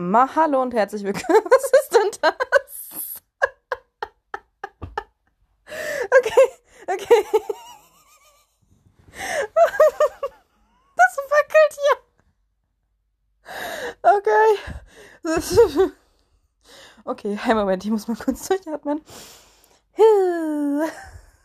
Ma 0.00 0.28
hallo 0.36 0.62
und 0.62 0.74
herzlich 0.74 1.02
willkommen. 1.02 1.42
Was 1.50 1.64
ist 1.64 1.92
denn 1.92 2.08
das? 2.20 3.20
Okay, 6.20 6.50
okay. 6.86 7.24
Das 10.94 11.16
wackelt 11.34 11.74
hier. 11.80 11.96
Okay. 14.02 15.92
Okay, 17.04 17.36
hey 17.42 17.54
Moment, 17.54 17.84
ich 17.84 17.90
muss 17.90 18.06
mal 18.06 18.16
kurz 18.16 18.46
durchatmen. 18.46 19.02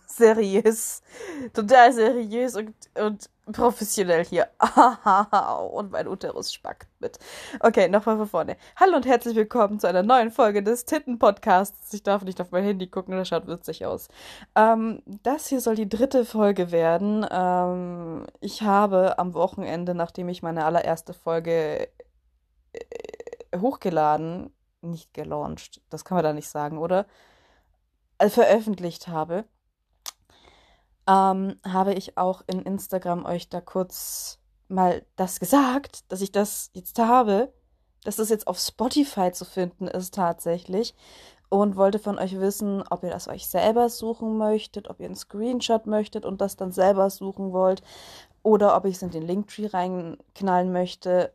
Seriös. 0.05 1.01
Total 1.51 1.91
seriös 1.91 2.55
und, 2.55 2.73
und 2.97 3.29
professionell 3.51 4.23
hier. 4.23 4.47
und 5.71 5.91
mein 5.91 6.07
Uterus 6.07 6.53
spackt 6.53 6.87
mit. 6.99 7.19
Okay, 7.59 7.89
nochmal 7.89 8.17
von 8.17 8.27
vorne. 8.27 8.55
Hallo 8.77 8.95
und 8.95 9.05
herzlich 9.05 9.35
willkommen 9.35 9.79
zu 9.79 9.87
einer 9.87 10.03
neuen 10.03 10.31
Folge 10.31 10.63
des 10.63 10.85
Titten-Podcasts. 10.85 11.93
Ich 11.93 12.03
darf 12.03 12.23
nicht 12.23 12.39
auf 12.39 12.51
mein 12.51 12.63
Handy 12.63 12.87
gucken, 12.87 13.17
das 13.17 13.27
schaut 13.27 13.47
witzig 13.47 13.85
aus. 13.85 14.07
Ähm, 14.55 15.01
das 15.23 15.47
hier 15.47 15.59
soll 15.59 15.75
die 15.75 15.89
dritte 15.89 16.23
Folge 16.23 16.71
werden. 16.71 17.25
Ähm, 17.29 18.25
ich 18.39 18.61
habe 18.61 19.19
am 19.19 19.33
Wochenende, 19.33 19.95
nachdem 19.95 20.29
ich 20.29 20.43
meine 20.43 20.63
allererste 20.63 21.13
Folge 21.13 21.89
äh, 22.71 23.57
hochgeladen, 23.57 24.53
nicht 24.81 25.13
gelauncht, 25.13 25.81
das 25.89 26.05
kann 26.05 26.15
man 26.15 26.23
da 26.23 26.33
nicht 26.33 26.47
sagen, 26.47 26.77
oder? 26.77 27.05
Äh, 28.17 28.29
veröffentlicht 28.29 29.07
habe, 29.09 29.45
ähm, 31.07 31.55
habe 31.65 31.93
ich 31.93 32.17
auch 32.17 32.41
in 32.47 32.61
Instagram 32.61 33.25
euch 33.25 33.49
da 33.49 33.61
kurz 33.61 34.39
mal 34.67 35.05
das 35.15 35.39
gesagt, 35.39 36.11
dass 36.11 36.21
ich 36.21 36.31
das 36.31 36.71
jetzt 36.73 36.97
habe, 36.99 37.53
dass 38.03 38.17
das 38.17 38.29
jetzt 38.29 38.47
auf 38.47 38.59
Spotify 38.59 39.31
zu 39.31 39.45
finden 39.45 39.87
ist 39.87 40.13
tatsächlich 40.13 40.95
und 41.49 41.75
wollte 41.75 41.99
von 41.99 42.17
euch 42.17 42.39
wissen, 42.39 42.83
ob 42.89 43.03
ihr 43.03 43.11
das 43.11 43.27
euch 43.27 43.47
selber 43.47 43.89
suchen 43.89 44.37
möchtet, 44.37 44.89
ob 44.89 44.99
ihr 44.99 45.05
einen 45.05 45.15
Screenshot 45.15 45.85
möchtet 45.85 46.25
und 46.25 46.41
das 46.41 46.55
dann 46.55 46.71
selber 46.71 47.09
suchen 47.09 47.53
wollt 47.53 47.83
oder 48.41 48.75
ob 48.75 48.85
ich 48.85 48.95
es 48.95 49.01
in 49.01 49.11
den 49.11 49.23
Linktree 49.23 49.67
reinknallen 49.67 50.71
möchte 50.71 51.33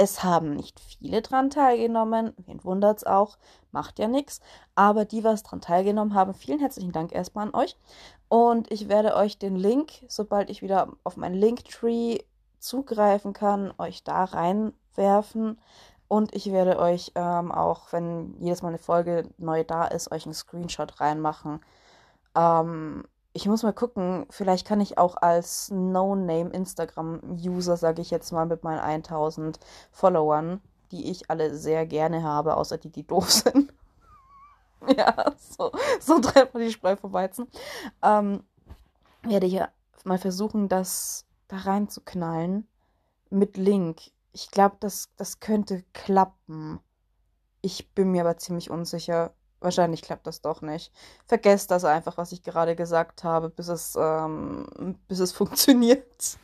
es 0.00 0.24
haben 0.24 0.54
nicht 0.54 0.80
viele 0.80 1.20
dran 1.20 1.50
teilgenommen, 1.50 2.32
wen 2.46 2.64
wundert 2.64 2.96
es 2.96 3.04
auch, 3.04 3.36
macht 3.70 3.98
ja 3.98 4.08
nichts. 4.08 4.40
Aber 4.74 5.04
die, 5.04 5.24
was 5.24 5.42
dran 5.42 5.60
teilgenommen 5.60 6.14
haben, 6.14 6.32
vielen 6.32 6.58
herzlichen 6.58 6.92
Dank 6.92 7.12
erstmal 7.12 7.48
an 7.48 7.54
euch. 7.54 7.76
Und 8.30 8.72
ich 8.72 8.88
werde 8.88 9.14
euch 9.14 9.38
den 9.38 9.56
Link, 9.56 9.92
sobald 10.08 10.48
ich 10.48 10.62
wieder 10.62 10.88
auf 11.04 11.18
mein 11.18 11.34
Linktree 11.34 12.20
zugreifen 12.58 13.34
kann, 13.34 13.74
euch 13.76 14.02
da 14.02 14.24
reinwerfen. 14.24 15.60
Und 16.08 16.34
ich 16.34 16.50
werde 16.50 16.78
euch 16.78 17.12
ähm, 17.14 17.52
auch, 17.52 17.92
wenn 17.92 18.34
jedes 18.40 18.62
Mal 18.62 18.68
eine 18.68 18.78
Folge 18.78 19.28
neu 19.36 19.64
da 19.64 19.84
ist, 19.84 20.10
euch 20.12 20.24
einen 20.24 20.34
Screenshot 20.34 20.98
reinmachen. 20.98 21.60
Ähm, 22.34 23.04
ich 23.32 23.46
muss 23.46 23.62
mal 23.62 23.72
gucken, 23.72 24.26
vielleicht 24.30 24.66
kann 24.66 24.80
ich 24.80 24.98
auch 24.98 25.16
als 25.16 25.70
No-Name 25.70 26.50
Instagram-User, 26.50 27.76
sage 27.76 28.02
ich 28.02 28.10
jetzt 28.10 28.32
mal, 28.32 28.46
mit 28.46 28.64
meinen 28.64 28.80
1000 28.80 29.60
Followern, 29.92 30.60
die 30.90 31.10
ich 31.10 31.30
alle 31.30 31.54
sehr 31.56 31.86
gerne 31.86 32.22
habe, 32.22 32.56
außer 32.56 32.78
die, 32.78 32.90
die 32.90 33.06
doof 33.06 33.30
sind. 33.30 33.72
ja, 34.96 35.32
so, 35.38 35.70
so 36.00 36.18
trennt 36.18 36.54
man 36.54 36.62
die 36.62 36.72
Spreu 36.72 36.96
vom 36.96 37.12
Weizen. 37.12 37.46
Ähm, 38.02 38.42
werde 39.22 39.46
ich 39.46 39.60
mal 40.04 40.18
versuchen, 40.18 40.68
das 40.68 41.26
da 41.48 41.58
reinzuknallen 41.58 42.66
mit 43.28 43.56
Link. 43.56 44.00
Ich 44.32 44.50
glaube, 44.50 44.76
das, 44.80 45.10
das 45.16 45.40
könnte 45.40 45.84
klappen. 45.92 46.80
Ich 47.60 47.92
bin 47.94 48.10
mir 48.10 48.22
aber 48.22 48.38
ziemlich 48.38 48.70
unsicher. 48.70 49.34
Wahrscheinlich 49.60 50.02
klappt 50.02 50.26
das 50.26 50.40
doch 50.40 50.62
nicht. 50.62 50.92
Vergesst 51.26 51.70
das 51.70 51.84
einfach, 51.84 52.16
was 52.16 52.32
ich 52.32 52.42
gerade 52.42 52.74
gesagt 52.74 53.24
habe, 53.24 53.50
bis 53.50 53.68
es, 53.68 53.96
ähm, 53.96 54.96
bis 55.06 55.18
es 55.18 55.32
funktioniert. 55.40 56.38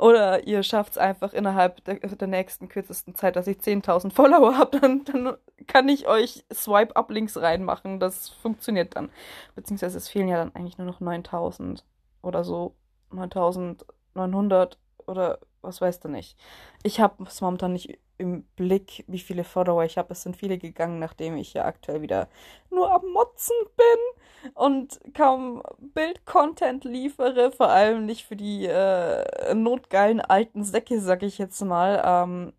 Oder 0.00 0.46
ihr 0.46 0.62
schafft 0.62 0.92
es 0.92 0.98
einfach 0.98 1.34
innerhalb 1.34 1.84
der, 1.84 1.96
der, 1.96 2.26
nächsten 2.26 2.70
kürzesten 2.70 3.14
Zeit, 3.14 3.36
dass 3.36 3.46
ich 3.46 3.58
10.000 3.58 4.12
Follower 4.12 4.56
habe, 4.56 4.80
dann, 4.80 5.04
dann 5.04 5.36
kann 5.66 5.90
ich 5.90 6.08
euch 6.08 6.44
Swipe-Up-Links 6.52 7.36
reinmachen. 7.36 8.00
Das 8.00 8.30
funktioniert 8.30 8.96
dann. 8.96 9.10
Beziehungsweise 9.54 9.98
es 9.98 10.08
fehlen 10.08 10.28
ja 10.28 10.38
dann 10.38 10.54
eigentlich 10.54 10.78
nur 10.78 10.86
noch 10.86 11.00
9.000 11.02 11.82
oder 12.22 12.44
so. 12.44 12.74
9.900 13.12 14.76
oder 15.06 15.38
was 15.62 15.80
weißt 15.80 16.04
du 16.04 16.08
nicht. 16.08 16.36
Ich 16.82 17.00
habe 17.00 17.24
es 17.24 17.40
momentan 17.40 17.72
nicht 17.72 17.98
im 18.18 18.42
Blick, 18.56 19.04
wie 19.06 19.18
viele 19.18 19.44
Follower 19.44 19.84
ich 19.84 19.96
habe. 19.96 20.12
Es 20.12 20.22
sind 20.22 20.36
viele 20.36 20.58
gegangen, 20.58 20.98
nachdem 20.98 21.36
ich 21.36 21.54
ja 21.54 21.64
aktuell 21.64 22.02
wieder 22.02 22.28
nur 22.70 22.92
am 22.92 23.06
Motzen 23.12 23.56
bin 23.76 24.52
und 24.54 25.00
kaum 25.14 25.62
Bild-Content 25.78 26.84
liefere, 26.84 27.50
vor 27.50 27.68
allem 27.68 28.04
nicht 28.04 28.26
für 28.26 28.36
die 28.36 28.66
äh, 28.66 29.54
notgeilen 29.54 30.20
alten 30.20 30.64
Säcke, 30.64 31.00
sag 31.00 31.22
ich 31.22 31.38
jetzt 31.38 31.60
mal. 31.62 32.02
Ähm, 32.04 32.52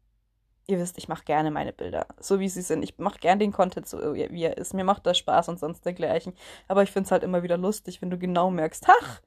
ihr 0.68 0.80
wisst, 0.80 0.98
ich 0.98 1.08
mache 1.08 1.26
gerne 1.26 1.52
meine 1.52 1.74
Bilder, 1.74 2.08
so 2.20 2.40
wie 2.40 2.50
sie 2.50 2.62
sind. 2.62 2.82
Ich 2.84 2.98
mache 2.98 3.20
gerne 3.20 3.40
den 3.40 3.52
Content 3.52 3.88
so, 3.88 4.16
wie 4.16 4.44
er 4.44 4.58
ist. 4.58 4.74
Mir 4.74 4.84
macht 4.84 5.06
das 5.06 5.18
Spaß 5.18 5.50
und 5.50 5.60
sonst 5.60 5.86
dergleichen. 5.86 6.34
Aber 6.68 6.82
ich 6.84 6.92
finde 6.92 7.06
es 7.06 7.12
halt 7.12 7.24
immer 7.24 7.44
wieder 7.44 7.58
lustig, 7.58 8.02
wenn 8.02 8.10
du 8.10 8.18
genau 8.18 8.50
merkst, 8.50 8.88
ach, 8.88 9.22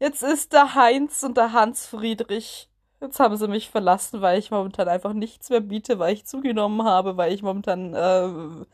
jetzt 0.00 0.22
ist 0.22 0.52
der 0.52 0.74
Heinz 0.74 1.22
und 1.22 1.36
der 1.36 1.52
Hans 1.52 1.86
Friedrich 1.86 2.70
Jetzt 3.00 3.20
haben 3.20 3.36
sie 3.36 3.48
mich 3.48 3.70
verlassen, 3.70 4.22
weil 4.22 4.38
ich 4.38 4.50
momentan 4.50 4.88
einfach 4.88 5.12
nichts 5.12 5.50
mehr 5.50 5.60
biete, 5.60 5.98
weil 5.98 6.14
ich 6.14 6.26
zugenommen 6.26 6.84
habe, 6.84 7.16
weil 7.16 7.32
ich 7.32 7.42
momentan 7.42 7.94
äh, 7.94 8.64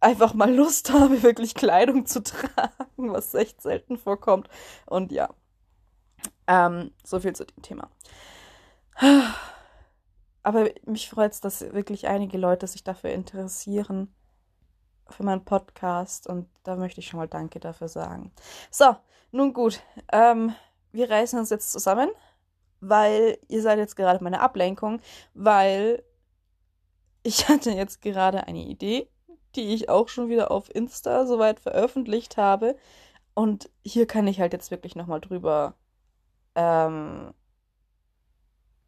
einfach 0.00 0.34
mal 0.34 0.52
Lust 0.52 0.92
habe, 0.92 1.22
wirklich 1.22 1.54
Kleidung 1.54 2.06
zu 2.06 2.22
tragen, 2.22 3.12
was 3.12 3.34
echt 3.34 3.62
selten 3.62 3.96
vorkommt. 3.98 4.48
Und 4.86 5.12
ja, 5.12 5.30
ähm, 6.46 6.92
so 7.04 7.20
viel 7.20 7.34
zu 7.34 7.44
dem 7.46 7.62
Thema. 7.62 7.88
Aber 10.42 10.68
mich 10.84 11.08
freut 11.08 11.32
es, 11.32 11.40
dass 11.40 11.60
wirklich 11.72 12.06
einige 12.06 12.36
Leute 12.36 12.66
sich 12.66 12.84
dafür 12.84 13.10
interessieren, 13.10 14.14
für 15.08 15.22
meinen 15.22 15.44
Podcast. 15.44 16.26
Und 16.26 16.48
da 16.64 16.76
möchte 16.76 17.00
ich 17.00 17.08
schon 17.08 17.18
mal 17.18 17.28
Danke 17.28 17.60
dafür 17.60 17.88
sagen. 17.88 18.32
So, 18.70 18.96
nun 19.32 19.52
gut. 19.52 19.80
Ähm, 20.12 20.54
wir 20.92 21.10
reißen 21.10 21.38
uns 21.38 21.50
jetzt 21.50 21.72
zusammen 21.72 22.10
weil 22.88 23.38
ihr 23.48 23.62
seid 23.62 23.78
jetzt 23.78 23.96
gerade 23.96 24.22
meine 24.22 24.40
Ablenkung, 24.40 25.00
weil 25.34 26.02
ich 27.22 27.48
hatte 27.48 27.70
jetzt 27.70 28.02
gerade 28.02 28.46
eine 28.46 28.64
Idee, 28.64 29.08
die 29.56 29.74
ich 29.74 29.88
auch 29.88 30.08
schon 30.08 30.28
wieder 30.28 30.50
auf 30.50 30.74
Insta 30.74 31.26
soweit 31.26 31.60
veröffentlicht 31.60 32.36
habe. 32.36 32.76
Und 33.34 33.70
hier 33.84 34.06
kann 34.06 34.26
ich 34.28 34.40
halt 34.40 34.52
jetzt 34.52 34.70
wirklich 34.70 34.94
nochmal 34.94 35.20
drüber 35.20 35.74
ähm, 36.54 37.32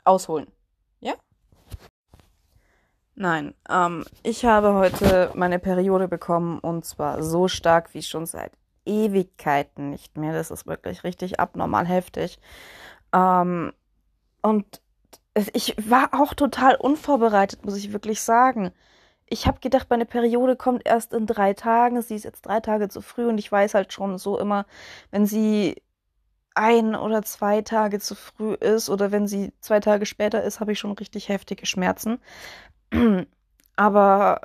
ausholen. 0.04 0.46
Ja? 1.00 1.14
Nein, 3.14 3.54
ähm, 3.68 4.04
ich 4.22 4.44
habe 4.44 4.74
heute 4.74 5.32
meine 5.34 5.58
Periode 5.58 6.06
bekommen 6.06 6.58
und 6.60 6.84
zwar 6.84 7.22
so 7.22 7.48
stark 7.48 7.94
wie 7.94 8.02
schon 8.02 8.26
seit 8.26 8.52
Ewigkeiten 8.84 9.90
nicht 9.90 10.16
mehr. 10.16 10.32
Das 10.32 10.50
ist 10.50 10.66
wirklich 10.66 11.02
richtig 11.02 11.40
abnormal 11.40 11.86
heftig. 11.86 12.38
Ähm, 13.12 13.72
und 14.46 14.80
ich 15.52 15.74
war 15.90 16.10
auch 16.12 16.32
total 16.32 16.76
unvorbereitet, 16.76 17.64
muss 17.64 17.76
ich 17.76 17.92
wirklich 17.92 18.20
sagen. 18.20 18.70
Ich 19.28 19.48
habe 19.48 19.58
gedacht, 19.58 19.90
meine 19.90 20.06
Periode 20.06 20.54
kommt 20.54 20.86
erst 20.86 21.12
in 21.12 21.26
drei 21.26 21.52
Tagen. 21.52 22.00
Sie 22.00 22.14
ist 22.14 22.24
jetzt 22.24 22.46
drei 22.46 22.60
Tage 22.60 22.88
zu 22.88 23.02
früh 23.02 23.26
und 23.26 23.38
ich 23.38 23.50
weiß 23.50 23.74
halt 23.74 23.92
schon 23.92 24.18
so 24.18 24.38
immer, 24.38 24.66
wenn 25.10 25.26
sie 25.26 25.82
ein 26.54 26.94
oder 26.94 27.22
zwei 27.22 27.62
Tage 27.62 27.98
zu 27.98 28.14
früh 28.14 28.54
ist 28.54 28.88
oder 28.88 29.10
wenn 29.10 29.26
sie 29.26 29.52
zwei 29.60 29.80
Tage 29.80 30.06
später 30.06 30.44
ist, 30.44 30.60
habe 30.60 30.72
ich 30.72 30.78
schon 30.78 30.92
richtig 30.92 31.28
heftige 31.28 31.66
Schmerzen. 31.66 32.18
Aber 33.76 34.42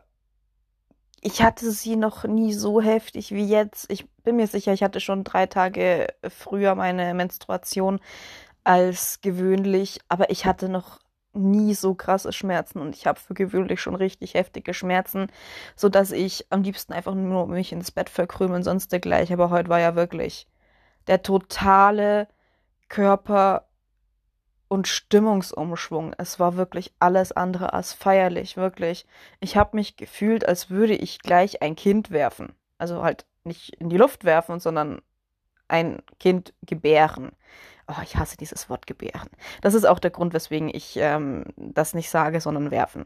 ich 1.21 1.44
hatte 1.44 1.71
sie 1.71 1.95
noch 1.95 2.24
nie 2.24 2.54
so 2.54 2.81
heftig 2.81 3.31
wie 3.31 3.45
jetzt. 3.45 3.86
Ich 3.92 4.09
bin 4.24 4.36
mir 4.38 4.47
sicher, 4.47 4.74
ich 4.74 4.81
hatte 4.81 5.00
schon 5.00 5.24
drei 5.24 5.45
Tage 5.45 6.07
früher 6.27 6.74
meine 6.74 7.13
Menstruation 7.13 8.00
als 8.63 9.22
gewöhnlich, 9.22 10.00
aber 10.08 10.30
ich 10.30 10.46
hatte 10.46 10.69
noch 10.69 11.00
nie 11.34 11.74
so 11.74 11.96
krasse 11.96 12.34
Schmerzen 12.34 12.80
und 12.80 12.96
ich 12.96 13.08
habe 13.08 13.19
für 13.19 13.34
gewöhnlich 13.34 13.80
schon 13.80 13.96
richtig 13.96 14.34
heftige 14.34 14.74
Schmerzen, 14.74 15.28
so 15.75 15.88
dass 15.90 16.12
ich 16.12 16.48
am 16.50 16.63
liebsten 16.63 16.94
einfach 16.94 17.16
nur 17.16 17.48
mich 17.48 17.72
ins 17.72 17.92
Bett 17.92 18.10
verkrümeln, 18.10 18.63
sonst 18.63 18.92
dergleichen. 18.92 19.34
Aber 19.34 19.50
heute 19.50 19.69
war 19.69 19.80
ja 19.80 19.96
wirklich 19.96 20.48
der 21.08 21.24
totale 21.24 22.28
Körper- 22.90 23.68
und 24.68 24.88
Stimmungsumschwung. 24.88 26.14
Es 26.18 26.40
war 26.40 26.56
wirklich 26.56 26.94
alles 27.00 27.31
andere 27.31 27.74
als 27.74 27.94
feierlich, 27.94 28.57
wirklich. 28.57 29.06
Ich 29.40 29.57
habe 29.57 29.75
mich 29.75 29.98
gefühlt, 29.98 30.48
als 30.48 30.69
würde 30.69 30.96
ich 30.96 31.19
gleich 31.19 31.62
ein 31.62 31.75
Kind 31.75 32.12
werfen. 32.12 32.54
Also 32.78 33.04
halt 33.04 33.25
nicht 33.44 33.75
in 33.75 33.90
die 33.90 33.98
Luft 33.98 34.24
werfen, 34.24 34.60
sondern 34.60 35.02
ein 35.71 36.01
Kind 36.19 36.53
gebären. 36.62 37.31
Oh, 37.88 38.01
ich 38.03 38.15
hasse 38.15 38.38
dieses 38.38 38.69
Wort 38.69 38.88
gebären. 38.88 39.29
Das 39.62 39.73
ist 39.73 39.85
auch 39.85 40.00
der 40.00 40.12
Grund, 40.12 40.33
weswegen 40.33 40.69
ich 40.73 40.97
ähm, 40.97 41.45
das 41.57 41.94
nicht 41.94 42.09
sage, 42.09 42.39
sondern 42.39 42.71
werfen. 42.71 43.06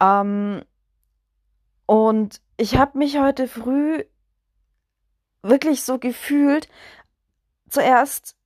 Ähm, 0.00 0.62
und 1.86 2.40
ich 2.56 2.76
habe 2.76 2.98
mich 2.98 3.18
heute 3.18 3.48
früh 3.48 4.04
wirklich 5.42 5.82
so 5.82 5.98
gefühlt, 5.98 6.68
zuerst 7.68 8.36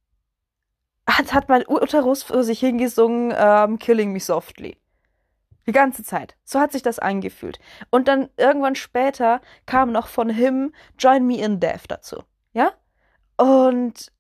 hat, 1.08 1.32
hat 1.32 1.48
mein 1.48 1.64
Uterus 1.66 2.22
für 2.22 2.42
sich 2.42 2.60
hingesungen, 2.60 3.32
ähm, 3.36 3.78
Killing 3.78 4.12
Me 4.12 4.20
Softly. 4.20 4.76
Die 5.66 5.72
ganze 5.72 6.02
Zeit. 6.02 6.36
So 6.44 6.60
hat 6.60 6.72
sich 6.72 6.82
das 6.82 6.98
angefühlt. 6.98 7.58
Und 7.90 8.08
dann 8.08 8.30
irgendwann 8.36 8.74
später 8.74 9.40
kam 9.66 9.92
noch 9.92 10.06
von 10.06 10.30
Him 10.30 10.72
Join 10.98 11.26
Me 11.26 11.38
in 11.38 11.60
Death 11.60 11.84
dazu. 11.88 12.22
Ja? 12.52 12.72
Und 13.38 14.12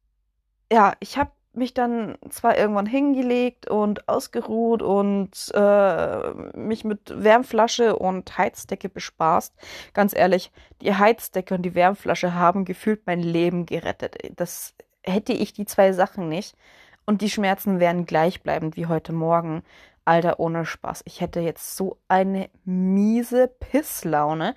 ja, 0.72 0.92
ich 1.00 1.18
habe 1.18 1.32
mich 1.52 1.74
dann 1.74 2.16
zwar 2.30 2.56
irgendwann 2.56 2.86
hingelegt 2.86 3.68
und 3.68 4.08
ausgeruht 4.08 4.80
und 4.80 5.30
äh, 5.54 6.30
mich 6.56 6.84
mit 6.84 7.12
Wärmflasche 7.22 7.96
und 7.96 8.38
Heizdecke 8.38 8.88
bespaßt. 8.88 9.54
Ganz 9.92 10.16
ehrlich, 10.16 10.52
die 10.80 10.94
Heizdecke 10.94 11.54
und 11.54 11.62
die 11.62 11.74
Wärmflasche 11.74 12.34
haben 12.34 12.64
gefühlt 12.64 13.02
mein 13.06 13.20
Leben 13.20 13.66
gerettet. 13.66 14.16
Das 14.36 14.74
hätte 15.02 15.32
ich 15.32 15.52
die 15.52 15.66
zwei 15.66 15.92
Sachen 15.92 16.28
nicht 16.28 16.56
und 17.04 17.20
die 17.20 17.30
Schmerzen 17.30 17.80
wären 17.80 18.06
gleichbleibend 18.06 18.76
wie 18.76 18.86
heute 18.86 19.12
Morgen. 19.12 19.62
Alter, 20.04 20.40
ohne 20.40 20.64
Spaß. 20.64 21.02
Ich 21.04 21.20
hätte 21.20 21.40
jetzt 21.40 21.76
so 21.76 21.98
eine 22.08 22.48
miese 22.64 23.46
Pisslaune. 23.46 24.54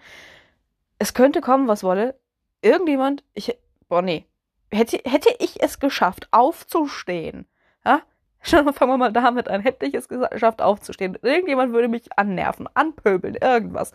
Es 0.98 1.14
könnte 1.14 1.42
kommen, 1.42 1.68
was 1.68 1.84
wolle. 1.84 2.16
Irgendjemand, 2.62 3.26
ich, 3.34 3.58
boah, 3.90 4.02
nee, 4.02 4.26
hätte, 4.72 5.02
hätte 5.06 5.30
ich 5.40 5.62
es 5.62 5.80
geschafft, 5.80 6.28
aufzustehen, 6.32 7.48
ja, 7.86 8.02
Schon 8.44 8.74
fangen 8.74 8.92
wir 8.92 8.98
mal 8.98 9.14
damit 9.14 9.48
an. 9.48 9.62
Hätte 9.62 9.86
ich 9.86 9.94
es 9.94 10.08
geschafft, 10.08 10.62
aufzustehen. 10.62 11.18
Irgendjemand 11.22 11.74
würde 11.74 11.88
mich 11.88 12.18
annerven, 12.18 12.68
anpöbeln, 12.74 13.36
irgendwas. 13.36 13.92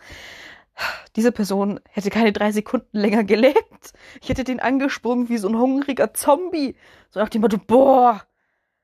Diese 1.17 1.33
Person 1.33 1.81
hätte 1.91 2.11
keine 2.11 2.33
drei 2.33 2.53
Sekunden 2.53 2.99
länger 2.99 3.25
gelebt. 3.25 3.93
Ich 4.21 4.29
hätte 4.29 4.45
den 4.45 4.61
angesprungen 4.61 5.29
wie 5.29 5.39
so 5.39 5.49
ein 5.49 5.59
hungriger 5.59 6.15
Zombie. 6.15 6.77
So 7.11 7.19
nach 7.19 7.29
dem 7.29 7.41
Motto, 7.41 7.59
boah, 7.59 8.23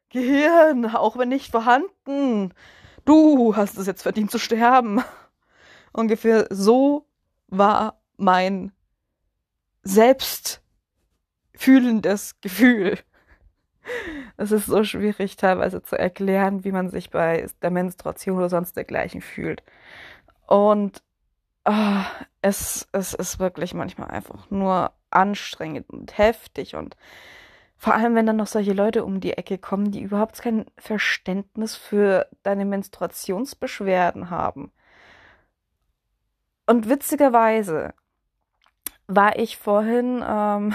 Gehirn, 0.08 0.86
auch 0.86 1.16
wenn 1.16 1.28
nicht 1.28 1.50
vorhanden. 1.50 2.54
Du 3.04 3.54
hast 3.54 3.78
es 3.78 3.86
jetzt 3.86 4.02
verdient 4.02 4.30
zu 4.30 4.38
sterben. 4.38 5.02
Ungefähr 5.92 6.46
so 6.50 7.06
war 7.48 8.02
mein 8.16 8.72
Selbst 9.82 10.61
fühlendes 11.62 12.40
Gefühl. 12.40 12.98
Es 14.36 14.52
ist 14.52 14.66
so 14.66 14.84
schwierig 14.84 15.36
teilweise 15.36 15.82
zu 15.82 15.98
erklären, 15.98 16.64
wie 16.64 16.72
man 16.72 16.90
sich 16.90 17.10
bei 17.10 17.46
der 17.62 17.70
Menstruation 17.70 18.38
oder 18.38 18.48
sonst 18.48 18.76
dergleichen 18.76 19.20
fühlt. 19.20 19.62
Und 20.46 21.02
oh, 21.64 22.02
es, 22.40 22.88
es 22.92 23.14
ist 23.14 23.38
wirklich 23.38 23.74
manchmal 23.74 24.08
einfach 24.08 24.50
nur 24.50 24.92
anstrengend 25.10 25.88
und 25.90 26.18
heftig 26.18 26.74
und 26.74 26.96
vor 27.76 27.94
allem, 27.94 28.14
wenn 28.14 28.26
dann 28.26 28.36
noch 28.36 28.46
solche 28.46 28.72
Leute 28.72 29.04
um 29.04 29.18
die 29.18 29.32
Ecke 29.32 29.58
kommen, 29.58 29.90
die 29.90 30.02
überhaupt 30.02 30.40
kein 30.40 30.66
Verständnis 30.78 31.74
für 31.74 32.28
deine 32.44 32.64
Menstruationsbeschwerden 32.64 34.30
haben. 34.30 34.70
Und 36.66 36.88
witzigerweise 36.88 37.92
war 39.08 39.36
ich 39.36 39.56
vorhin 39.56 40.24
ähm, 40.24 40.74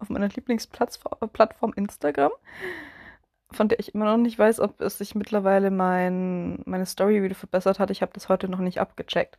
auf 0.00 0.08
meiner 0.10 0.28
Lieblingsplattform 0.28 1.72
Instagram, 1.74 2.32
von 3.50 3.68
der 3.68 3.78
ich 3.80 3.94
immer 3.94 4.04
noch 4.04 4.16
nicht 4.16 4.38
weiß, 4.38 4.60
ob 4.60 4.80
es 4.80 4.98
sich 4.98 5.14
mittlerweile 5.14 5.70
mein, 5.70 6.62
meine 6.66 6.86
Story 6.86 7.22
wieder 7.22 7.34
verbessert 7.34 7.78
hat. 7.78 7.90
Ich 7.90 8.02
habe 8.02 8.12
das 8.14 8.28
heute 8.28 8.48
noch 8.48 8.58
nicht 8.58 8.80
abgecheckt. 8.80 9.38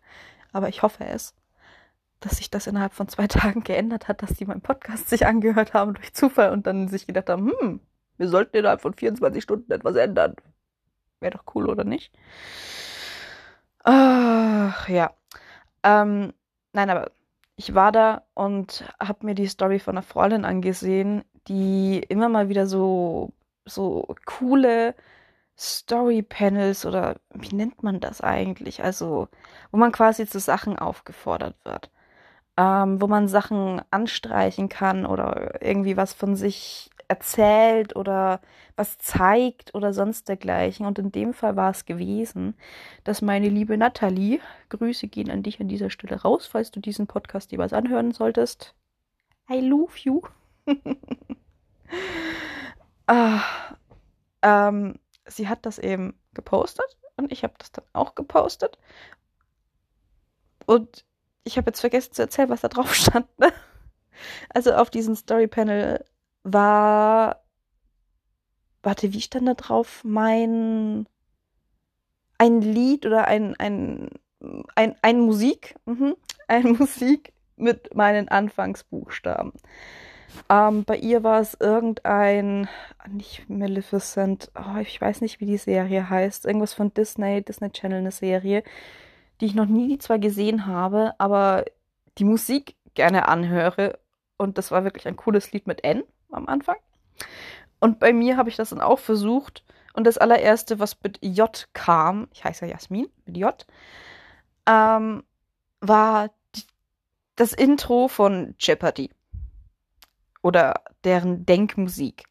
Aber 0.51 0.69
ich 0.69 0.81
hoffe 0.81 1.05
es, 1.05 1.35
dass 2.19 2.37
sich 2.37 2.49
das 2.49 2.67
innerhalb 2.67 2.93
von 2.93 3.07
zwei 3.07 3.27
Tagen 3.27 3.63
geändert 3.63 4.07
hat, 4.07 4.21
dass 4.21 4.33
die 4.33 4.45
meinen 4.45 4.61
Podcast 4.61 5.09
sich 5.09 5.25
angehört 5.25 5.73
haben 5.73 5.93
durch 5.93 6.13
Zufall 6.13 6.51
und 6.51 6.67
dann 6.67 6.87
sich 6.87 7.07
gedacht 7.07 7.29
haben, 7.29 7.51
hm, 7.51 7.79
wir 8.17 8.27
sollten 8.27 8.57
innerhalb 8.57 8.81
von 8.81 8.93
24 8.93 9.43
Stunden 9.43 9.71
etwas 9.71 9.95
ändern. 9.95 10.35
Wäre 11.19 11.37
doch 11.37 11.55
cool, 11.55 11.69
oder 11.69 11.83
nicht? 11.83 12.11
Ach, 13.83 14.87
ja. 14.89 15.13
Ähm, 15.83 16.33
nein, 16.73 16.89
aber 16.89 17.11
ich 17.59 17.75
war 17.75 17.91
da 17.91 18.23
und 18.35 18.85
habe 19.01 19.25
mir 19.25 19.35
die 19.35 19.47
Story 19.47 19.79
von 19.79 19.97
einer 19.97 20.03
Freundin 20.03 20.45
angesehen, 20.45 21.25
die 21.49 21.99
immer 21.99 22.29
mal 22.29 22.47
wieder 22.47 22.67
so, 22.67 23.33
so 23.65 24.15
coole 24.25 24.95
Story-Panels 25.57 26.85
oder 26.85 27.17
wie 27.33 27.53
nennt 27.55 27.83
man 27.83 27.99
das 27.99 28.21
eigentlich? 28.21 28.81
Also, 28.83 29.27
wo 29.71 29.77
man 29.77 29.91
quasi 29.91 30.25
zu 30.25 30.39
Sachen 30.39 30.79
aufgefordert 30.79 31.55
wird. 31.65 31.91
Ähm, 32.57 33.01
wo 33.01 33.07
man 33.07 33.27
Sachen 33.27 33.81
anstreichen 33.91 34.69
kann 34.69 35.05
oder 35.05 35.61
irgendwie 35.61 35.97
was 35.97 36.13
von 36.13 36.35
sich 36.37 36.91
erzählt 37.09 37.95
oder 37.95 38.39
was 38.75 38.97
zeigt 38.97 39.75
oder 39.75 39.93
sonst 39.93 40.29
dergleichen. 40.29 40.85
Und 40.85 40.99
in 40.99 41.11
dem 41.11 41.33
Fall 41.33 41.55
war 41.55 41.71
es 41.71 41.85
gewesen, 41.85 42.55
dass 43.03 43.21
meine 43.21 43.49
liebe 43.49 43.77
Nathalie, 43.77 44.39
Grüße 44.69 45.07
gehen 45.07 45.29
an 45.29 45.43
dich 45.43 45.59
an 45.59 45.67
dieser 45.67 45.89
Stelle 45.89 46.21
raus, 46.21 46.45
falls 46.45 46.71
du 46.71 46.79
diesen 46.79 47.07
Podcast 47.07 47.51
jeweils 47.51 47.73
anhören 47.73 48.11
solltest. 48.11 48.75
I 49.51 49.59
love 49.59 49.93
you. 50.03 50.21
ah, 53.07 53.41
ähm, 54.43 54.99
sie 55.25 55.49
hat 55.49 55.65
das 55.65 55.79
eben 55.79 56.13
gepostet 56.33 56.97
und 57.17 57.31
ich 57.31 57.43
habe 57.43 57.55
das 57.57 57.71
dann 57.71 57.85
auch 57.93 58.13
gepostet. 58.13 58.77
Und 60.67 61.05
ich 61.43 61.57
habe 61.57 61.71
jetzt 61.71 61.79
vergessen 61.79 62.13
zu 62.13 62.21
erzählen, 62.21 62.49
was 62.49 62.61
da 62.61 62.67
drauf 62.67 62.93
stand. 62.93 63.27
Ne? 63.39 63.51
Also 64.49 64.73
auf 64.73 64.91
diesem 64.91 65.15
Story 65.15 65.47
Panel 65.47 66.05
war, 66.53 67.43
warte, 68.83 69.13
wie 69.13 69.21
stand 69.21 69.47
da 69.47 69.53
drauf? 69.53 70.01
Mein, 70.03 71.07
ein 72.37 72.61
Lied 72.61 73.05
oder 73.05 73.27
ein, 73.27 73.55
ein, 73.59 74.09
ein, 74.75 74.95
ein 75.01 75.19
Musik, 75.19 75.75
mhm, 75.85 76.15
ein 76.47 76.71
Musik 76.79 77.33
mit 77.55 77.93
meinen 77.95 78.29
Anfangsbuchstaben. 78.29 79.53
Ähm, 80.49 80.83
bei 80.85 80.97
ihr 80.97 81.23
war 81.23 81.41
es 81.41 81.55
irgendein, 81.59 82.69
nicht 83.07 83.49
Maleficent, 83.49 84.51
oh, 84.55 84.79
ich 84.79 84.99
weiß 84.99 85.21
nicht, 85.21 85.39
wie 85.39 85.45
die 85.45 85.57
Serie 85.57 86.09
heißt, 86.09 86.45
irgendwas 86.45 86.73
von 86.73 86.93
Disney, 86.93 87.43
Disney 87.43 87.71
Channel, 87.71 87.99
eine 87.99 88.11
Serie, 88.11 88.63
die 89.41 89.45
ich 89.47 89.55
noch 89.55 89.65
nie 89.65 89.97
zwar 89.97 90.19
gesehen 90.19 90.65
habe, 90.65 91.13
aber 91.17 91.65
die 92.17 92.25
Musik 92.25 92.75
gerne 92.93 93.27
anhöre. 93.27 93.99
Und 94.37 94.57
das 94.57 94.71
war 94.71 94.83
wirklich 94.83 95.07
ein 95.07 95.15
cooles 95.15 95.51
Lied 95.51 95.67
mit 95.67 95.83
N 95.83 96.03
am 96.31 96.47
Anfang. 96.47 96.77
Und 97.79 97.99
bei 97.99 98.13
mir 98.13 98.37
habe 98.37 98.49
ich 98.49 98.55
das 98.55 98.69
dann 98.69 98.81
auch 98.81 98.99
versucht. 98.99 99.63
Und 99.93 100.05
das 100.05 100.17
allererste, 100.17 100.79
was 100.79 100.97
mit 101.01 101.19
J 101.21 101.67
kam, 101.73 102.27
ich 102.33 102.43
heiße 102.43 102.65
ja 102.65 102.73
Jasmin, 102.73 103.07
mit 103.25 103.37
J, 103.37 103.65
ähm, 104.65 105.23
war 105.81 106.29
die, 106.55 106.63
das 107.35 107.53
Intro 107.53 108.07
von 108.07 108.55
Jeopardy. 108.59 109.09
Oder 110.41 110.83
deren 111.03 111.45
Denkmusik. 111.45 112.25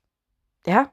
Ja? 0.66 0.92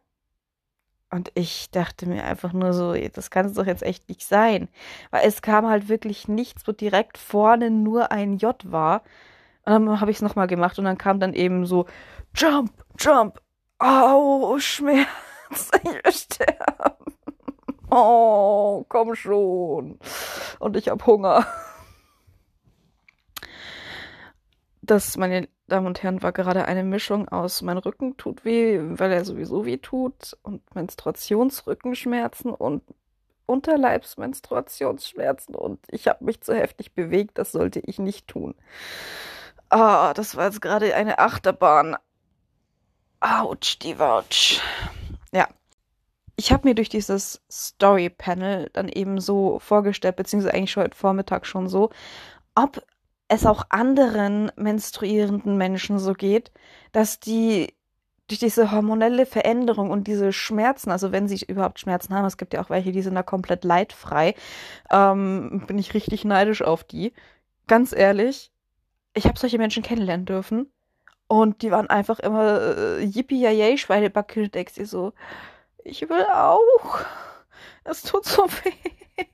Und 1.12 1.32
ich 1.36 1.70
dachte 1.72 2.08
mir 2.08 2.24
einfach 2.26 2.52
nur 2.52 2.74
so, 2.74 2.94
das 2.94 3.30
kann 3.30 3.46
es 3.46 3.54
doch 3.54 3.66
jetzt 3.66 3.84
echt 3.84 4.10
nicht 4.10 4.26
sein. 4.26 4.68
Weil 5.12 5.28
es 5.28 5.42
kam 5.42 5.68
halt 5.68 5.88
wirklich 5.88 6.28
nichts, 6.28 6.68
wo 6.68 6.72
direkt 6.72 7.18
vorne 7.18 7.70
nur 7.70 8.12
ein 8.12 8.38
J 8.38 8.56
war. 8.70 9.02
Und 9.66 9.72
dann 9.72 10.00
habe 10.00 10.12
ich 10.12 10.18
es 10.18 10.22
nochmal 10.22 10.48
gemacht 10.48 10.80
und 10.80 10.86
dann 10.86 10.98
kam 10.98 11.20
dann 11.20 11.34
eben 11.34 11.66
so 11.66 11.86
Jump, 12.36 12.72
Jump. 13.00 13.42
Au, 13.80 14.58
Schmerz. 14.60 15.08
Ich 15.52 15.84
will 15.84 16.12
sterben. 16.12 17.16
Oh, 17.92 18.84
komm 18.90 19.16
schon. 19.16 20.00
Und 20.60 20.76
ich 20.76 20.90
habe 20.90 21.06
Hunger. 21.06 21.46
Das, 24.82 25.18
meine 25.18 25.48
Damen 25.68 25.88
und 25.88 26.04
Herren, 26.04 26.22
war 26.22 26.32
gerade 26.32 26.66
eine 26.66 26.84
Mischung 26.84 27.30
aus 27.30 27.62
mein 27.62 27.78
Rücken 27.78 28.18
tut 28.18 28.44
weh, 28.44 28.80
weil 28.82 29.12
er 29.12 29.24
sowieso 29.24 29.66
weh 29.66 29.78
tut, 29.78 30.36
und 30.44 30.76
Menstruationsrückenschmerzen 30.76 32.52
und 32.52 32.84
Unterleibsmenstruationsschmerzen 33.46 35.56
und 35.56 35.80
ich 35.90 36.08
habe 36.08 36.26
mich 36.26 36.42
zu 36.42 36.56
heftig 36.56 36.94
bewegt, 36.94 37.38
das 37.38 37.52
sollte 37.52 37.80
ich 37.80 38.00
nicht 38.00 38.28
tun. 38.28 38.56
Ah, 39.78 40.14
das 40.14 40.38
war 40.38 40.46
jetzt 40.46 40.62
gerade 40.62 40.96
eine 40.96 41.20
Achterbahn. 41.20 41.98
Autsch, 43.20 43.78
die 43.80 44.00
Wautsch. 44.00 44.62
Ja. 45.34 45.50
Ich 46.38 46.54
habe 46.54 46.66
mir 46.66 46.76
durch 46.76 46.88
dieses 46.88 47.42
Story-Panel 47.52 48.70
dann 48.72 48.88
eben 48.88 49.20
so 49.20 49.60
vorgestellt, 49.60 50.16
beziehungsweise 50.16 50.54
eigentlich 50.54 50.78
heute 50.78 50.96
Vormittag 50.96 51.46
schon 51.46 51.68
so, 51.68 51.90
ob 52.56 52.86
es 53.28 53.46
auch 53.46 53.66
anderen 53.68 54.50
menstruierenden 54.56 55.58
Menschen 55.58 56.00
so 56.00 56.14
geht, 56.14 56.54
dass 56.94 57.20
die 57.20 57.74
durch 58.30 58.40
diese 58.40 58.72
hormonelle 58.72 59.26
Veränderung 59.26 59.92
und 59.92 60.08
diese 60.08 60.32
Schmerzen, 60.32 60.90
also 60.90 61.12
wenn 61.12 61.28
sie 61.28 61.46
überhaupt 61.46 61.82
Schmerzen 61.82 62.16
haben, 62.16 62.24
es 62.24 62.38
gibt 62.38 62.54
ja 62.54 62.64
auch 62.64 62.70
welche, 62.70 62.94
die 62.94 63.02
sind 63.02 63.16
da 63.16 63.24
komplett 63.24 63.66
leidfrei, 63.66 64.36
ähm, 64.90 65.66
bin 65.68 65.78
ich 65.78 65.94
richtig 65.94 66.24
neidisch 66.24 66.62
auf 66.62 66.86
die. 66.86 67.12
Ganz 67.68 67.92
ehrlich, 67.92 68.54
ich 69.16 69.26
habe 69.26 69.40
solche 69.40 69.58
Menschen 69.58 69.84
kennenlernen 69.84 70.26
dürfen 70.26 70.72
und 71.28 71.62
die 71.62 71.72
waren 71.72 71.90
einfach 71.90 72.20
immer 72.20 72.78
äh, 72.78 73.04
yippie 73.04 73.42
yay 73.42 73.78
Schweinebacke 73.78 74.50
denkst 74.50 74.76
dir 74.76 74.86
so, 74.86 75.14
ich 75.84 76.08
will 76.10 76.26
auch. 76.34 77.00
Es 77.84 78.04
tut 78.04 78.26
so 78.26 78.44
weh. 78.64 79.26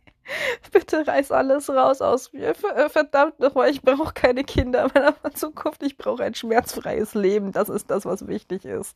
Bitte 0.71 1.05
reiß 1.05 1.31
alles 1.31 1.69
raus 1.69 2.01
aus 2.01 2.31
mir. 2.31 2.49
Äh, 2.49 2.89
verdammt 2.89 3.39
nochmal, 3.39 3.69
ich 3.69 3.81
brauche 3.81 4.13
keine 4.13 4.43
Kinder 4.43 4.85
in 4.85 4.91
meiner 4.93 5.33
Zukunft. 5.33 5.83
Ich 5.83 5.97
brauche 5.97 6.23
ein 6.23 6.35
schmerzfreies 6.35 7.13
Leben. 7.15 7.51
Das 7.51 7.69
ist 7.69 7.89
das, 7.91 8.05
was 8.05 8.27
wichtig 8.27 8.65
ist. 8.65 8.95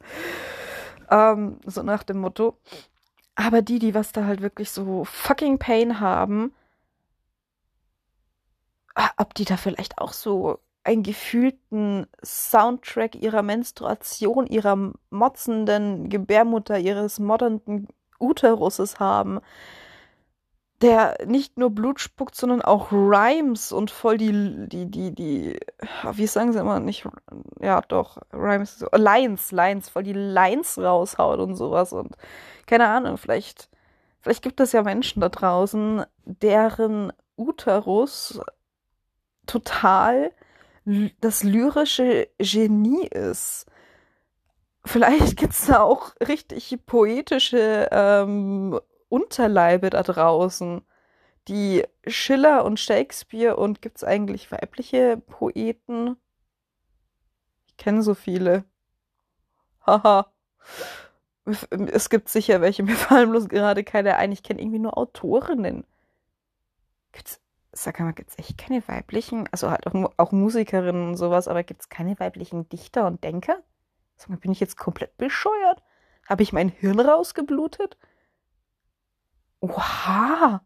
Ähm, 1.09 1.59
so 1.65 1.83
nach 1.83 2.03
dem 2.03 2.19
Motto. 2.19 2.57
Aber 3.35 3.61
die, 3.61 3.79
die 3.79 3.93
was 3.95 4.13
da 4.13 4.25
halt 4.25 4.41
wirklich 4.41 4.71
so 4.71 5.03
fucking 5.05 5.59
Pain 5.59 5.99
haben, 5.99 6.53
ah, 8.95 9.09
ob 9.17 9.33
die 9.33 9.45
da 9.45 9.57
vielleicht 9.57 9.97
auch 9.99 10.13
so 10.13 10.59
einen 10.85 11.03
gefühlten 11.03 12.07
Soundtrack 12.23 13.15
ihrer 13.15 13.41
Menstruation, 13.41 14.47
ihrer 14.47 14.93
motzenden 15.09 16.09
Gebärmutter, 16.09 16.79
ihres 16.79 17.19
moddernden 17.19 17.87
Uteruses 18.19 18.99
haben 18.99 19.41
der 20.81 21.17
nicht 21.25 21.57
nur 21.57 21.69
Blut 21.69 21.99
spuckt, 21.99 22.35
sondern 22.35 22.61
auch 22.61 22.91
Rhymes 22.91 23.71
und 23.71 23.91
voll 23.91 24.17
die, 24.17 24.67
die, 24.67 24.85
die, 24.85 25.15
die, 25.15 25.59
wie 26.11 26.27
sagen 26.27 26.51
sie 26.51 26.59
immer, 26.59 26.79
nicht, 26.79 27.07
ja 27.61 27.81
doch, 27.81 28.17
Rhymes, 28.33 28.85
Lines, 28.91 29.51
Lines, 29.51 29.89
voll 29.89 30.03
die 30.03 30.13
Lines 30.13 30.77
raushaut 30.77 31.39
und 31.39 31.55
sowas 31.55 31.93
und 31.93 32.15
keine 32.65 32.87
Ahnung, 32.87 33.17
vielleicht, 33.17 33.69
vielleicht 34.19 34.43
gibt 34.43 34.59
es 34.59 34.73
ja 34.73 34.83
Menschen 34.83 35.21
da 35.21 35.29
draußen, 35.29 36.05
deren 36.25 37.13
Uterus 37.37 38.41
total 39.45 40.31
das 40.85 41.43
lyrische 41.43 42.29
Genie 42.37 43.07
ist. 43.07 43.65
Vielleicht 44.85 45.37
gibt 45.37 45.53
es 45.53 45.65
da 45.65 45.81
auch 45.81 46.13
richtig 46.19 46.85
poetische 46.85 47.89
ähm, 47.91 48.79
Unterleibe 49.09 49.89
da 49.89 50.03
draußen, 50.03 50.83
die 51.47 51.83
Schiller 52.05 52.65
und 52.65 52.79
Shakespeare 52.79 53.55
und 53.55 53.81
gibt 53.81 53.97
es 53.97 54.03
eigentlich 54.03 54.51
weibliche 54.51 55.17
Poeten? 55.17 56.17
Ich 57.67 57.77
kenne 57.77 58.03
so 58.03 58.13
viele. 58.13 58.63
Haha. 59.85 60.31
es 61.69 62.09
gibt 62.09 62.29
sicher 62.29 62.61
welche, 62.61 62.83
mir 62.83 62.95
fallen 62.95 63.31
bloß 63.31 63.49
gerade 63.49 63.83
keine 63.83 64.17
ein. 64.17 64.31
Ich 64.31 64.43
kenne 64.43 64.61
irgendwie 64.61 64.79
nur 64.79 64.97
Autorinnen. 64.97 65.85
Gibt's, 67.11 67.39
sag 67.77 67.99
mal, 67.99 68.13
gibt 68.13 68.31
es 68.31 68.39
echt 68.39 68.57
keine 68.57 68.87
weiblichen, 68.87 69.47
also 69.51 69.69
halt 69.69 69.85
auch, 69.87 70.11
auch 70.17 70.31
Musikerinnen 70.31 71.09
und 71.09 71.17
sowas, 71.17 71.47
aber 71.47 71.63
gibt 71.63 71.81
es 71.81 71.89
keine 71.89 72.19
weiblichen 72.19 72.69
Dichter 72.69 73.05
und 73.05 73.23
Denker? 73.23 73.57
Sag 74.15 74.29
mal, 74.29 74.37
bin 74.37 74.51
ich 74.51 74.59
jetzt 74.59 74.77
komplett 74.77 75.17
bescheuert? 75.17 75.83
Habe 76.27 76.43
ich 76.43 76.53
mein 76.53 76.69
Hirn 76.69 76.99
rausgeblutet? 76.99 77.97
Oha! 79.59 80.61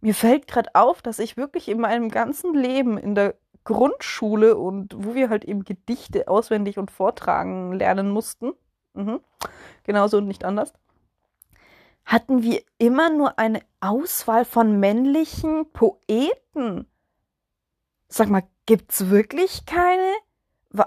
Mir 0.00 0.14
fällt 0.14 0.46
gerade 0.46 0.70
auf, 0.74 1.02
dass 1.02 1.18
ich 1.18 1.36
wirklich 1.36 1.68
in 1.68 1.80
meinem 1.80 2.08
ganzen 2.08 2.54
Leben 2.54 2.96
in 2.96 3.14
der 3.14 3.34
Grundschule 3.64 4.56
und 4.56 4.94
wo 4.96 5.14
wir 5.14 5.28
halt 5.28 5.44
eben 5.44 5.64
Gedichte 5.64 6.28
auswendig 6.28 6.78
und 6.78 6.90
vortragen 6.90 7.72
lernen 7.72 8.10
mussten, 8.10 8.52
mhm. 8.94 9.20
genauso 9.84 10.18
und 10.18 10.26
nicht 10.26 10.44
anders, 10.44 10.72
hatten 12.10 12.42
wir 12.42 12.60
immer 12.78 13.08
nur 13.08 13.38
eine 13.38 13.62
Auswahl 13.78 14.44
von 14.44 14.80
männlichen 14.80 15.70
Poeten. 15.70 16.90
Sag 18.08 18.28
mal, 18.28 18.42
gibt's 18.66 19.10
wirklich 19.10 19.64
keine? 19.64 20.12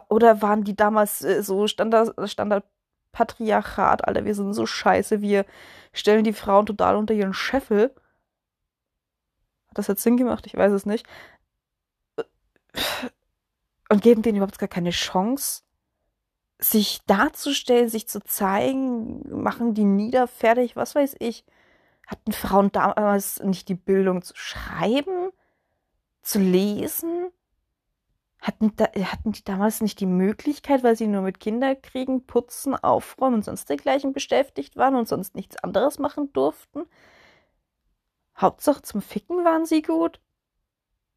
Oder 0.09 0.41
waren 0.41 0.65
die 0.65 0.75
damals 0.75 1.21
äh, 1.21 1.41
so 1.41 1.67
Standard, 1.67 2.13
Standard 2.29 2.65
Alter, 3.15 4.25
wir 4.25 4.35
sind 4.35 4.53
so 4.53 4.65
scheiße, 4.65 5.21
wir 5.21 5.45
stellen 5.93 6.25
die 6.25 6.33
Frauen 6.33 6.65
total 6.65 6.97
unter 6.97 7.13
ihren 7.13 7.33
Scheffel. 7.33 7.95
Hat 9.69 9.77
das 9.77 9.87
jetzt 9.87 10.03
Sinn 10.03 10.17
gemacht? 10.17 10.45
Ich 10.45 10.55
weiß 10.57 10.73
es 10.73 10.85
nicht. 10.85 11.07
Und 13.87 14.01
geben 14.01 14.23
denen 14.23 14.37
überhaupt 14.37 14.59
gar 14.59 14.67
keine 14.67 14.89
Chance, 14.89 15.61
sich 16.63 17.01
darzustellen, 17.05 17.89
sich 17.89 18.07
zu 18.07 18.21
zeigen, 18.23 19.41
machen 19.41 19.73
die 19.73 19.83
niederfertig, 19.83 20.75
was 20.75 20.95
weiß 20.95 21.15
ich. 21.19 21.45
Hatten 22.07 22.31
Frauen 22.31 22.71
damals 22.71 23.41
nicht 23.41 23.69
die 23.69 23.75
Bildung 23.75 24.21
zu 24.21 24.33
schreiben, 24.35 25.29
zu 26.21 26.39
lesen? 26.39 27.29
Hatten, 28.39 28.75
da, 28.75 28.85
hatten 28.85 29.31
die 29.31 29.43
damals 29.43 29.81
nicht 29.81 29.99
die 29.99 30.05
Möglichkeit, 30.05 30.83
weil 30.83 30.97
sie 30.97 31.07
nur 31.07 31.21
mit 31.21 31.39
Kinderkriegen, 31.39 32.25
Putzen, 32.25 32.75
Aufräumen 32.75 33.35
und 33.35 33.45
sonst 33.45 33.69
dergleichen 33.69 34.11
beschäftigt 34.11 34.75
waren 34.75 34.95
und 34.95 35.07
sonst 35.07 35.35
nichts 35.35 35.57
anderes 35.57 35.97
machen 35.97 36.31
durften? 36.33 36.83
Hauptsache 38.37 38.81
zum 38.81 39.01
Ficken 39.01 39.45
waren 39.45 39.65
sie 39.65 39.81
gut? 39.81 40.19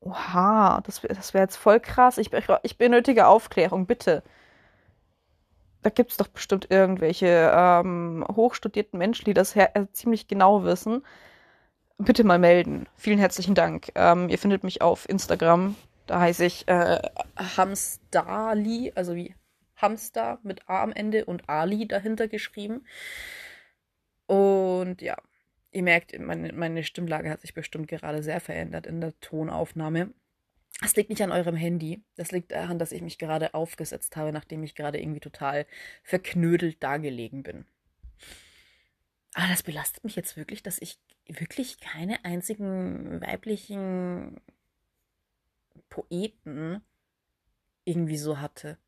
Oha, 0.00 0.80
das, 0.82 1.00
das 1.00 1.34
wäre 1.34 1.44
jetzt 1.44 1.56
voll 1.56 1.80
krass. 1.80 2.18
Ich, 2.18 2.30
ich 2.62 2.78
benötige 2.78 3.26
Aufklärung, 3.26 3.86
bitte. 3.86 4.22
Da 5.86 5.90
gibt 5.90 6.10
es 6.10 6.16
doch 6.16 6.26
bestimmt 6.26 6.66
irgendwelche 6.68 7.52
ähm, 7.54 8.24
hochstudierten 8.34 8.98
Menschen, 8.98 9.24
die 9.26 9.34
das 9.34 9.54
äh, 9.54 9.86
ziemlich 9.92 10.26
genau 10.26 10.64
wissen. 10.64 11.04
Bitte 11.96 12.24
mal 12.24 12.40
melden. 12.40 12.88
Vielen 12.96 13.20
herzlichen 13.20 13.54
Dank. 13.54 13.92
Ähm, 13.94 14.28
ihr 14.28 14.38
findet 14.38 14.64
mich 14.64 14.82
auf 14.82 15.08
Instagram 15.08 15.76
da 16.06 16.20
heiße 16.20 16.44
ich 16.44 16.66
äh, 16.68 17.00
Hamstali, 17.36 18.92
also 18.94 19.14
wie 19.16 19.34
Hamster 19.76 20.38
mit 20.42 20.68
A 20.68 20.82
am 20.82 20.92
Ende 20.92 21.24
und 21.24 21.48
Ali 21.48 21.86
dahinter 21.86 22.28
geschrieben. 22.28 22.86
Und 24.26 25.02
ja, 25.02 25.16
ihr 25.72 25.82
merkt, 25.82 26.18
meine, 26.18 26.52
meine 26.52 26.84
Stimmlage 26.84 27.30
hat 27.30 27.40
sich 27.40 27.54
bestimmt 27.54 27.88
gerade 27.88 28.22
sehr 28.22 28.40
verändert 28.40 28.86
in 28.86 29.00
der 29.00 29.18
Tonaufnahme. 29.20 30.10
Das 30.80 30.94
liegt 30.94 31.08
nicht 31.08 31.22
an 31.22 31.32
eurem 31.32 31.56
Handy. 31.56 32.04
Das 32.16 32.32
liegt 32.32 32.52
daran, 32.52 32.78
dass 32.78 32.92
ich 32.92 33.00
mich 33.00 33.18
gerade 33.18 33.54
aufgesetzt 33.54 34.16
habe, 34.16 34.32
nachdem 34.32 34.62
ich 34.62 34.74
gerade 34.74 35.00
irgendwie 35.00 35.20
total 35.20 35.66
verknödelt 36.02 36.82
dagelegen 36.82 37.42
bin. 37.42 37.64
Aber 39.34 39.48
das 39.48 39.62
belastet 39.62 40.04
mich 40.04 40.16
jetzt 40.16 40.36
wirklich, 40.36 40.62
dass 40.62 40.80
ich 40.80 40.98
wirklich 41.26 41.80
keine 41.80 42.24
einzigen 42.24 43.20
weiblichen 43.20 44.40
Poeten 45.88 46.82
irgendwie 47.84 48.18
so 48.18 48.38
hatte. 48.38 48.78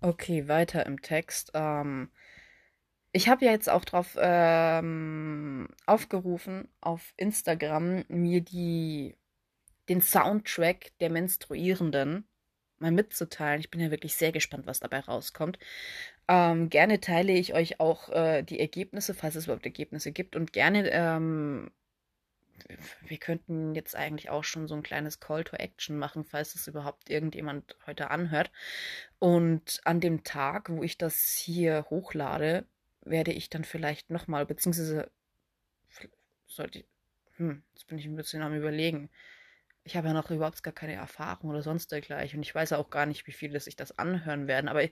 Okay, 0.00 0.48
weiter 0.48 0.84
im 0.86 1.00
Text. 1.00 1.52
Ähm, 1.54 2.10
ich 3.12 3.28
habe 3.28 3.44
ja 3.44 3.52
jetzt 3.52 3.68
auch 3.68 3.84
darauf 3.84 4.16
ähm, 4.18 5.68
aufgerufen, 5.86 6.68
auf 6.80 7.12
Instagram 7.16 8.04
mir 8.08 8.40
die, 8.40 9.16
den 9.88 10.00
Soundtrack 10.00 10.92
der 11.00 11.10
Menstruierenden 11.10 12.26
mal 12.78 12.90
mitzuteilen. 12.90 13.60
Ich 13.60 13.70
bin 13.70 13.80
ja 13.80 13.90
wirklich 13.90 14.16
sehr 14.16 14.32
gespannt, 14.32 14.66
was 14.66 14.80
dabei 14.80 15.00
rauskommt. 15.00 15.58
Ähm, 16.28 16.70
gerne 16.70 17.00
teile 17.00 17.32
ich 17.32 17.54
euch 17.54 17.80
auch 17.80 18.08
äh, 18.08 18.42
die 18.42 18.60
Ergebnisse, 18.60 19.14
falls 19.14 19.36
es 19.36 19.44
überhaupt 19.44 19.66
Ergebnisse 19.66 20.12
gibt. 20.12 20.34
Und 20.34 20.52
gerne 20.52 20.90
ähm, 20.90 21.70
wir 23.06 23.18
könnten 23.18 23.74
jetzt 23.74 23.96
eigentlich 23.96 24.30
auch 24.30 24.44
schon 24.44 24.68
so 24.68 24.74
ein 24.74 24.82
kleines 24.82 25.20
Call 25.20 25.44
to 25.44 25.56
Action 25.56 25.98
machen, 25.98 26.24
falls 26.24 26.54
es 26.54 26.66
überhaupt 26.66 27.10
irgendjemand 27.10 27.76
heute 27.86 28.10
anhört. 28.10 28.50
Und 29.18 29.80
an 29.84 30.00
dem 30.00 30.24
Tag, 30.24 30.70
wo 30.70 30.82
ich 30.82 30.98
das 30.98 31.34
hier 31.34 31.86
hochlade, 31.90 32.66
werde 33.04 33.32
ich 33.32 33.50
dann 33.50 33.64
vielleicht 33.64 34.10
nochmal, 34.10 34.46
beziehungsweise 34.46 35.10
sollte, 36.46 36.84
hm, 37.36 37.62
jetzt 37.74 37.86
bin 37.86 37.98
ich 37.98 38.06
ein 38.06 38.16
bisschen 38.16 38.42
am 38.42 38.54
Überlegen 38.54 39.10
ich 39.84 39.96
habe 39.96 40.08
ja 40.08 40.14
noch 40.14 40.30
überhaupt 40.30 40.62
gar 40.62 40.72
keine 40.72 40.94
Erfahrung 40.94 41.50
oder 41.50 41.62
sonst 41.62 41.90
dergleichen. 41.90 42.38
Und 42.38 42.42
ich 42.42 42.54
weiß 42.54 42.72
auch 42.74 42.90
gar 42.90 43.06
nicht, 43.06 43.26
wie 43.26 43.32
viele 43.32 43.58
sich 43.58 43.74
das 43.74 43.98
anhören 43.98 44.46
werden. 44.46 44.68
Aber 44.68 44.82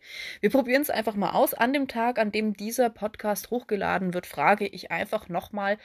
wir 0.40 0.50
probieren 0.50 0.83
es 0.83 0.90
einfach 0.90 1.14
mal 1.14 1.31
aus. 1.31 1.55
An 1.55 1.73
dem 1.73 1.87
Tag, 1.87 2.19
an 2.19 2.33
dem 2.33 2.55
dieser 2.55 2.90
Podcast 2.90 3.50
hochgeladen 3.50 4.14
wird, 4.14 4.26
frage 4.26 4.67
ich 4.67 4.90
einfach 4.90 5.29
nochmal 5.29 5.79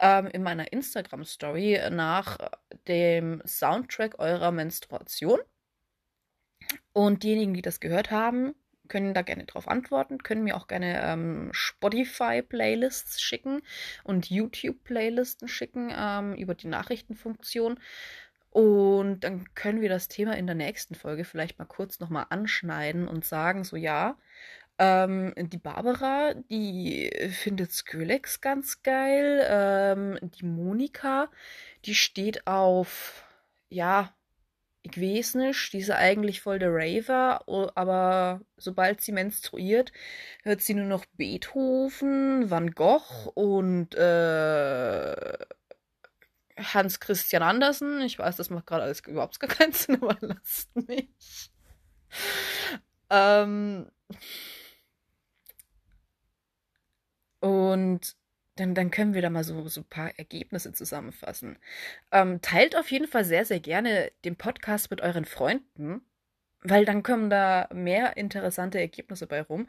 ähm, 0.00 0.28
in 0.28 0.42
meiner 0.42 0.72
Instagram-Story 0.72 1.80
nach 1.90 2.38
dem 2.88 3.42
Soundtrack 3.46 4.18
eurer 4.18 4.52
Menstruation. 4.52 5.40
Und 6.92 7.22
diejenigen, 7.24 7.52
die 7.52 7.62
das 7.62 7.80
gehört 7.80 8.10
haben, 8.10 8.54
können 8.88 9.14
da 9.14 9.22
gerne 9.22 9.44
drauf 9.44 9.68
antworten, 9.68 10.22
können 10.22 10.44
mir 10.44 10.56
auch 10.56 10.66
gerne 10.66 11.00
ähm, 11.02 11.50
Spotify-Playlists 11.52 13.20
schicken 13.20 13.62
und 14.04 14.30
YouTube-Playlisten 14.30 15.48
schicken 15.48 15.92
ähm, 15.96 16.34
über 16.34 16.54
die 16.54 16.68
Nachrichtenfunktion. 16.68 17.78
Und 18.50 19.20
dann 19.20 19.54
können 19.54 19.82
wir 19.82 19.90
das 19.90 20.08
Thema 20.08 20.36
in 20.36 20.46
der 20.46 20.56
nächsten 20.56 20.94
Folge 20.94 21.24
vielleicht 21.24 21.58
mal 21.58 21.66
kurz 21.66 22.00
nochmal 22.00 22.26
anschneiden 22.30 23.06
und 23.06 23.24
sagen, 23.24 23.64
so 23.64 23.76
ja, 23.76 24.16
ähm, 24.78 25.34
die 25.36 25.58
Barbara, 25.58 26.34
die 26.50 27.10
findet 27.30 27.72
Skrillex 27.72 28.40
ganz 28.40 28.82
geil. 28.82 29.44
Ähm, 29.48 30.18
die 30.22 30.44
Monika, 30.44 31.28
die 31.84 31.94
steht 31.94 32.46
auf, 32.46 33.24
ja, 33.68 34.15
ich 34.86 35.00
weiß 35.00 35.34
die 35.72 35.78
ist 35.78 35.90
eigentlich 35.90 36.40
voll 36.40 36.60
der 36.60 36.70
Raver, 36.72 37.42
aber 37.74 38.40
sobald 38.56 39.00
sie 39.00 39.12
menstruiert, 39.12 39.92
hört 40.44 40.60
sie 40.62 40.74
nur 40.74 40.86
noch 40.86 41.04
Beethoven, 41.14 42.50
Van 42.50 42.70
Gogh 42.70 43.32
und 43.34 43.94
äh, 43.96 45.38
Hans 46.56 47.00
Christian 47.00 47.42
Andersen. 47.42 48.00
Ich 48.02 48.18
weiß, 48.18 48.36
das 48.36 48.50
macht 48.50 48.66
gerade 48.66 48.84
alles 48.84 49.00
überhaupt 49.00 49.40
gar 49.40 49.50
keinen 49.50 49.72
Sinn, 49.72 49.96
aber 50.02 50.16
lasst 50.20 50.74
mich. 50.76 51.50
Ähm, 53.10 53.90
und 57.40 58.16
dann, 58.56 58.74
dann 58.74 58.90
können 58.90 59.14
wir 59.14 59.22
da 59.22 59.30
mal 59.30 59.44
so, 59.44 59.68
so 59.68 59.82
ein 59.82 59.88
paar 59.88 60.18
Ergebnisse 60.18 60.72
zusammenfassen. 60.72 61.58
Ähm, 62.10 62.40
teilt 62.42 62.76
auf 62.76 62.90
jeden 62.90 63.06
Fall 63.06 63.24
sehr, 63.24 63.44
sehr 63.44 63.60
gerne 63.60 64.10
den 64.24 64.36
Podcast 64.36 64.90
mit 64.90 65.02
euren 65.02 65.26
Freunden, 65.26 66.00
weil 66.62 66.84
dann 66.84 67.02
kommen 67.02 67.30
da 67.30 67.68
mehr 67.72 68.16
interessante 68.16 68.80
Ergebnisse 68.80 69.26
bei 69.26 69.42
rum. 69.42 69.68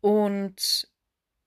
Und 0.00 0.88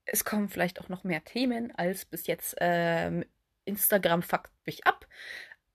es 0.06 0.26
kommen 0.26 0.50
vielleicht 0.50 0.82
auch 0.82 0.90
noch 0.90 1.04
mehr 1.04 1.24
Themen 1.24 1.76
als 1.76 2.06
bis 2.06 2.28
jetzt. 2.28 2.56
Ähm, 2.60 3.26
Instagram 3.66 4.24
fuckt 4.24 4.52
mich 4.66 4.88
ab. 4.88 5.06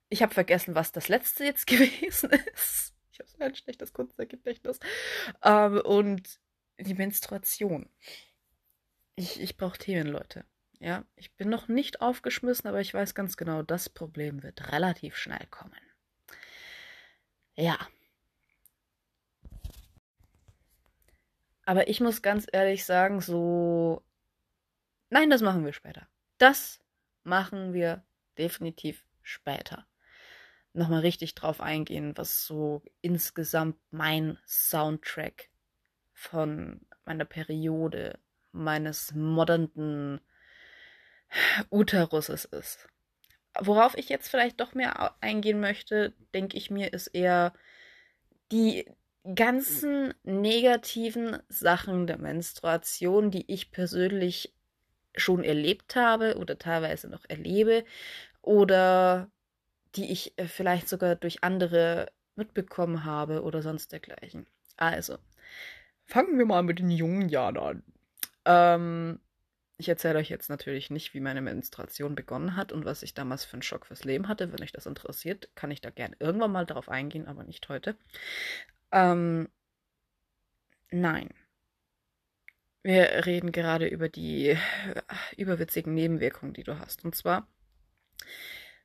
Ich 0.08 0.22
habe 0.22 0.34
vergessen, 0.34 0.74
was 0.74 0.92
das 0.92 1.08
letzte 1.08 1.44
jetzt 1.44 1.66
gewesen 1.68 2.30
ist. 2.54 2.94
Ich 3.12 3.18
habe 3.18 3.28
so 3.28 3.38
ein 3.38 3.54
schlechtes 3.54 3.92
Kunstgedächtnis. 3.92 4.80
Ähm, 5.44 5.80
und 5.84 6.40
die 6.78 6.94
Menstruation. 6.94 7.90
Ich, 9.14 9.40
ich 9.40 9.58
brauche 9.58 9.78
Themen, 9.78 10.06
Leute. 10.06 10.46
Ja, 10.82 11.04
ich 11.14 11.32
bin 11.36 11.48
noch 11.48 11.68
nicht 11.68 12.00
aufgeschmissen, 12.00 12.68
aber 12.68 12.80
ich 12.80 12.92
weiß 12.92 13.14
ganz 13.14 13.36
genau, 13.36 13.62
das 13.62 13.88
Problem 13.88 14.42
wird 14.42 14.72
relativ 14.72 15.16
schnell 15.16 15.46
kommen. 15.48 15.78
Ja. 17.54 17.78
Aber 21.64 21.86
ich 21.86 22.00
muss 22.00 22.20
ganz 22.20 22.48
ehrlich 22.50 22.84
sagen, 22.84 23.20
so. 23.20 24.02
Nein, 25.08 25.30
das 25.30 25.40
machen 25.40 25.64
wir 25.64 25.72
später. 25.72 26.08
Das 26.38 26.80
machen 27.22 27.72
wir 27.72 28.04
definitiv 28.36 29.06
später. 29.22 29.86
Nochmal 30.72 31.02
richtig 31.02 31.36
drauf 31.36 31.60
eingehen, 31.60 32.16
was 32.16 32.44
so 32.44 32.82
insgesamt 33.02 33.78
mein 33.92 34.36
Soundtrack 34.48 35.48
von 36.12 36.84
meiner 37.04 37.24
Periode, 37.24 38.18
meines 38.50 39.14
modernen 39.14 40.20
Uteruses 41.70 42.44
ist. 42.44 42.88
Worauf 43.60 43.96
ich 43.96 44.08
jetzt 44.08 44.28
vielleicht 44.28 44.60
doch 44.60 44.74
mehr 44.74 45.14
eingehen 45.20 45.60
möchte, 45.60 46.14
denke 46.34 46.56
ich 46.56 46.70
mir, 46.70 46.92
ist 46.92 47.08
eher 47.08 47.52
die 48.50 48.86
ganzen 49.34 50.14
negativen 50.24 51.38
Sachen 51.48 52.06
der 52.06 52.18
Menstruation, 52.18 53.30
die 53.30 53.50
ich 53.52 53.70
persönlich 53.70 54.54
schon 55.14 55.44
erlebt 55.44 55.94
habe 55.96 56.36
oder 56.38 56.58
teilweise 56.58 57.08
noch 57.08 57.24
erlebe 57.28 57.84
oder 58.40 59.30
die 59.94 60.10
ich 60.10 60.36
äh, 60.38 60.46
vielleicht 60.46 60.88
sogar 60.88 61.16
durch 61.16 61.44
andere 61.44 62.10
mitbekommen 62.34 63.04
habe 63.04 63.42
oder 63.42 63.62
sonst 63.62 63.92
dergleichen. 63.92 64.46
Also, 64.76 65.18
fangen 66.06 66.38
wir 66.38 66.46
mal 66.46 66.62
mit 66.62 66.78
den 66.78 66.90
jungen 66.90 67.28
Jahren 67.28 67.58
an. 67.58 67.82
Ähm, 68.44 69.20
ich 69.82 69.88
erzähle 69.88 70.20
euch 70.20 70.28
jetzt 70.28 70.48
natürlich 70.48 70.90
nicht, 70.90 71.12
wie 71.12 71.20
meine 71.20 71.42
Menstruation 71.42 72.14
begonnen 72.14 72.54
hat 72.54 72.70
und 72.70 72.84
was 72.84 73.02
ich 73.02 73.14
damals 73.14 73.44
für 73.44 73.54
einen 73.54 73.62
Schock 73.62 73.86
fürs 73.86 74.04
Leben 74.04 74.28
hatte. 74.28 74.52
Wenn 74.52 74.62
euch 74.62 74.70
das 74.70 74.86
interessiert, 74.86 75.48
kann 75.56 75.72
ich 75.72 75.80
da 75.80 75.90
gerne 75.90 76.14
irgendwann 76.20 76.52
mal 76.52 76.66
darauf 76.66 76.88
eingehen, 76.88 77.26
aber 77.26 77.42
nicht 77.42 77.68
heute. 77.68 77.96
Ähm, 78.92 79.48
nein. 80.92 81.30
Wir 82.84 83.26
reden 83.26 83.50
gerade 83.50 83.88
über 83.88 84.08
die 84.08 84.50
äh, 84.50 84.58
überwitzigen 85.36 85.94
Nebenwirkungen, 85.94 86.54
die 86.54 86.64
du 86.64 86.78
hast. 86.78 87.04
Und 87.04 87.16
zwar, 87.16 87.48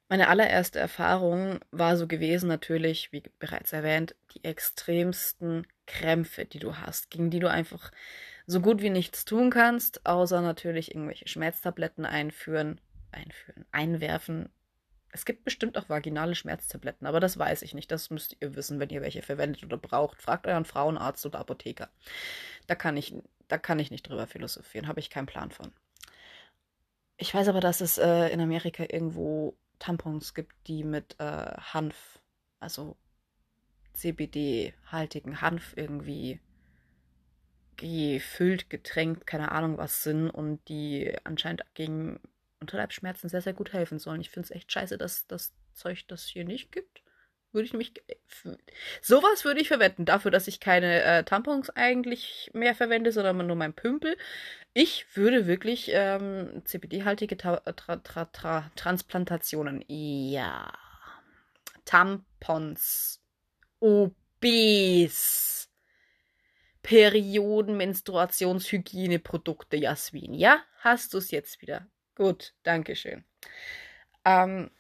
meine 0.10 0.30
allererste 0.30 0.80
Erfahrung 0.80 1.60
war 1.69 1.95
so 1.95 2.08
gewesen, 2.08 2.48
natürlich, 2.48 3.12
wie 3.12 3.22
bereits 3.38 3.72
erwähnt, 3.72 4.15
die 4.34 4.43
extremsten 4.43 5.67
Krämpfe, 5.86 6.45
die 6.45 6.60
du 6.60 6.78
hast, 6.78 7.12
gegen 7.12 7.30
die 7.30 7.39
du 7.39 7.50
einfach 7.52 7.91
so 8.48 8.62
gut 8.62 8.82
wie 8.82 8.90
nichts 8.90 9.26
tun 9.26 9.50
kannst, 9.52 10.06
außer 10.06 10.42
natürlich 10.42 10.92
irgendwelche 10.92 11.28
Schmerztabletten 11.28 12.06
einführen, 12.06 12.80
einführen, 13.12 13.66
einwerfen. 13.72 14.50
Es 15.12 15.26
gibt 15.26 15.44
bestimmt 15.44 15.78
auch 15.78 15.90
vaginale 15.90 16.34
Schmerztabletten, 16.34 17.08
aber 17.08 17.20
das 17.20 17.38
weiß 17.38 17.62
ich 17.62 17.74
nicht. 17.74 17.92
Das 17.92 18.10
müsst 18.10 18.38
ihr 18.40 18.56
wissen, 18.56 18.80
wenn 18.80 18.90
ihr 18.90 19.02
welche 19.02 19.22
verwendet 19.22 19.64
oder 19.64 19.78
braucht. 19.78 20.22
Fragt 20.22 20.48
euren 20.48 20.66
Frauenarzt 20.66 21.26
oder 21.26 21.40
Apotheker. 21.40 21.90
Da 22.68 22.76
kann 22.76 22.96
ich, 22.96 23.14
da 23.50 23.58
kann 23.58 23.80
ich 23.80 23.92
nicht 23.92 24.08
drüber 24.08 24.28
philosophieren, 24.28 24.88
habe 24.88 25.02
ich 25.02 25.10
keinen 25.10 25.28
Plan 25.28 25.52
von. 25.52 25.72
Ich 27.18 27.34
weiß 27.34 27.50
aber, 27.50 27.60
dass 27.60 27.82
es 27.82 27.98
äh, 27.98 28.30
in 28.30 28.40
Amerika 28.40 28.84
irgendwo 28.84 29.58
Tampons 29.80 30.34
gibt, 30.34 30.56
die 30.68 30.84
mit 30.84 31.20
äh, 31.20 31.52
Hanf, 31.74 32.20
also 32.60 32.96
CBD-haltigen 33.94 35.42
Hanf 35.42 35.74
irgendwie 35.76 36.40
gefüllt, 37.78 38.70
getränkt, 38.70 39.28
keine 39.28 39.52
Ahnung 39.52 39.78
was 39.78 40.04
sind 40.04 40.30
und 40.30 40.68
die 40.68 41.13
anscheinend 41.24 41.63
gegen 41.74 42.20
Unterleibsschmerzen 42.60 43.30
sehr, 43.30 43.42
sehr 43.42 43.54
gut 43.54 43.74
helfen 43.74 44.00
sollen. 44.00 44.22
Ich 44.22 44.30
finde 44.30 44.46
es 44.46 44.52
echt 44.52 44.72
scheiße, 44.72 44.98
dass 44.98 45.28
das 45.28 45.54
Zeug 45.74 46.08
das 46.08 46.26
hier 46.26 46.44
nicht 46.44 46.72
gibt. 46.72 47.02
Würde 47.54 47.66
ich 47.66 47.74
mich. 47.74 47.94
Sowas 49.02 49.46
würde 49.46 49.62
ich 49.62 49.70
verwenden. 49.70 50.06
Dafür, 50.06 50.32
dass 50.32 50.48
ich 50.48 50.60
keine 50.60 51.02
äh, 51.02 51.24
Tampons 51.24 51.70
eigentlich 51.70 52.52
mehr 52.54 52.76
verwende, 52.76 53.12
sondern 53.12 53.48
nur 53.48 53.56
mein 53.56 53.74
Pümpel. 53.74 54.18
Ich 54.74 55.06
würde 55.16 55.48
wirklich 55.48 55.90
ähm, 55.94 56.62
CBD-haltige 56.66 57.38
tra 57.38 57.58
tra 57.62 58.26
tra 58.26 58.72
Transplantationen. 58.76 59.84
Ja. 59.88 60.72
Tampons. 61.86 63.22
Obes. 63.80 65.57
Perioden, 66.84 67.78
Menstruationshygieneprodukte, 67.78 69.78
Jasmin. 69.78 70.34
Ja, 70.34 70.63
hast 70.80 71.13
du 71.13 71.18
es 71.18 71.32
jetzt 71.32 71.62
wieder. 71.62 71.88
Gut, 72.16 72.54
Dankeschön. 72.63 73.24
Ähm, 74.26 74.72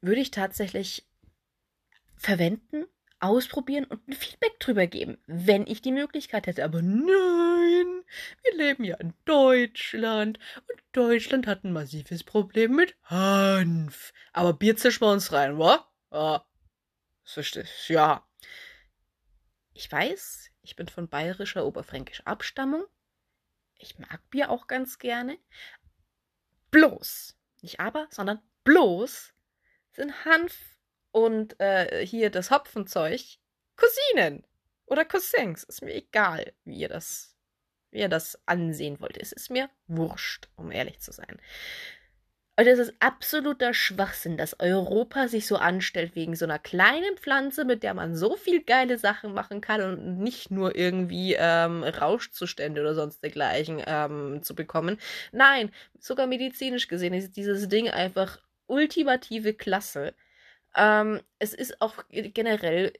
würde 0.00 0.20
ich 0.20 0.30
tatsächlich 0.30 1.06
verwenden, 2.16 2.86
ausprobieren 3.20 3.84
und 3.84 4.06
ein 4.08 4.14
Feedback 4.14 4.58
drüber 4.58 4.86
geben, 4.86 5.18
wenn 5.26 5.66
ich 5.66 5.80
die 5.80 5.92
Möglichkeit 5.92 6.46
hätte. 6.46 6.64
Aber 6.64 6.82
nein, 6.82 8.04
wir 8.42 8.56
leben 8.56 8.84
ja 8.84 8.96
in 8.96 9.14
Deutschland 9.24 10.38
und 10.68 10.82
Deutschland 10.92 11.46
hat 11.46 11.64
ein 11.64 11.72
massives 11.72 12.24
Problem 12.24 12.74
mit 12.74 12.96
Hanf. 13.04 14.12
Aber 14.32 14.52
Bier 14.52 14.76
zischen 14.76 15.02
wir 15.02 15.12
uns 15.12 15.32
rein, 15.32 15.58
wa? 15.58 15.88
Ich. 17.24 17.88
Ja. 17.88 18.26
Ich 19.72 19.90
weiß, 19.90 20.50
ich 20.62 20.76
bin 20.76 20.88
von 20.88 21.08
bayerischer 21.08 21.66
oberfränkischer 21.66 22.26
Abstammung. 22.26 22.84
Ich 23.76 23.98
mag 23.98 24.20
Bier 24.30 24.50
auch 24.50 24.66
ganz 24.68 24.98
gerne. 24.98 25.38
Bloß, 26.70 27.36
nicht 27.60 27.80
aber, 27.80 28.06
sondern 28.10 28.40
bloß 28.64 29.34
sind 29.90 30.24
Hanf 30.24 30.78
und 31.10 31.58
äh, 31.60 32.06
hier 32.06 32.30
das 32.30 32.50
Hopfenzeug 32.50 33.20
Cousinen 33.76 34.46
oder 34.86 35.04
Cousins. 35.04 35.64
Ist 35.64 35.82
mir 35.82 35.94
egal, 35.94 36.52
wie 36.64 36.76
ihr 36.76 36.88
das, 36.88 37.36
wie 37.90 37.98
ihr 37.98 38.08
das 38.08 38.40
ansehen 38.46 39.00
wollt. 39.00 39.18
Es 39.18 39.32
ist 39.32 39.50
mir 39.50 39.68
wurscht, 39.86 40.48
um 40.56 40.70
ehrlich 40.70 41.00
zu 41.00 41.12
sein. 41.12 41.40
Und 42.62 42.68
es 42.68 42.78
ist 42.78 42.94
absoluter 43.00 43.74
Schwachsinn, 43.74 44.36
dass 44.36 44.60
Europa 44.60 45.26
sich 45.26 45.48
so 45.48 45.56
anstellt 45.56 46.14
wegen 46.14 46.36
so 46.36 46.44
einer 46.44 46.60
kleinen 46.60 47.16
Pflanze, 47.16 47.64
mit 47.64 47.82
der 47.82 47.92
man 47.92 48.14
so 48.14 48.36
viel 48.36 48.62
geile 48.62 48.98
Sachen 48.98 49.34
machen 49.34 49.60
kann 49.60 49.80
und 49.82 50.18
nicht 50.20 50.52
nur 50.52 50.76
irgendwie 50.76 51.34
ähm, 51.36 51.82
Rauschzustände 51.82 52.80
oder 52.80 52.94
sonst 52.94 53.20
dergleichen 53.20 53.82
ähm, 53.84 54.44
zu 54.44 54.54
bekommen. 54.54 54.98
Nein, 55.32 55.72
sogar 55.98 56.28
medizinisch 56.28 56.86
gesehen 56.86 57.14
ist 57.14 57.36
dieses 57.36 57.68
Ding 57.68 57.90
einfach 57.90 58.38
ultimative 58.68 59.54
Klasse. 59.54 60.14
Ähm, 60.76 61.20
es 61.40 61.54
ist 61.54 61.80
auch 61.80 62.04
generell 62.10 62.92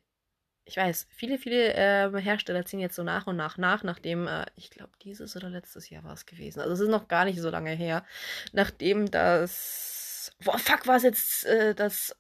ich 0.64 0.76
weiß, 0.76 1.06
viele, 1.10 1.38
viele 1.38 1.74
äh, 1.74 2.20
Hersteller 2.20 2.64
ziehen 2.64 2.80
jetzt 2.80 2.96
so 2.96 3.02
nach 3.02 3.26
und 3.26 3.36
nach 3.36 3.58
nach, 3.58 3.82
nachdem, 3.82 4.26
äh, 4.28 4.46
ich 4.56 4.70
glaube, 4.70 4.92
dieses 5.02 5.36
oder 5.36 5.50
letztes 5.50 5.90
Jahr 5.90 6.04
war 6.04 6.14
es 6.14 6.26
gewesen. 6.26 6.60
Also 6.60 6.72
es 6.74 6.80
ist 6.80 6.88
noch 6.88 7.08
gar 7.08 7.24
nicht 7.24 7.40
so 7.40 7.50
lange 7.50 7.72
her, 7.72 8.04
nachdem 8.52 9.10
das, 9.10 10.32
boah, 10.44 10.58
fuck, 10.58 10.86
war 10.86 10.96
es 10.96 11.02
jetzt 11.02 11.46
äh, 11.46 11.74
das 11.74 12.16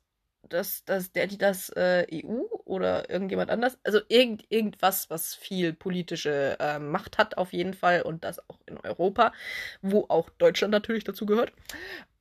dass, 0.48 0.84
dass 0.84 1.12
der, 1.12 1.26
die 1.26 1.38
das 1.38 1.70
äh, 1.70 2.06
EU 2.12 2.42
oder 2.64 3.08
irgendjemand 3.10 3.50
anders, 3.50 3.78
also 3.84 4.00
irgend, 4.08 4.44
irgendwas, 4.50 5.08
was 5.10 5.34
viel 5.34 5.72
politische 5.72 6.56
äh, 6.60 6.78
Macht 6.78 7.18
hat 7.18 7.38
auf 7.38 7.52
jeden 7.52 7.74
Fall 7.74 8.02
und 8.02 8.24
das 8.24 8.38
auch 8.50 8.58
in 8.66 8.78
Europa, 8.78 9.32
wo 9.80 10.06
auch 10.08 10.30
Deutschland 10.30 10.72
natürlich 10.72 11.04
dazu 11.04 11.26
gehört, 11.26 11.52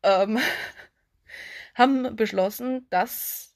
ähm, 0.03 0.39
haben 1.75 2.15
beschlossen, 2.15 2.87
dass 2.89 3.50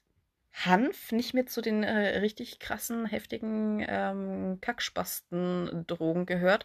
Hanf 0.64 1.12
nicht 1.12 1.34
mehr 1.34 1.46
zu 1.46 1.60
den 1.60 1.82
äh, 1.82 2.18
richtig 2.18 2.58
krassen, 2.58 3.04
heftigen 3.04 3.84
ähm, 3.86 4.58
Kackspasten-Drogen 4.62 6.24
gehört, 6.24 6.64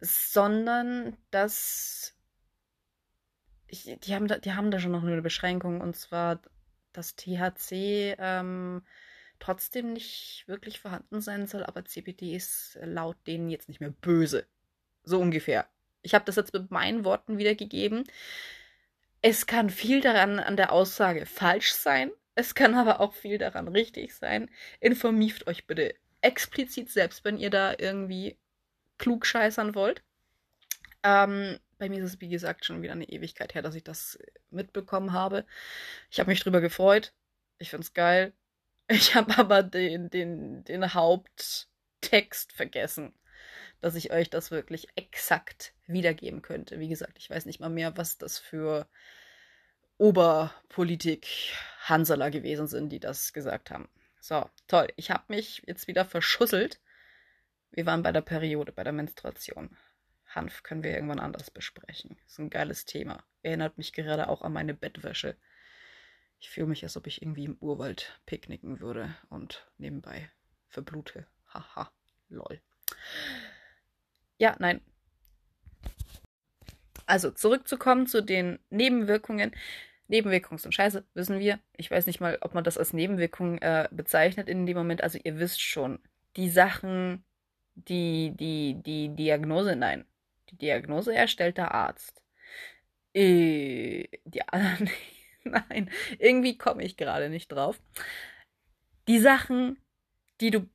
sondern 0.00 1.16
dass 1.30 2.14
ich, 3.66 3.98
die, 4.02 4.14
haben 4.14 4.28
da, 4.28 4.38
die 4.38 4.54
haben 4.54 4.70
da 4.70 4.80
schon 4.80 4.92
noch 4.92 5.02
eine 5.02 5.20
Beschränkung 5.20 5.80
und 5.80 5.94
zwar 5.94 6.40
dass 6.92 7.14
THC 7.16 8.16
ähm, 8.18 8.82
trotzdem 9.38 9.92
nicht 9.92 10.44
wirklich 10.46 10.80
vorhanden 10.80 11.20
sein 11.20 11.46
soll, 11.46 11.64
aber 11.64 11.84
CBD 11.84 12.34
ist 12.34 12.78
laut 12.82 13.18
denen 13.26 13.50
jetzt 13.50 13.68
nicht 13.68 13.80
mehr 13.80 13.90
böse. 13.90 14.46
So 15.02 15.20
ungefähr. 15.20 15.68
Ich 16.00 16.14
habe 16.14 16.24
das 16.24 16.36
jetzt 16.36 16.54
mit 16.54 16.70
meinen 16.70 17.04
Worten 17.04 17.36
wiedergegeben. 17.36 18.04
Es 19.20 19.46
kann 19.46 19.68
viel 19.68 20.00
daran 20.00 20.38
an 20.38 20.56
der 20.56 20.72
Aussage 20.72 21.26
falsch 21.26 21.72
sein. 21.72 22.10
Es 22.36 22.54
kann 22.54 22.74
aber 22.74 23.00
auch 23.00 23.14
viel 23.14 23.38
daran 23.38 23.66
richtig 23.66 24.14
sein. 24.14 24.50
Informiert 24.78 25.46
euch 25.46 25.66
bitte 25.66 25.94
explizit 26.20 26.90
selbst, 26.90 27.24
wenn 27.24 27.38
ihr 27.38 27.50
da 27.50 27.74
irgendwie 27.78 28.36
klug 28.98 29.24
scheißern 29.24 29.74
wollt. 29.74 30.02
Ähm, 31.02 31.58
bei 31.78 31.88
mir 31.88 32.04
ist 32.04 32.14
es, 32.14 32.20
wie 32.20 32.28
gesagt, 32.28 32.66
schon 32.66 32.82
wieder 32.82 32.92
eine 32.92 33.08
Ewigkeit 33.08 33.54
her, 33.54 33.62
dass 33.62 33.74
ich 33.74 33.84
das 33.84 34.18
mitbekommen 34.50 35.12
habe. 35.12 35.46
Ich 36.10 36.20
habe 36.20 36.30
mich 36.30 36.40
drüber 36.40 36.60
gefreut. 36.60 37.14
Ich 37.58 37.70
finde 37.70 37.82
es 37.82 37.94
geil. 37.94 38.32
Ich 38.88 39.16
habe 39.16 39.36
aber 39.36 39.64
den, 39.64 40.10
den, 40.10 40.62
den 40.62 40.94
Haupttext 40.94 42.52
vergessen, 42.52 43.14
dass 43.80 43.96
ich 43.96 44.12
euch 44.12 44.30
das 44.30 44.52
wirklich 44.52 44.86
exakt 44.94 45.74
wiedergeben 45.88 46.40
könnte. 46.40 46.78
Wie 46.78 46.88
gesagt, 46.88 47.18
ich 47.18 47.28
weiß 47.28 47.46
nicht 47.46 47.58
mal 47.58 47.68
mehr, 47.68 47.96
was 47.96 48.16
das 48.16 48.38
für 48.38 48.86
Oberpolitik 49.98 51.26
Hansaler 51.80 52.30
gewesen 52.30 52.66
sind, 52.66 52.90
die 52.90 53.00
das 53.00 53.32
gesagt 53.32 53.70
haben. 53.70 53.88
So, 54.20 54.48
toll. 54.66 54.88
Ich 54.96 55.10
habe 55.10 55.24
mich 55.28 55.62
jetzt 55.66 55.86
wieder 55.86 56.04
verschusselt. 56.04 56.80
Wir 57.70 57.86
waren 57.86 58.02
bei 58.02 58.12
der 58.12 58.22
Periode, 58.22 58.72
bei 58.72 58.84
der 58.84 58.92
Menstruation. 58.92 59.76
Hanf 60.26 60.62
können 60.62 60.82
wir 60.82 60.92
irgendwann 60.92 61.20
anders 61.20 61.50
besprechen. 61.50 62.18
Ist 62.26 62.38
ein 62.38 62.50
geiles 62.50 62.84
Thema. 62.84 63.24
Erinnert 63.42 63.78
mich 63.78 63.92
gerade 63.92 64.28
auch 64.28 64.42
an 64.42 64.52
meine 64.52 64.74
Bettwäsche. 64.74 65.36
Ich 66.40 66.50
fühle 66.50 66.66
mich, 66.66 66.82
als 66.82 66.96
ob 66.96 67.06
ich 67.06 67.22
irgendwie 67.22 67.44
im 67.44 67.56
Urwald 67.60 68.20
picknicken 68.26 68.80
würde 68.80 69.14
und 69.30 69.66
nebenbei 69.78 70.30
verblute. 70.68 71.26
Haha, 71.52 71.90
lol. 72.28 72.60
Ja, 74.38 74.56
nein. 74.58 74.80
Also 77.06 77.30
zurückzukommen 77.30 78.06
zu 78.06 78.22
den 78.22 78.58
Nebenwirkungen. 78.70 79.52
Nebenwirkungen 80.08 80.58
sind 80.58 80.74
scheiße, 80.74 81.04
wissen 81.14 81.40
wir. 81.40 81.58
Ich 81.76 81.90
weiß 81.90 82.06
nicht 82.06 82.20
mal, 82.20 82.38
ob 82.40 82.54
man 82.54 82.64
das 82.64 82.78
als 82.78 82.92
Nebenwirkung 82.92 83.58
äh, 83.58 83.88
bezeichnet 83.90 84.48
in 84.48 84.66
dem 84.66 84.76
Moment. 84.76 85.02
Also 85.02 85.18
ihr 85.22 85.38
wisst 85.38 85.60
schon, 85.60 85.98
die 86.36 86.50
Sachen, 86.50 87.24
die, 87.74 88.32
die, 88.36 88.76
die 88.82 89.08
Diagnose, 89.14 89.76
nein, 89.76 90.04
die 90.50 90.56
Diagnose 90.58 91.14
erstellt 91.14 91.58
der 91.58 91.72
Arzt. 91.72 92.22
Äh, 93.14 94.08
die 94.24 94.42
nein, 95.44 95.90
irgendwie 96.18 96.58
komme 96.58 96.84
ich 96.84 96.96
gerade 96.96 97.28
nicht 97.28 97.48
drauf. 97.48 97.80
Die 99.08 99.20
Sachen, 99.20 99.78
die 100.40 100.50
du 100.50 100.68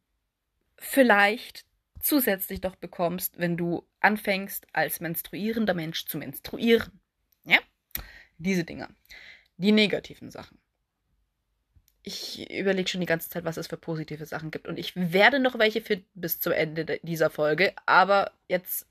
vielleicht 0.78 1.66
zusätzlich 2.02 2.62
doch 2.62 2.76
bekommst, 2.76 3.40
wenn 3.40 3.58
du 3.58 3.88
anfängst, 4.00 4.68
als 4.74 5.00
menstruierender 5.00 5.74
Mensch 5.74 6.06
zu 6.06 6.18
menstruieren. 6.18 7.00
Ja? 7.44 7.60
Diese 8.38 8.64
Dinger. 8.64 8.90
Die 9.58 9.72
negativen 9.72 10.32
Sachen. 10.32 10.60
Ich 12.04 12.50
überlege 12.50 12.90
schon 12.90 13.02
die 13.02 13.08
ganze 13.08 13.30
Zeit, 13.30 13.44
was 13.44 13.58
es 13.58 13.68
für 13.68 13.78
positive 13.78 14.26
Sachen 14.26 14.50
gibt. 14.50 14.68
Und 14.68 14.80
ich 14.80 14.96
werde 14.96 15.40
noch 15.40 15.60
welche 15.60 15.82
finden 15.82 16.10
bis 16.16 16.40
zum 16.40 16.52
Ende 16.52 17.00
dieser 17.04 17.30
Folge. 17.30 17.74
Aber 17.86 18.32
jetzt 18.48 18.88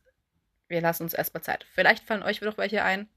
wir 0.71 0.81
lassen 0.81 1.03
uns 1.03 1.15
erstmal 1.15 1.43
Zeit. 1.43 1.67
Vielleicht 1.73 2.05
fallen 2.05 2.23
euch 2.23 2.41
noch 2.41 2.57
welche 2.57 2.83
ein. 2.83 3.09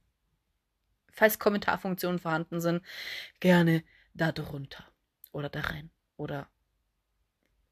Falls 1.12 1.38
Kommentarfunktionen 1.38 2.20
vorhanden 2.20 2.60
sind, 2.60 2.84
gerne 3.40 3.84
da 4.16 4.32
drunter 4.32 4.86
oder 5.32 5.50
da 5.50 5.62
rein 5.62 5.92
oder 6.18 6.50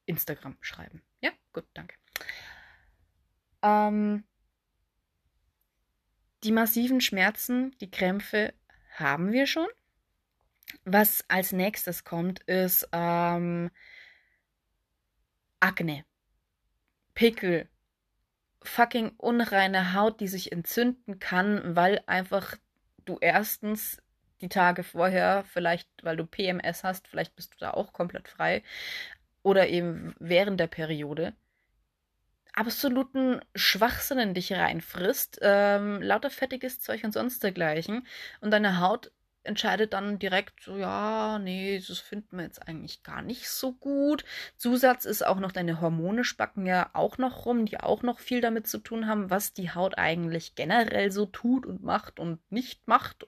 Instagram 0.05 0.57
schreiben. 0.61 1.01
Ja, 1.21 1.31
gut, 1.51 1.65
danke. 1.73 1.95
Ähm, 3.61 4.23
die 6.43 6.51
massiven 6.51 7.01
Schmerzen, 7.01 7.75
die 7.79 7.91
Krämpfe 7.91 8.53
haben 8.95 9.31
wir 9.31 9.45
schon. 9.47 9.67
Was 10.85 11.23
als 11.27 11.51
nächstes 11.51 12.03
kommt, 12.03 12.39
ist 12.43 12.87
ähm, 12.91 13.69
Akne, 15.59 16.05
Pickel, 17.13 17.67
fucking 18.63 19.11
unreine 19.17 19.93
Haut, 19.93 20.19
die 20.19 20.27
sich 20.27 20.51
entzünden 20.51 21.19
kann, 21.19 21.75
weil 21.75 22.01
einfach 22.07 22.55
du 23.05 23.17
erstens 23.19 24.01
die 24.41 24.49
Tage 24.49 24.83
vorher, 24.83 25.43
vielleicht 25.45 25.87
weil 26.03 26.17
du 26.17 26.25
PMS 26.25 26.83
hast, 26.83 27.07
vielleicht 27.07 27.35
bist 27.35 27.53
du 27.53 27.57
da 27.59 27.71
auch 27.71 27.93
komplett 27.93 28.27
frei, 28.27 28.63
oder 29.43 29.67
eben 29.67 30.15
während 30.19 30.59
der 30.59 30.67
Periode, 30.67 31.33
absoluten 32.53 33.39
Schwachsinn 33.55 34.19
in 34.19 34.33
dich 34.33 34.53
reinfrisst, 34.53 35.39
ähm, 35.41 36.01
lauter 36.01 36.29
fettiges 36.29 36.79
Zeug 36.79 37.03
und 37.03 37.13
sonst 37.13 37.43
dergleichen, 37.43 38.05
und 38.41 38.51
deine 38.51 38.79
Haut 38.79 39.11
entscheidet 39.43 39.93
dann 39.93 40.19
direkt 40.19 40.61
so, 40.61 40.77
ja, 40.77 41.39
nee, 41.39 41.81
das 41.85 41.99
finden 41.99 42.37
wir 42.37 42.43
jetzt 42.43 42.67
eigentlich 42.67 43.03
gar 43.03 43.21
nicht 43.21 43.49
so 43.49 43.73
gut. 43.73 44.23
Zusatz 44.57 45.05
ist 45.05 45.25
auch 45.25 45.39
noch, 45.39 45.51
deine 45.51 45.81
Hormone 45.81 46.23
spacken 46.23 46.65
ja 46.65 46.89
auch 46.93 47.17
noch 47.17 47.45
rum, 47.45 47.65
die 47.65 47.79
auch 47.79 48.03
noch 48.03 48.19
viel 48.19 48.41
damit 48.41 48.67
zu 48.67 48.77
tun 48.77 49.07
haben, 49.07 49.29
was 49.29 49.53
die 49.53 49.71
Haut 49.71 49.97
eigentlich 49.97 50.55
generell 50.55 51.11
so 51.11 51.25
tut 51.25 51.65
und 51.65 51.83
macht 51.83 52.19
und 52.19 52.39
nicht 52.51 52.87
macht. 52.87 53.25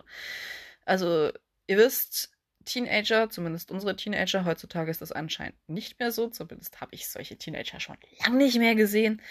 Also, 0.85 1.31
ihr 1.67 1.77
wisst, 1.77 2.32
Teenager, 2.65 3.29
zumindest 3.29 3.71
unsere 3.71 3.95
Teenager, 3.95 4.45
heutzutage 4.45 4.91
ist 4.91 5.01
das 5.01 5.11
anscheinend 5.11 5.57
nicht 5.67 5.99
mehr 5.99 6.11
so, 6.11 6.27
zumindest 6.29 6.81
habe 6.81 6.93
ich 6.95 7.07
solche 7.07 7.37
Teenager 7.37 7.79
schon 7.79 7.97
lange 8.19 8.37
nicht 8.37 8.57
mehr 8.57 8.75
gesehen. 8.75 9.21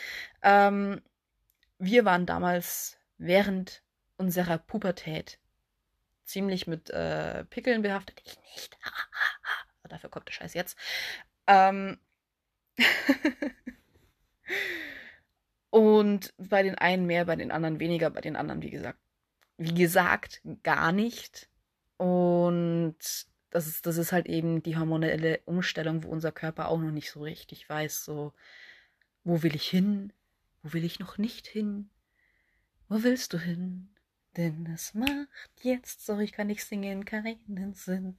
Ähm, 0.42 1.01
wir 1.79 2.05
waren 2.05 2.27
damals 2.27 2.99
während 3.18 3.83
unserer 4.16 4.59
Pubertät 4.59 5.38
ziemlich 6.25 6.66
mit 6.66 6.90
äh, 6.90 7.45
Pickeln 7.47 7.83
behaftet. 7.83 8.21
Ich 8.25 8.38
nicht. 8.55 8.79
Dafür 9.88 10.11
kommt 10.11 10.29
der 10.29 10.33
Scheiß 10.33 10.55
jetzt. 10.55 10.79
Ähm 11.47 11.99
Und 15.71 16.35
bei 16.37 16.62
den 16.62 16.77
einen 16.77 17.07
mehr, 17.07 17.25
bei 17.25 17.37
den 17.37 17.51
anderen 17.51 17.81
weniger, 17.81 18.11
bei 18.11 18.21
den 18.21 18.37
anderen, 18.37 18.62
wie 18.62 18.71
gesagt, 18.71 18.99
wie 19.57 19.75
gesagt, 19.75 20.42
gar 20.62 20.92
nicht. 20.92 21.49
Und 22.03 22.97
das 23.51 23.69
ist, 23.69 23.87
das 23.87 23.97
ist 23.97 24.11
halt 24.11 24.27
eben 24.27 24.61
die 24.61 24.77
hormonelle 24.77 25.38
Umstellung, 25.45 26.03
wo 26.03 26.09
unser 26.09 26.33
Körper 26.33 26.67
auch 26.67 26.81
noch 26.81 26.91
nicht 26.91 27.12
so 27.12 27.23
richtig 27.23 27.69
weiß, 27.69 28.05
so, 28.05 28.35
wo 29.23 29.45
will 29.45 29.55
ich 29.55 29.71
hin? 29.71 30.12
Wo 30.65 30.73
will 30.73 30.85
ich 30.85 30.99
noch 30.99 31.17
nicht 31.17 31.47
hin? 31.47 31.91
Wo 32.88 33.05
willst 33.05 33.33
du 33.35 33.38
hin? 33.38 33.95
Denn 34.37 34.67
es 34.67 34.95
macht 34.95 35.62
jetzt, 35.62 36.05
so 36.05 36.19
ich 36.19 36.33
kann 36.33 36.49
nicht 36.49 36.65
singen, 36.65 37.05
keinen 37.05 37.75
Sinn, 37.75 38.19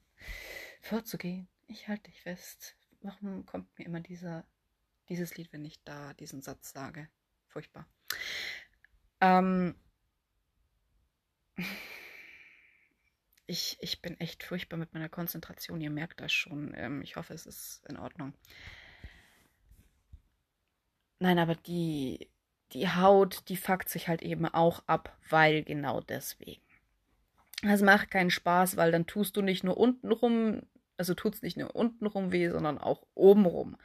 vorzugehen. 0.79 1.49
Ich 1.67 1.89
halte 1.89 2.09
dich 2.09 2.21
fest. 2.21 2.77
Warum 3.01 3.45
kommt 3.45 3.77
mir 3.77 3.85
immer 3.85 3.99
dieser, 3.99 4.45
dieses 5.09 5.35
Lied, 5.35 5.51
wenn 5.51 5.65
ich 5.65 5.83
da 5.83 6.13
diesen 6.13 6.41
Satz 6.41 6.71
sage? 6.71 7.09
Furchtbar. 7.49 7.85
Ähm, 9.19 9.75
ich, 13.45 13.77
ich 13.81 14.01
bin 14.01 14.19
echt 14.19 14.43
furchtbar 14.43 14.77
mit 14.77 14.93
meiner 14.93 15.09
Konzentration. 15.09 15.81
Ihr 15.81 15.89
merkt 15.89 16.21
das 16.21 16.31
schon. 16.31 16.73
Ähm, 16.75 17.01
ich 17.01 17.15
hoffe, 17.15 17.33
es 17.33 17.45
ist 17.45 17.83
in 17.87 17.97
Ordnung. 17.97 18.33
Nein, 21.19 21.39
aber 21.39 21.55
die, 21.55 22.29
die 22.73 22.89
Haut, 22.89 23.43
die 23.49 23.57
fuckt 23.57 23.89
sich 23.89 24.07
halt 24.07 24.21
eben 24.21 24.45
auch 24.45 24.83
ab, 24.87 25.17
weil 25.29 25.63
genau 25.63 26.01
deswegen. 26.01 26.61
Das 27.61 27.81
macht 27.81 28.11
keinen 28.11 28.29
Spaß, 28.29 28.75
weil 28.75 28.91
dann 28.91 29.05
tust 29.05 29.37
du 29.37 29.41
nicht 29.41 29.63
nur 29.63 29.77
unten 29.77 30.11
rum, 30.11 30.63
also 30.97 31.13
tut 31.13 31.35
es 31.35 31.41
nicht 31.41 31.55
nur 31.55 31.75
unten 31.75 32.05
rum 32.05 32.31
weh, 32.31 32.49
sondern 32.49 32.77
auch 32.77 33.05
oben 33.15 33.45
rum. 33.45 33.77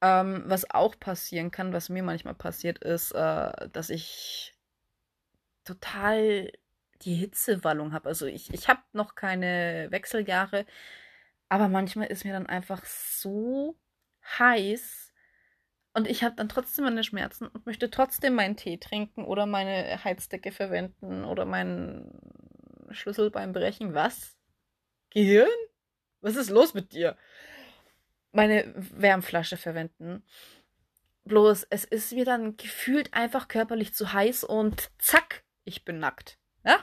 Ähm, 0.00 0.42
was 0.46 0.68
auch 0.68 0.98
passieren 0.98 1.52
kann, 1.52 1.72
was 1.72 1.88
mir 1.88 2.02
manchmal 2.02 2.34
passiert, 2.34 2.78
ist, 2.78 3.12
äh, 3.12 3.68
dass 3.72 3.90
ich 3.90 4.54
total 5.64 6.50
die 7.04 7.14
Hitzewallung 7.14 7.92
habe. 7.92 8.08
Also 8.08 8.26
ich, 8.26 8.52
ich 8.54 8.68
habe 8.68 8.80
noch 8.92 9.14
keine 9.14 9.88
Wechseljahre, 9.90 10.66
Aber 11.48 11.68
manchmal 11.68 12.06
ist 12.08 12.24
mir 12.24 12.32
dann 12.32 12.46
einfach 12.46 12.84
so 12.86 13.76
heiß 14.38 15.12
und 15.94 16.08
ich 16.08 16.24
habe 16.24 16.34
dann 16.36 16.48
trotzdem 16.48 16.84
meine 16.84 17.04
Schmerzen 17.04 17.46
und 17.48 17.66
möchte 17.66 17.90
trotzdem 17.90 18.34
meinen 18.34 18.56
Tee 18.56 18.78
trinken 18.78 19.24
oder 19.24 19.44
meine 19.46 20.02
Heizdecke 20.02 20.52
verwenden 20.52 21.24
oder 21.24 21.44
meinen 21.44 22.18
Schlüssel 22.90 23.30
beim 23.30 23.52
Brechen. 23.52 23.94
Was? 23.94 24.38
Gehirn? 25.10 25.50
Was 26.22 26.36
ist 26.36 26.50
los 26.50 26.72
mit 26.72 26.92
dir? 26.92 27.18
Meine 28.32 28.72
Wärmflasche 28.74 29.58
verwenden. 29.58 30.24
Bloß 31.24 31.66
es 31.68 31.84
ist 31.84 32.12
mir 32.12 32.24
dann 32.24 32.56
gefühlt 32.56 33.12
einfach 33.12 33.48
körperlich 33.48 33.92
zu 33.94 34.12
heiß 34.12 34.44
und 34.44 34.90
zack, 34.98 35.44
ich 35.64 35.84
bin 35.84 35.98
nackt. 35.98 36.38
Ja? 36.64 36.82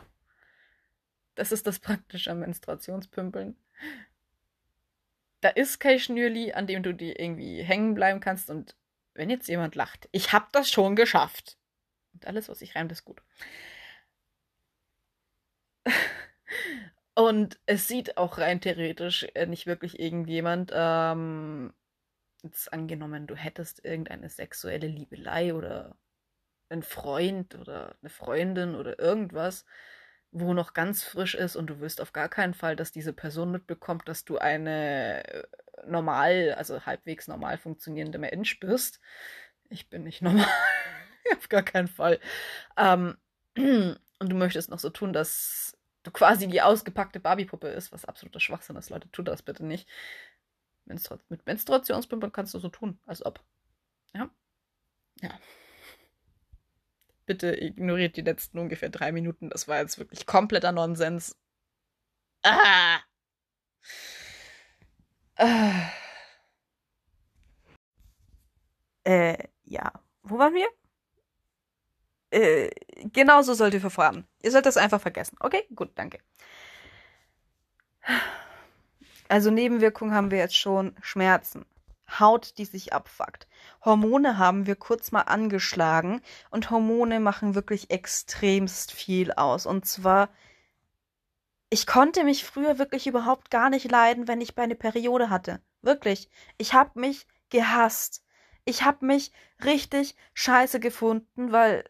Das 1.39 1.53
ist 1.53 1.65
das 1.65 1.79
Praktische 1.79 2.35
Menstruationspümpeln. 2.35 3.55
Da 5.39 5.47
ist 5.47 5.79
kein 5.79 5.97
Schnürli, 5.97 6.51
an 6.51 6.67
dem 6.67 6.83
du 6.83 6.93
dir 6.93 7.17
irgendwie 7.17 7.63
hängen 7.63 7.93
bleiben 7.93 8.19
kannst 8.19 8.49
und 8.49 8.75
wenn 9.13 9.29
jetzt 9.29 9.47
jemand 9.47 9.73
lacht, 9.75 10.09
ich 10.11 10.33
hab 10.33 10.51
das 10.51 10.69
schon 10.69 10.97
geschafft. 10.97 11.57
Und 12.11 12.27
alles, 12.27 12.49
was 12.49 12.61
ich 12.61 12.75
reimt, 12.75 12.91
ist 12.91 13.05
gut. 13.05 13.21
Und 17.15 17.57
es 17.67 17.87
sieht 17.87 18.17
auch 18.17 18.37
rein 18.37 18.59
theoretisch 18.59 19.25
äh, 19.33 19.45
nicht 19.45 19.65
wirklich 19.65 19.97
irgendjemand. 19.97 20.73
Ähm, 20.73 21.73
jetzt 22.43 22.73
angenommen, 22.73 23.27
du 23.27 23.35
hättest 23.35 23.85
irgendeine 23.85 24.27
sexuelle 24.27 24.87
Liebelei 24.87 25.53
oder 25.53 25.95
einen 26.67 26.83
Freund 26.83 27.55
oder 27.55 27.95
eine 28.01 28.09
Freundin 28.09 28.75
oder 28.75 28.99
irgendwas, 28.99 29.65
wo 30.31 30.53
noch 30.53 30.73
ganz 30.73 31.03
frisch 31.03 31.35
ist 31.35 31.55
und 31.55 31.67
du 31.67 31.79
wirst 31.79 32.01
auf 32.01 32.13
gar 32.13 32.29
keinen 32.29 32.53
Fall, 32.53 32.75
dass 32.75 32.91
diese 32.91 33.13
Person 33.13 33.51
mitbekommt, 33.51 34.07
dass 34.07 34.25
du 34.25 34.37
eine 34.37 35.27
äh, 35.27 35.47
normal, 35.87 36.55
also 36.57 36.85
halbwegs 36.85 37.27
normal 37.27 37.57
funktionierende 37.57 38.19
Mensch 38.19 38.59
bist. 38.59 38.99
Ich 39.69 39.89
bin 39.89 40.03
nicht 40.03 40.21
normal. 40.21 40.47
auf 41.37 41.49
gar 41.49 41.63
keinen 41.63 41.87
Fall. 41.87 42.19
Ähm, 42.77 43.17
und 43.57 44.29
du 44.29 44.35
möchtest 44.35 44.69
noch 44.69 44.79
so 44.79 44.89
tun, 44.89 45.13
dass 45.13 45.77
du 46.03 46.11
quasi 46.11 46.47
die 46.47 46.61
ausgepackte 46.61 47.19
Barbie-Puppe 47.19 47.67
ist, 47.67 47.91
was 47.91 48.05
absoluter 48.05 48.39
Schwachsinn 48.39 48.75
ist. 48.75 48.89
Leute, 48.89 49.11
tu 49.11 49.21
das 49.21 49.41
bitte 49.41 49.65
nicht. 49.65 49.87
Menstru 50.85 51.17
mit 51.29 51.45
Menstruationspumpe 51.45 52.31
kannst 52.31 52.53
du 52.53 52.59
so 52.59 52.69
tun, 52.69 52.99
als 53.05 53.25
ob. 53.25 53.43
Ja. 54.13 54.29
Ja. 55.21 55.37
Bitte 57.29 57.55
ignoriert 57.61 58.17
die 58.17 58.21
letzten 58.21 58.57
ungefähr 58.57 58.89
drei 58.89 59.11
Minuten. 59.11 59.51
Das 59.51 59.67
war 59.67 59.77
jetzt 59.77 59.99
wirklich 59.99 60.25
kompletter 60.25 60.71
Nonsens. 60.71 61.37
Ah! 62.41 62.97
ah. 65.37 65.91
Äh, 69.03 69.37
ja. 69.63 69.93
Wo 70.23 70.39
waren 70.39 70.55
wir? 70.55 70.67
Äh, 72.31 72.71
genau 73.13 73.43
so 73.43 73.53
sollt 73.53 73.75
ihr 73.75 73.81
verfahren. 73.81 74.27
Ihr 74.41 74.49
sollt 74.49 74.65
das 74.65 74.77
einfach 74.77 74.99
vergessen. 74.99 75.37
Okay? 75.39 75.67
Gut, 75.75 75.91
danke. 75.93 76.17
Also 79.27 79.51
Nebenwirkungen 79.51 80.15
haben 80.15 80.31
wir 80.31 80.39
jetzt 80.39 80.57
schon 80.57 80.95
Schmerzen, 81.03 81.67
Haut, 82.19 82.57
die 82.57 82.65
sich 82.65 82.91
abfuckt. 82.91 83.47
Hormone 83.83 84.37
haben 84.37 84.65
wir 84.65 84.75
kurz 84.75 85.11
mal 85.11 85.21
angeschlagen 85.23 86.21
und 86.51 86.69
Hormone 86.69 87.19
machen 87.19 87.55
wirklich 87.55 87.91
extremst 87.91 88.91
viel 88.91 89.31
aus. 89.33 89.65
Und 89.65 89.85
zwar, 89.85 90.29
ich 91.69 91.87
konnte 91.87 92.23
mich 92.23 92.43
früher 92.43 92.79
wirklich 92.79 93.07
überhaupt 93.07 93.51
gar 93.51 93.69
nicht 93.69 93.89
leiden, 93.89 94.27
wenn 94.27 94.41
ich 94.41 94.55
meine 94.55 94.75
Periode 94.75 95.29
hatte. 95.29 95.61
Wirklich. 95.81 96.29
Ich 96.57 96.73
habe 96.73 96.99
mich 96.99 97.25
gehasst. 97.49 98.23
Ich 98.65 98.83
habe 98.83 99.05
mich 99.05 99.31
richtig 99.63 100.15
scheiße 100.33 100.79
gefunden, 100.79 101.51
weil 101.51 101.83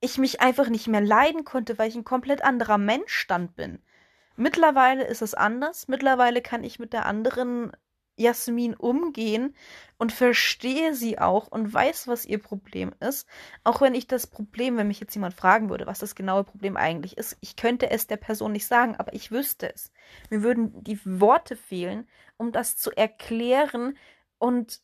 ich 0.00 0.18
mich 0.18 0.40
einfach 0.40 0.68
nicht 0.68 0.88
mehr 0.88 1.00
leiden 1.00 1.44
konnte, 1.44 1.78
weil 1.78 1.88
ich 1.88 1.94
ein 1.94 2.04
komplett 2.04 2.42
anderer 2.42 2.78
Mensch 2.78 3.26
dann 3.28 3.52
bin. 3.52 3.82
Mittlerweile 4.36 5.04
ist 5.06 5.22
es 5.22 5.34
anders. 5.34 5.88
Mittlerweile 5.88 6.42
kann 6.42 6.64
ich 6.64 6.78
mit 6.78 6.92
der 6.92 7.06
anderen 7.06 7.72
Jasmin 8.16 8.74
umgehen 8.74 9.54
und 9.98 10.12
verstehe 10.12 10.94
sie 10.94 11.18
auch 11.18 11.48
und 11.48 11.72
weiß, 11.72 12.08
was 12.08 12.26
ihr 12.26 12.38
Problem 12.38 12.94
ist. 13.00 13.26
Auch 13.64 13.80
wenn 13.80 13.94
ich 13.94 14.06
das 14.06 14.26
Problem, 14.26 14.76
wenn 14.76 14.88
mich 14.88 15.00
jetzt 15.00 15.14
jemand 15.14 15.34
fragen 15.34 15.70
würde, 15.70 15.86
was 15.86 15.98
das 15.98 16.14
genaue 16.14 16.44
Problem 16.44 16.76
eigentlich 16.76 17.16
ist, 17.16 17.36
ich 17.40 17.56
könnte 17.56 17.90
es 17.90 18.06
der 18.06 18.16
Person 18.16 18.52
nicht 18.52 18.66
sagen, 18.66 18.96
aber 18.96 19.14
ich 19.14 19.30
wüsste 19.30 19.72
es. 19.72 19.92
Mir 20.30 20.42
würden 20.42 20.84
die 20.84 21.00
Worte 21.04 21.56
fehlen, 21.56 22.08
um 22.36 22.52
das 22.52 22.76
zu 22.76 22.90
erklären. 22.90 23.96
Und 24.38 24.82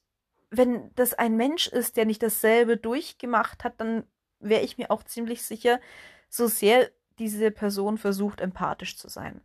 wenn 0.51 0.95
das 0.95 1.15
ein 1.15 1.37
Mensch 1.37 1.67
ist, 1.69 1.97
der 1.97 2.07
nicht 2.07 2.23
dasselbe 2.23 2.77
durchgemacht 2.77 3.65
hat, 3.65 3.81
dann 3.81 4.05
wäre 4.41 4.63
ich 4.63 4.79
mir 4.79 4.91
auch 4.91 5.03
ziemlich 5.03 5.43
sicher, 5.43 5.81
so 6.29 6.47
sehr 6.47 6.91
diese 7.19 7.51
Person 7.51 7.99
versucht, 7.99 8.41
empathisch 8.41 8.97
zu 8.97 9.09
sein. 9.09 9.41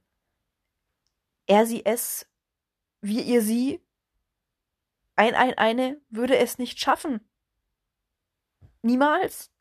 Er, 1.46 1.66
sie, 1.66 1.86
es 1.86 2.28
wie 3.04 3.22
ihr 3.22 3.42
sie, 3.42 3.82
ein, 5.16 5.36
ein, 5.36 5.54
eine, 5.58 6.02
würde 6.10 6.38
es 6.38 6.58
nicht 6.58 6.80
schaffen. 6.80 7.20
Niemals. 8.82 9.52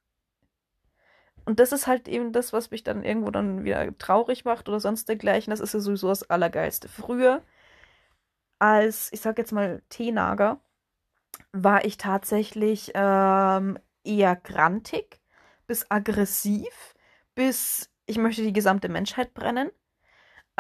Und 1.45 1.59
das 1.59 1.73
ist 1.73 1.89
halt 1.89 2.07
eben 2.07 2.33
das, 2.33 2.53
was 2.53 2.71
mich 2.71 2.85
dann 2.85 3.05
irgendwo 3.05 3.31
dann 3.33 3.65
wieder 3.65 3.97
traurig 3.99 4.45
macht 4.45 4.69
oder 4.69 4.79
sonst 4.79 5.09
dergleichen. 5.09 5.51
Das 5.51 5.61
ist 5.61 5.75
ja 5.75 5.81
sowieso 5.81 6.09
das 6.09 6.31
Allergeilste. 6.31 6.89
Früher, 6.89 7.43
als, 8.61 9.13
ich 9.13 9.21
sag 9.21 9.39
jetzt 9.39 9.53
mal, 9.53 9.83
Teenager, 9.89 10.61
war 11.53 11.85
ich 11.85 11.97
tatsächlich 11.97 12.93
ähm, 12.95 13.77
eher 14.05 14.37
grantig 14.37 15.21
bis 15.67 15.91
aggressiv, 15.91 16.95
bis 17.35 17.91
ich 18.07 18.19
möchte 18.19 18.43
die 18.43 18.53
gesamte 18.53 18.89
Menschheit 18.89 19.35
brennen. 19.35 19.71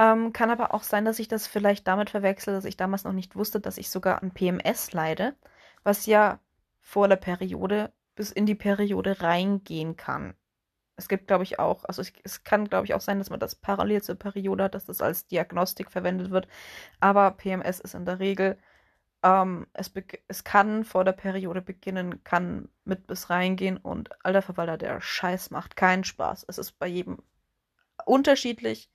Ähm, 0.03 0.33
kann 0.33 0.51
aber 0.51 0.75
auch 0.75 0.83
sein, 0.83 1.05
dass 1.05 1.21
ich 1.21 1.29
das 1.29 1.47
vielleicht 1.47 1.87
damit 1.87 2.11
verwechsel, 2.11 2.53
dass 2.55 2.65
ich 2.65 2.77
damals 2.77 3.05
noch 3.05 3.13
nicht 3.13 3.37
wusste, 3.37 3.61
dass 3.61 3.79
ich 3.79 3.89
sogar 3.89 4.21
an 4.21 4.33
PMS 4.33 4.93
leide, 4.93 5.37
was 5.85 6.07
ja 6.07 6.41
vor 6.81 7.07
der 7.07 7.17
Periode 7.17 7.93
bis 8.17 8.33
in 8.33 8.45
die 8.47 8.57
Periode 8.57 9.21
reingehen 9.23 9.97
kann. 9.97 10.35
Es 10.97 11.09
gibt, 11.09 11.29
glaube 11.29 11.45
ich, 11.45 11.59
auch, 11.61 11.85
also 11.85 12.03
es, 12.03 12.13
es 12.25 12.43
kann, 12.45 12.69
glaube 12.69 12.87
ich, 12.87 12.95
auch 12.95 13.01
sein, 13.01 13.19
dass 13.19 13.31
man 13.31 13.39
das 13.41 13.55
parallel 13.55 14.03
zur 14.03 14.17
Periode 14.17 14.65
hat, 14.65 14.75
dass 14.75 14.87
das 14.87 15.01
als 15.03 15.29
Diagnostik 15.29 15.91
verwendet 15.93 16.31
wird. 16.33 16.49
Aber 17.01 17.31
PMS 17.33 17.79
ist 17.81 17.95
in 17.95 18.05
der 18.05 18.19
Regel, 18.19 18.59
ähm, 19.23 19.67
es, 19.73 19.93
es 20.29 20.45
kann 20.45 20.85
vor 20.85 21.05
der 21.05 21.13
Periode 21.13 21.63
beginnen, 21.63 22.25
kann 22.25 22.69
mit 22.85 23.07
bis 23.07 23.31
reingehen 23.31 23.77
und 23.79 24.11
alter 24.25 24.43
Verwalter, 24.43 24.79
der 24.79 25.01
Scheiß 25.01 25.51
macht 25.51 25.77
keinen 25.77 26.05
Spaß. 26.05 26.45
Es 26.49 26.59
ist 26.59 26.79
bei 26.79 26.89
jedem 26.89 27.19
unterschiedlich 28.07 28.92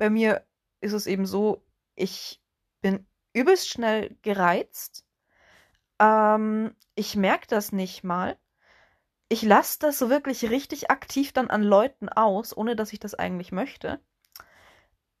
bei 0.00 0.08
mir 0.08 0.46
ist 0.80 0.94
es 0.94 1.06
eben 1.06 1.26
so, 1.26 1.62
ich 1.94 2.42
bin 2.80 3.06
übelst 3.34 3.68
schnell 3.68 4.16
gereizt. 4.22 5.04
Ähm, 5.98 6.74
ich 6.94 7.16
merke 7.16 7.46
das 7.46 7.70
nicht 7.70 8.02
mal. 8.02 8.38
Ich 9.28 9.42
lasse 9.42 9.78
das 9.78 9.98
so 9.98 10.08
wirklich 10.08 10.48
richtig 10.48 10.90
aktiv 10.90 11.34
dann 11.34 11.50
an 11.50 11.62
Leuten 11.62 12.08
aus, 12.08 12.56
ohne 12.56 12.76
dass 12.76 12.94
ich 12.94 12.98
das 12.98 13.14
eigentlich 13.14 13.52
möchte. 13.52 14.00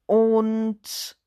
Und 0.06 1.18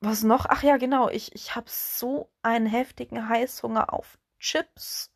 was 0.00 0.22
noch? 0.22 0.46
Ach 0.48 0.62
ja, 0.62 0.78
genau. 0.78 1.10
Ich, 1.10 1.34
ich 1.34 1.54
habe 1.56 1.68
so 1.68 2.32
einen 2.40 2.66
heftigen 2.66 3.28
Heißhunger 3.28 3.92
auf 3.92 4.18
Chips 4.38 5.12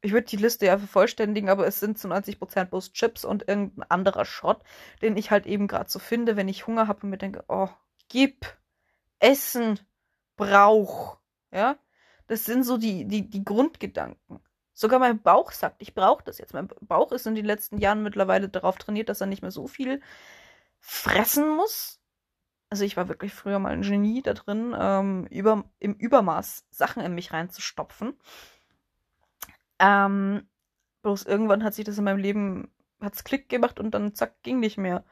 ich 0.00 0.12
würde 0.12 0.26
die 0.26 0.36
Liste 0.36 0.66
ja 0.66 0.78
vervollständigen, 0.78 1.50
aber 1.50 1.66
es 1.66 1.80
sind 1.80 1.98
zu 1.98 2.08
90% 2.08 2.66
bloß 2.66 2.92
Chips 2.92 3.24
und 3.24 3.48
irgendein 3.48 3.90
anderer 3.90 4.24
Schrott, 4.24 4.62
den 5.02 5.16
ich 5.16 5.30
halt 5.30 5.46
eben 5.46 5.66
gerade 5.66 5.90
so 5.90 5.98
finde, 5.98 6.36
wenn 6.36 6.48
ich 6.48 6.66
Hunger 6.66 6.86
habe 6.86 7.02
und 7.02 7.10
mir 7.10 7.18
denke, 7.18 7.44
oh, 7.48 7.68
gib, 8.08 8.46
Essen, 9.18 9.80
Brauch, 10.36 11.18
ja. 11.50 11.76
Das 12.28 12.44
sind 12.44 12.62
so 12.62 12.76
die, 12.76 13.06
die, 13.06 13.28
die 13.28 13.44
Grundgedanken. 13.44 14.40
Sogar 14.72 15.00
mein 15.00 15.20
Bauch 15.20 15.50
sagt, 15.50 15.82
ich 15.82 15.94
brauche 15.94 16.22
das 16.22 16.38
jetzt. 16.38 16.54
Mein 16.54 16.68
Bauch 16.82 17.10
ist 17.10 17.26
in 17.26 17.34
den 17.34 17.44
letzten 17.44 17.78
Jahren 17.78 18.02
mittlerweile 18.04 18.48
darauf 18.48 18.76
trainiert, 18.76 19.08
dass 19.08 19.20
er 19.20 19.26
nicht 19.26 19.42
mehr 19.42 19.50
so 19.50 19.66
viel 19.66 20.00
fressen 20.78 21.48
muss. 21.48 22.00
Also 22.70 22.84
ich 22.84 22.96
war 22.96 23.08
wirklich 23.08 23.34
früher 23.34 23.58
mal 23.58 23.72
ein 23.72 23.82
Genie 23.82 24.22
da 24.22 24.34
drin, 24.34 24.76
ähm, 24.78 25.26
über, 25.30 25.64
im 25.80 25.94
Übermaß 25.94 26.66
Sachen 26.70 27.02
in 27.02 27.14
mich 27.14 27.32
reinzustopfen. 27.32 28.14
Ähm, 29.78 30.48
bloß 31.02 31.24
irgendwann 31.24 31.64
hat 31.64 31.74
sich 31.74 31.84
das 31.84 31.98
in 31.98 32.04
meinem 32.04 32.18
Leben, 32.18 32.72
hat's 33.00 33.24
Klick 33.24 33.48
gemacht 33.48 33.78
und 33.80 33.92
dann 33.92 34.14
zack, 34.14 34.42
ging 34.42 34.60
nicht 34.60 34.78
mehr. 34.78 35.04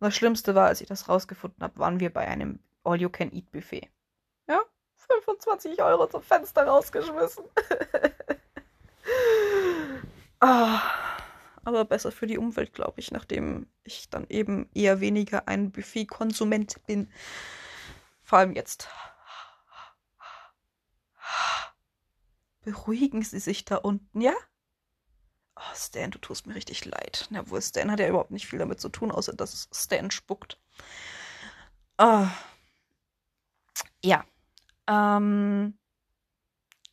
Das 0.00 0.14
Schlimmste 0.14 0.54
war, 0.54 0.68
als 0.68 0.80
ich 0.80 0.88
das 0.88 1.08
rausgefunden 1.08 1.62
habe, 1.62 1.78
waren 1.78 2.00
wir 2.00 2.12
bei 2.12 2.26
einem 2.26 2.60
All-You-Can-Eat-Buffet. 2.84 3.90
Ja, 4.48 4.60
25 4.96 5.82
Euro 5.82 6.06
zum 6.06 6.22
Fenster 6.22 6.66
rausgeschmissen. 6.66 7.44
oh. 10.40 10.78
aber 11.64 11.84
besser 11.84 12.12
für 12.12 12.26
die 12.26 12.38
Umwelt, 12.38 12.72
glaube 12.72 13.00
ich, 13.00 13.10
nachdem 13.10 13.66
ich 13.84 14.08
dann 14.10 14.26
eben 14.28 14.68
eher 14.74 15.00
weniger 15.00 15.48
ein 15.48 15.70
Buffet-Konsument 15.70 16.84
bin. 16.86 17.10
Vor 18.22 18.38
allem 18.38 18.54
jetzt. 18.54 18.88
Beruhigen 22.62 23.22
Sie 23.22 23.38
sich 23.38 23.64
da 23.64 23.76
unten, 23.76 24.20
ja? 24.20 24.34
Oh, 25.56 25.74
Stan, 25.74 26.10
du 26.10 26.18
tust 26.18 26.46
mir 26.46 26.54
richtig 26.54 26.84
leid. 26.84 27.26
Na 27.30 27.48
wohl, 27.50 27.60
Stan 27.62 27.90
hat 27.90 28.00
ja 28.00 28.08
überhaupt 28.08 28.30
nicht 28.30 28.46
viel 28.46 28.58
damit 28.58 28.80
zu 28.80 28.88
tun, 28.88 29.10
außer 29.10 29.32
dass 29.34 29.68
Stan 29.72 30.10
spuckt. 30.10 30.58
Oh. 31.98 32.26
Ja. 34.02 34.24
Ähm. 34.88 35.74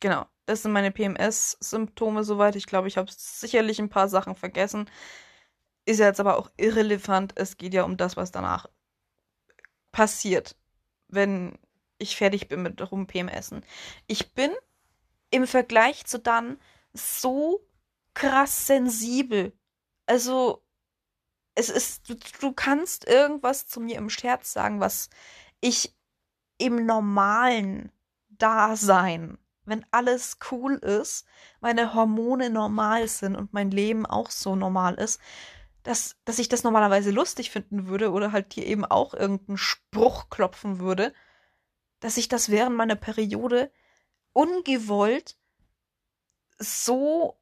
Genau. 0.00 0.26
Das 0.46 0.62
sind 0.62 0.72
meine 0.72 0.90
PMS-Symptome 0.90 2.24
soweit. 2.24 2.56
Ich 2.56 2.66
glaube, 2.66 2.88
ich 2.88 2.96
habe 2.96 3.10
sicherlich 3.14 3.78
ein 3.80 3.90
paar 3.90 4.08
Sachen 4.08 4.34
vergessen. 4.34 4.88
Ist 5.86 6.00
ja 6.00 6.06
jetzt 6.06 6.20
aber 6.20 6.38
auch 6.38 6.50
irrelevant. 6.56 7.32
Es 7.36 7.56
geht 7.58 7.74
ja 7.74 7.84
um 7.84 7.96
das, 7.96 8.16
was 8.16 8.30
danach 8.32 8.66
passiert, 9.92 10.56
wenn 11.08 11.58
ich 11.98 12.16
fertig 12.16 12.48
bin 12.48 12.62
mit 12.62 12.80
rum 12.92 13.06
PMSen. 13.06 13.64
Ich 14.06 14.32
bin 14.34 14.50
im 15.30 15.46
Vergleich 15.46 16.06
zu 16.06 16.18
dann 16.18 16.58
so 16.92 17.60
krass 18.14 18.66
sensibel. 18.66 19.52
Also, 20.06 20.64
es 21.54 21.68
ist, 21.70 22.08
du, 22.08 22.16
du 22.40 22.52
kannst 22.52 23.06
irgendwas 23.06 23.66
zu 23.66 23.80
mir 23.80 23.96
im 23.96 24.10
Scherz 24.10 24.52
sagen, 24.52 24.80
was 24.80 25.10
ich 25.60 25.94
im 26.58 26.86
normalen 26.86 27.92
Dasein, 28.28 29.38
wenn 29.64 29.84
alles 29.90 30.38
cool 30.50 30.74
ist, 30.74 31.26
meine 31.60 31.94
Hormone 31.94 32.50
normal 32.50 33.08
sind 33.08 33.36
und 33.36 33.52
mein 33.52 33.70
Leben 33.70 34.06
auch 34.06 34.30
so 34.30 34.56
normal 34.56 34.94
ist, 34.94 35.20
dass, 35.82 36.16
dass 36.24 36.38
ich 36.38 36.48
das 36.48 36.64
normalerweise 36.64 37.10
lustig 37.10 37.50
finden 37.50 37.86
würde 37.86 38.12
oder 38.12 38.32
halt 38.32 38.52
hier 38.52 38.66
eben 38.66 38.84
auch 38.84 39.14
irgendeinen 39.14 39.58
Spruch 39.58 40.28
klopfen 40.30 40.80
würde, 40.80 41.12
dass 42.00 42.16
ich 42.16 42.28
das 42.28 42.50
während 42.50 42.76
meiner 42.76 42.96
Periode 42.96 43.72
ungewollt 44.32 45.36
so 46.58 47.38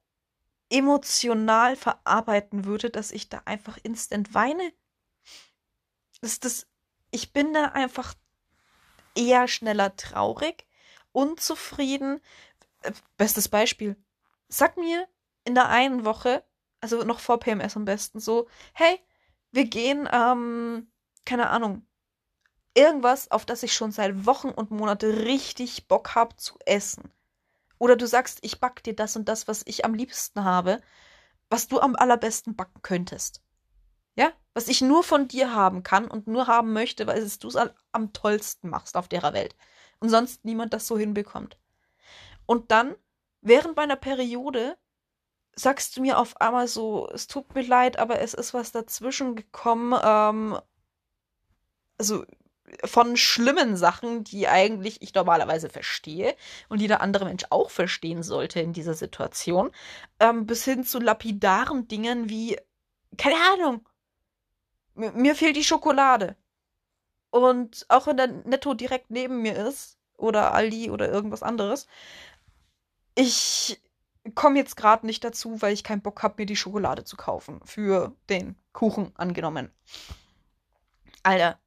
emotional 0.69 1.75
verarbeiten 1.75 2.65
würde, 2.65 2.89
dass 2.89 3.11
ich 3.11 3.29
da 3.29 3.41
einfach 3.45 3.77
instant 3.83 4.33
weine. 4.33 4.73
Das, 6.21 6.39
das, 6.39 6.67
ich 7.11 7.33
bin 7.33 7.53
da 7.53 7.65
einfach 7.65 8.13
eher 9.15 9.47
schneller 9.47 9.95
traurig, 9.95 10.67
unzufrieden. 11.11 12.21
Äh, 12.81 12.91
bestes 13.17 13.49
Beispiel. 13.49 13.95
Sag 14.49 14.77
mir 14.77 15.07
in 15.45 15.55
der 15.55 15.69
einen 15.69 16.05
Woche, 16.05 16.43
also 16.81 17.03
noch 17.03 17.19
vor 17.19 17.39
PMS 17.39 17.75
am 17.75 17.85
besten, 17.85 18.19
so, 18.19 18.47
hey, 18.73 18.99
wir 19.51 19.65
gehen, 19.65 20.07
ähm, 20.11 20.91
keine 21.25 21.49
Ahnung, 21.49 21.86
irgendwas, 22.77 23.31
auf 23.31 23.45
das 23.45 23.63
ich 23.63 23.73
schon 23.73 23.91
seit 23.91 24.25
Wochen 24.25 24.49
und 24.49 24.71
Monaten 24.71 25.11
richtig 25.11 25.87
Bock 25.87 26.15
habe 26.15 26.35
zu 26.37 26.57
essen. 26.65 27.11
Oder 27.79 27.95
du 27.95 28.07
sagst, 28.07 28.39
ich 28.43 28.59
back 28.59 28.83
dir 28.83 28.95
das 28.95 29.15
und 29.15 29.27
das, 29.27 29.47
was 29.47 29.63
ich 29.65 29.83
am 29.83 29.93
liebsten 29.93 30.43
habe, 30.43 30.81
was 31.49 31.67
du 31.67 31.79
am 31.79 31.95
allerbesten 31.95 32.55
backen 32.55 32.81
könntest. 32.81 33.41
Ja? 34.15 34.31
Was 34.53 34.67
ich 34.67 34.81
nur 34.81 35.03
von 35.03 35.27
dir 35.27 35.53
haben 35.53 35.83
kann 35.83 36.07
und 36.07 36.27
nur 36.27 36.47
haben 36.47 36.73
möchte, 36.73 37.07
weil 37.07 37.21
es 37.21 37.39
du 37.39 37.47
es 37.47 37.57
am 37.91 38.13
tollsten 38.13 38.69
machst 38.69 38.95
auf 38.95 39.07
der 39.07 39.23
Welt. 39.33 39.55
Und 39.99 40.09
sonst 40.09 40.45
niemand 40.45 40.73
das 40.73 40.87
so 40.87 40.97
hinbekommt. 40.97 41.57
Und 42.45 42.71
dann, 42.71 42.95
während 43.41 43.75
meiner 43.75 43.95
Periode, 43.95 44.77
sagst 45.55 45.97
du 45.97 46.01
mir 46.01 46.19
auf 46.19 46.39
einmal 46.39 46.67
so, 46.67 47.09
es 47.11 47.27
tut 47.27 47.55
mir 47.55 47.63
leid, 47.63 47.97
aber 47.97 48.19
es 48.19 48.35
ist 48.35 48.53
was 48.53 48.71
dazwischen 48.71 49.35
gekommen, 49.35 49.99
ähm, 50.03 50.59
also 51.97 52.23
von 52.83 53.17
schlimmen 53.17 53.77
Sachen, 53.77 54.23
die 54.23 54.47
eigentlich 54.47 55.01
ich 55.01 55.13
normalerweise 55.13 55.69
verstehe 55.69 56.35
und 56.69 56.79
die 56.79 56.87
der 56.87 57.01
andere 57.01 57.25
Mensch 57.25 57.45
auch 57.49 57.69
verstehen 57.69 58.23
sollte 58.23 58.59
in 58.59 58.73
dieser 58.73 58.93
Situation, 58.93 59.71
ähm, 60.19 60.45
bis 60.45 60.65
hin 60.65 60.83
zu 60.83 60.99
lapidaren 60.99 61.87
Dingen 61.87 62.29
wie, 62.29 62.57
keine 63.17 63.37
Ahnung, 63.53 63.87
mir, 64.95 65.11
mir 65.13 65.35
fehlt 65.35 65.55
die 65.55 65.63
Schokolade. 65.63 66.35
Und 67.29 67.85
auch 67.89 68.07
wenn 68.07 68.17
der 68.17 68.27
Netto 68.27 68.73
direkt 68.73 69.11
neben 69.11 69.41
mir 69.41 69.55
ist, 69.55 69.97
oder 70.17 70.53
Aldi 70.53 70.89
oder 70.89 71.09
irgendwas 71.09 71.43
anderes, 71.43 71.87
ich 73.15 73.79
komme 74.35 74.57
jetzt 74.57 74.75
gerade 74.75 75.05
nicht 75.05 75.23
dazu, 75.23 75.61
weil 75.61 75.73
ich 75.73 75.83
keinen 75.83 76.01
Bock 76.01 76.21
habe, 76.23 76.35
mir 76.37 76.45
die 76.45 76.55
Schokolade 76.55 77.03
zu 77.03 77.15
kaufen. 77.15 77.61
Für 77.63 78.15
den 78.29 78.55
Kuchen 78.73 79.11
angenommen. 79.15 79.71
Alter, 81.23 81.59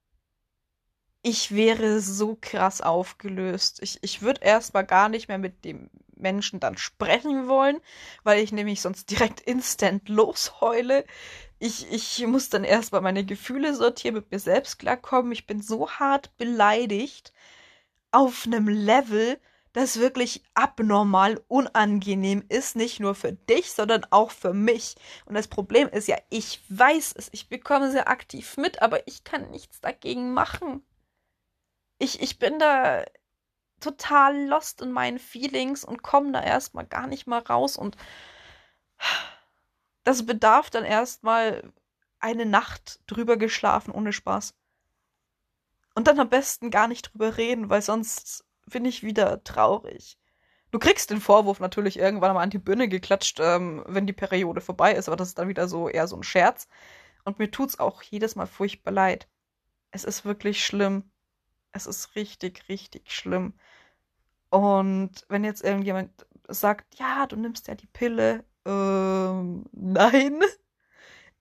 ich 1.23 1.55
wäre 1.55 2.01
so 2.01 2.39
krass 2.41 2.81
aufgelöst. 2.81 3.81
Ich, 3.83 3.99
ich 4.03 4.23
würde 4.23 4.41
erstmal 4.43 4.87
gar 4.87 5.09
nicht 5.09 5.29
mehr 5.29 5.39
mit 5.39 5.65
dem 5.65 5.91
Menschen 6.17 6.61
dann 6.61 6.77
sprechen 6.79 7.49
wollen, 7.49 7.81
weil 8.25 8.43
ich 8.43 8.53
nämlich 8.53 8.81
sonst 8.81 9.11
direkt 9.11 9.41
instant 9.41 10.09
losheule. 10.09 11.05
Ich, 11.59 11.91
ich 11.93 12.27
muss 12.27 12.49
dann 12.49 12.65
erstmal 12.65 13.03
meine 13.03 13.25
Gefühle 13.25 13.75
sortieren, 13.75 14.15
mit 14.15 14.31
mir 14.31 14.39
selbst 14.39 14.79
klarkommen. 14.79 15.33
Ich 15.33 15.47
bin 15.47 15.61
so 15.61 15.91
hart 15.91 16.37
beleidigt 16.39 17.33
auf 18.13 18.45
einem 18.47 18.69
Level, 18.69 19.39
das 19.73 20.01
wirklich 20.01 20.43
abnormal 20.55 21.41
unangenehm 21.49 22.43
ist, 22.49 22.77
nicht 22.77 22.99
nur 22.99 23.15
für 23.15 23.33
dich, 23.33 23.73
sondern 23.73 24.05
auch 24.11 24.31
für 24.31 24.53
mich. 24.53 24.97
Und 25.27 25.35
das 25.35 25.49
Problem 25.49 25.89
ist 25.89 26.09
ja, 26.09 26.17
ich 26.29 26.61
weiß 26.71 27.15
es, 27.17 27.29
ich 27.33 27.49
bekomme 27.49 27.91
sehr 27.91 28.09
aktiv 28.09 28.57
mit, 28.57 28.83
aber 28.83 29.07
ich 29.07 29.23
kann 29.23 29.51
nichts 29.51 29.81
dagegen 29.81 30.33
machen 30.33 30.83
ich, 32.01 32.21
ich 32.21 32.39
bin 32.39 32.59
da 32.59 33.05
total 33.79 34.47
lost 34.47 34.81
in 34.81 34.91
meinen 34.91 35.19
Feelings 35.19 35.85
und 35.85 36.03
komme 36.03 36.33
da 36.33 36.43
erstmal 36.43 36.87
gar 36.87 37.07
nicht 37.07 37.27
mal 37.27 37.39
raus 37.41 37.77
und 37.77 37.97
das 40.05 40.27
bedarf 40.27 40.71
dann 40.71 40.85
erstmal 40.85 41.73
eine 42.19 42.47
Nacht 42.47 43.01
drüber 43.07 43.37
geschlafen 43.37 43.93
ohne 43.93 44.13
Spaß. 44.13 44.55
Und 45.95 46.07
dann 46.07 46.21
am 46.21 46.29
besten 46.29 46.71
gar 46.71 46.89
nicht 46.89 47.13
drüber 47.13 47.37
reden, 47.37 47.69
weil 47.71 47.83
sonst 47.83 48.45
bin 48.67 48.85
ich 48.85 49.03
wieder 49.03 49.43
traurig. 49.45 50.19
Du 50.71 50.79
kriegst 50.79 51.11
den 51.11 51.21
Vorwurf 51.21 51.61
natürlich 51.61 51.99
irgendwann 51.99 52.35
mal 52.35 52.43
an 52.43 52.51
die 52.51 52.59
Birne 52.59 52.89
geklatscht, 52.89 53.41
ähm, 53.41 53.85
wenn 53.87 54.07
die 54.07 54.13
Periode 54.13 54.61
vorbei 54.61 54.93
ist, 54.95 55.09
aber 55.09 55.17
das 55.17 55.29
ist 55.29 55.39
dann 55.39 55.49
wieder 55.49 55.69
so 55.69 55.89
eher 55.89 56.07
so 56.07 56.17
ein 56.17 56.23
Scherz. 56.23 56.69
Und 57.25 57.39
mir 57.39 57.51
tut's 57.51 57.79
auch 57.79 58.03
jedes 58.03 58.37
Mal 58.37 58.47
furchtbar 58.47 58.93
leid. 58.93 59.29
Es 59.91 60.05
ist 60.05 60.25
wirklich 60.25 60.65
schlimm. 60.65 61.11
Es 61.73 61.87
ist 61.87 62.15
richtig, 62.17 62.69
richtig 62.69 63.11
schlimm. 63.13 63.55
Und 64.51 65.13
wenn 65.29 65.45
jetzt 65.45 65.63
irgendjemand 65.65 66.27
sagt, 66.49 66.99
ja, 66.99 67.27
du 67.27 67.37
nimmst 67.37 67.69
ja 67.69 67.75
die 67.75 67.87
Pille, 67.87 68.45
ähm, 68.67 69.65
nein. 69.73 70.41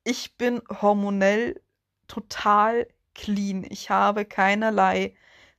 Ich 0.04 0.38
bin 0.38 0.62
hormonell 0.82 1.62
total 2.08 2.88
clean. 3.14 3.66
Ich 3.70 3.90
habe 3.90 4.26
keinerlei 4.26 5.16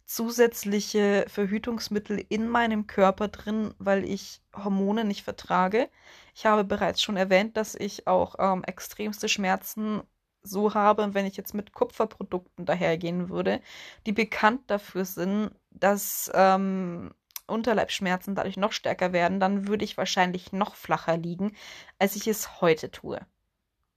zusätzliche 0.07 1.25
Verhütungsmittel 1.29 2.25
in 2.29 2.49
meinem 2.49 2.87
Körper 2.89 3.29
drin, 3.29 3.75
weil 3.79 4.05
ich 4.05 4.43
Hormone 4.57 5.05
nicht 5.05 5.23
vertrage. 5.23 5.89
Ich 6.35 6.47
habe 6.47 6.65
bereits 6.65 7.01
schon 7.03 7.17
erwähnt, 7.17 7.57
dass 7.57 7.75
ich 7.77 8.07
auch 8.09 8.35
ähm, 8.39 8.65
extremste 8.65 9.29
Schmerzen 9.29 10.03
so 10.43 10.75
habe, 10.75 11.15
wenn 11.15 11.27
ich 11.27 11.37
jetzt 11.37 11.55
mit 11.55 11.73
Kupferprodukten 11.73 12.65
dahergehen 12.65 13.29
würde, 13.29 13.61
die 14.07 14.13
bekannt 14.13 14.63
dafür 14.69 15.05
sind, 15.05 15.51
dass 15.71 16.31
ähm, 16.35 17.13
Unterleibsschmerzen 17.47 18.35
dadurch 18.35 18.57
noch 18.57 18.73
stärker 18.73 19.13
werden, 19.13 19.41
dann 19.41 19.69
würde 19.69 19.85
ich 19.85 19.99
wahrscheinlich 19.99 20.53
noch 20.53 20.75
flacher 20.75 21.17
liegen, 21.17 21.55
als 21.99 22.17
ich 22.17 22.27
es 22.27 22.61
heute 22.61 22.91
tue. 22.91 23.21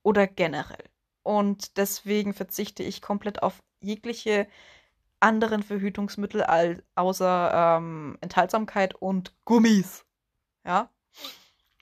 Oder 0.01 0.27
generell. 0.27 0.83
Und 1.23 1.77
deswegen 1.77 2.33
verzichte 2.33 2.83
ich 2.83 3.01
komplett 3.01 3.41
auf 3.41 3.63
jegliche 3.79 4.47
anderen 5.21 5.63
Verhütungsmittel 5.63 6.43
außer 6.95 7.77
ähm, 7.77 8.17
Enthaltsamkeit 8.19 8.93
und 8.95 9.33
Gummis. 9.45 10.05
Ja. 10.65 10.89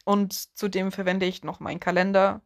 Und 0.05 0.57
zudem 0.57 0.91
verwende 0.91 1.25
ich 1.25 1.43
noch 1.43 1.59
meinen 1.59 1.79
Kalender, 1.79 2.41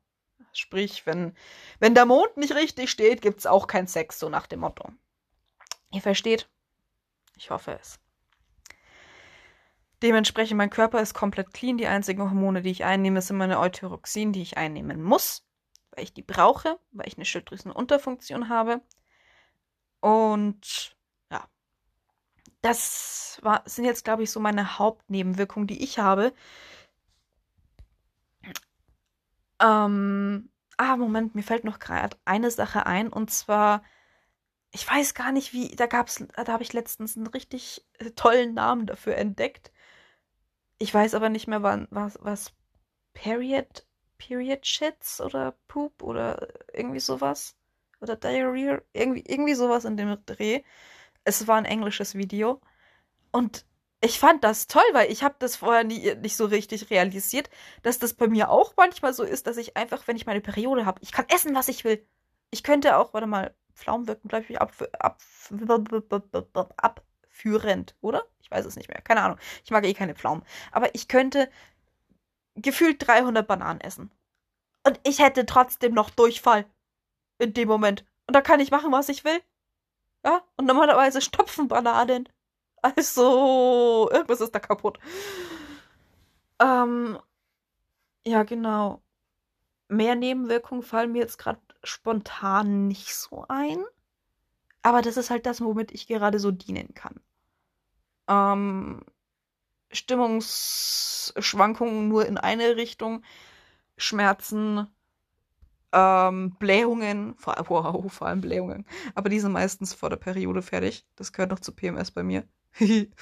Sprich, 0.57 1.05
wenn, 1.05 1.35
wenn 1.79 1.95
der 1.95 2.05
Mond 2.05 2.37
nicht 2.37 2.55
richtig 2.55 2.89
steht, 2.89 3.21
gibt 3.21 3.39
es 3.39 3.45
auch 3.45 3.67
keinen 3.67 3.87
Sex, 3.87 4.19
so 4.19 4.29
nach 4.29 4.47
dem 4.47 4.61
Motto. 4.61 4.89
Ihr 5.91 6.01
versteht? 6.01 6.49
Ich 7.37 7.49
hoffe 7.49 7.77
es. 7.79 7.99
Dementsprechend, 10.01 10.57
mein 10.57 10.69
Körper 10.69 11.01
ist 11.01 11.13
komplett 11.13 11.53
clean. 11.53 11.77
Die 11.77 11.87
einzigen 11.87 12.21
Hormone, 12.21 12.61
die 12.61 12.71
ich 12.71 12.83
einnehme, 12.83 13.21
sind 13.21 13.37
meine 13.37 13.59
Euteroxin, 13.59 14.33
die 14.33 14.41
ich 14.41 14.57
einnehmen 14.57 15.01
muss, 15.01 15.45
weil 15.91 16.03
ich 16.03 16.13
die 16.13 16.21
brauche, 16.21 16.77
weil 16.91 17.07
ich 17.07 17.17
eine 17.17 17.25
Schilddrüsenunterfunktion 17.25 18.49
habe. 18.49 18.81
Und 20.01 20.95
ja, 21.31 21.47
das 22.61 23.39
war, 23.41 23.63
sind 23.65 23.85
jetzt, 23.85 24.03
glaube 24.03 24.23
ich, 24.23 24.31
so 24.31 24.39
meine 24.39 24.77
Hauptnebenwirkungen, 24.77 25.67
die 25.67 25.83
ich 25.83 25.97
habe. 25.97 26.33
Ähm, 29.61 30.49
ah, 30.77 30.97
Moment, 30.97 31.35
mir 31.35 31.43
fällt 31.43 31.63
noch 31.63 31.79
gerade 31.79 32.17
eine 32.25 32.51
Sache 32.51 32.85
ein 32.85 33.11
und 33.11 33.31
zwar, 33.31 33.83
ich 34.71 34.89
weiß 34.89 35.13
gar 35.13 35.31
nicht, 35.31 35.53
wie, 35.53 35.75
da 35.75 35.87
gab's, 35.87 36.25
da 36.35 36.47
habe 36.47 36.63
ich 36.63 36.73
letztens 36.73 37.15
einen 37.17 37.27
richtig 37.27 37.85
äh, 37.99 38.11
tollen 38.11 38.53
Namen 38.53 38.87
dafür 38.87 39.15
entdeckt. 39.15 39.71
Ich 40.77 40.93
weiß 40.93 41.15
aber 41.15 41.29
nicht 41.29 41.47
mehr, 41.47 41.63
wann, 41.63 41.87
was, 41.91 42.19
was 42.21 42.53
Period, 43.13 43.85
Period 44.17 44.65
Shits 44.67 45.21
oder 45.21 45.53
Poop 45.67 46.03
oder 46.03 46.47
irgendwie 46.73 46.99
sowas. 46.99 47.55
Oder 48.01 48.15
Diarrhea, 48.17 48.81
irgendwie, 48.93 49.23
irgendwie 49.25 49.55
sowas 49.55 49.85
in 49.85 49.97
dem 49.97 50.17
Dreh. 50.25 50.63
Es 51.23 51.47
war 51.47 51.57
ein 51.57 51.65
englisches 51.65 52.15
Video. 52.15 52.61
Und 53.31 53.65
ich 54.05 54.19
fand 54.19 54.43
das 54.43 54.67
toll, 54.67 54.83
weil 54.93 55.11
ich 55.11 55.23
habe 55.23 55.35
das 55.39 55.55
vorher 55.55 55.83
nie, 55.83 56.15
nicht 56.15 56.37
so 56.37 56.45
richtig 56.45 56.89
realisiert, 56.89 57.49
dass 57.81 57.99
das 57.99 58.13
bei 58.13 58.27
mir 58.27 58.49
auch 58.49 58.73
manchmal 58.77 59.13
so 59.13 59.23
ist, 59.23 59.47
dass 59.47 59.57
ich 59.57 59.75
einfach, 59.75 60.07
wenn 60.07 60.15
ich 60.15 60.25
meine 60.25 60.41
Periode 60.41 60.85
habe, 60.85 60.99
ich 61.01 61.11
kann 61.11 61.25
essen, 61.29 61.55
was 61.55 61.67
ich 61.67 61.83
will. 61.83 62.05
Ich 62.51 62.63
könnte 62.63 62.97
auch, 62.97 63.13
warte 63.13 63.27
mal, 63.27 63.53
Pflaumen 63.73 64.07
wirken, 64.07 64.27
glaube 64.27 64.45
ich, 64.47 64.61
ab, 64.61 64.73
ab, 64.99 65.21
abführend, 66.77 67.95
oder? 68.01 68.25
Ich 68.41 68.49
weiß 68.51 68.65
es 68.65 68.75
nicht 68.75 68.89
mehr. 68.89 69.01
Keine 69.01 69.21
Ahnung. 69.21 69.39
Ich 69.63 69.71
mag 69.71 69.83
eh 69.85 69.93
keine 69.93 70.15
Pflaumen. 70.15 70.45
Aber 70.71 70.93
ich 70.95 71.07
könnte 71.07 71.49
gefühlt 72.55 73.05
300 73.05 73.45
Bananen 73.45 73.81
essen. 73.81 74.11
Und 74.83 74.99
ich 75.03 75.19
hätte 75.19 75.45
trotzdem 75.45 75.93
noch 75.93 76.09
Durchfall. 76.09 76.65
In 77.39 77.53
dem 77.53 77.67
Moment. 77.67 78.05
Und 78.27 78.35
da 78.35 78.41
kann 78.41 78.59
ich 78.59 78.71
machen, 78.71 78.91
was 78.91 79.09
ich 79.09 79.25
will. 79.25 79.41
Ja? 80.23 80.43
Und 80.57 80.65
normalerweise 80.65 81.21
stopfen 81.21 81.67
Bananen. 81.67 82.29
Also, 82.85 84.09
irgendwas 84.11 84.41
ist 84.41 84.53
da 84.53 84.59
kaputt. 84.59 84.99
Ähm, 86.59 87.17
ja, 88.25 88.43
genau. 88.43 89.01
Mehr 89.89 90.15
Nebenwirkungen 90.15 90.83
fallen 90.83 91.11
mir 91.11 91.19
jetzt 91.19 91.37
gerade 91.39 91.59
spontan 91.83 92.87
nicht 92.87 93.15
so 93.15 93.45
ein. 93.49 93.83
Aber 94.83 95.01
das 95.01 95.17
ist 95.17 95.31
halt 95.31 95.45
das, 95.47 95.61
womit 95.61 95.91
ich 95.93 96.07
gerade 96.07 96.39
so 96.39 96.51
dienen 96.51 96.93
kann. 96.93 97.19
Ähm, 98.27 99.01
Stimmungsschwankungen 99.91 102.07
nur 102.07 102.25
in 102.27 102.37
eine 102.37 102.75
Richtung, 102.75 103.23
Schmerzen, 103.97 104.87
ähm, 105.91 106.55
Blähungen, 106.59 107.35
vor, 107.37 107.55
wow, 107.67 108.13
vor 108.13 108.27
allem 108.27 108.41
Blähungen. 108.41 108.85
Aber 109.15 109.29
die 109.29 109.39
sind 109.39 109.53
meistens 109.53 109.93
vor 109.95 110.09
der 110.11 110.17
Periode 110.17 110.61
fertig. 110.61 111.07
Das 111.15 111.33
gehört 111.33 111.49
noch 111.51 111.59
zu 111.61 111.71
PMS 111.73 112.11
bei 112.11 112.21
mir. 112.23 112.47
ich 112.79 113.13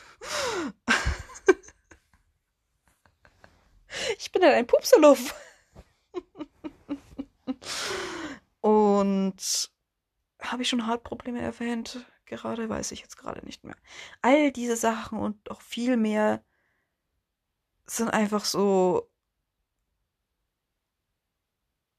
bin 4.31 4.41
halt 4.41 4.55
ein 4.55 4.67
Pupseluff. 4.67 5.35
Und 8.61 9.71
habe 10.41 10.61
ich 10.61 10.69
schon 10.69 10.87
Hautprobleme 10.87 11.41
erwähnt? 11.41 12.05
Gerade 12.25 12.67
weiß 12.67 12.91
ich 12.93 13.01
jetzt 13.01 13.17
gerade 13.17 13.45
nicht 13.45 13.63
mehr. 13.63 13.75
All 14.21 14.51
diese 14.51 14.75
Sachen 14.75 15.19
und 15.19 15.51
auch 15.51 15.61
viel 15.61 15.97
mehr 15.97 16.43
sind 17.85 18.09
einfach 18.09 18.45
so 18.45 19.11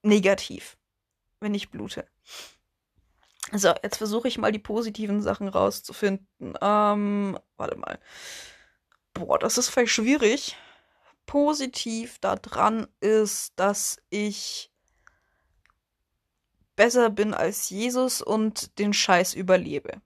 negativ, 0.03 0.77
wenn 1.41 1.55
ich 1.55 1.71
blute. 1.71 2.09
So, 3.57 3.73
jetzt 3.85 3.99
versuche 3.99 4.27
ich 4.27 4.37
mal 4.37 4.51
die 4.51 4.59
positiven 4.59 5.23
Sachen 5.23 5.49
rauszufinden. 5.49 6.55
Ähm, 6.61 7.39
warte 7.57 7.77
mal. 7.77 8.01
Boah, 9.13 9.39
das 9.39 9.59
ist 9.59 9.69
vielleicht 9.69 9.93
schwierig. 9.93 10.57
Positiv 11.25 12.19
daran 12.19 12.89
ist, 13.01 13.53
dass 13.57 14.03
ich 14.11 14.73
besser 16.75 17.11
bin 17.11 17.33
als 17.33 17.71
Jesus 17.71 18.23
und 18.23 18.79
den 18.81 18.93
Scheiß 18.93 19.35
überlebe. 19.35 20.01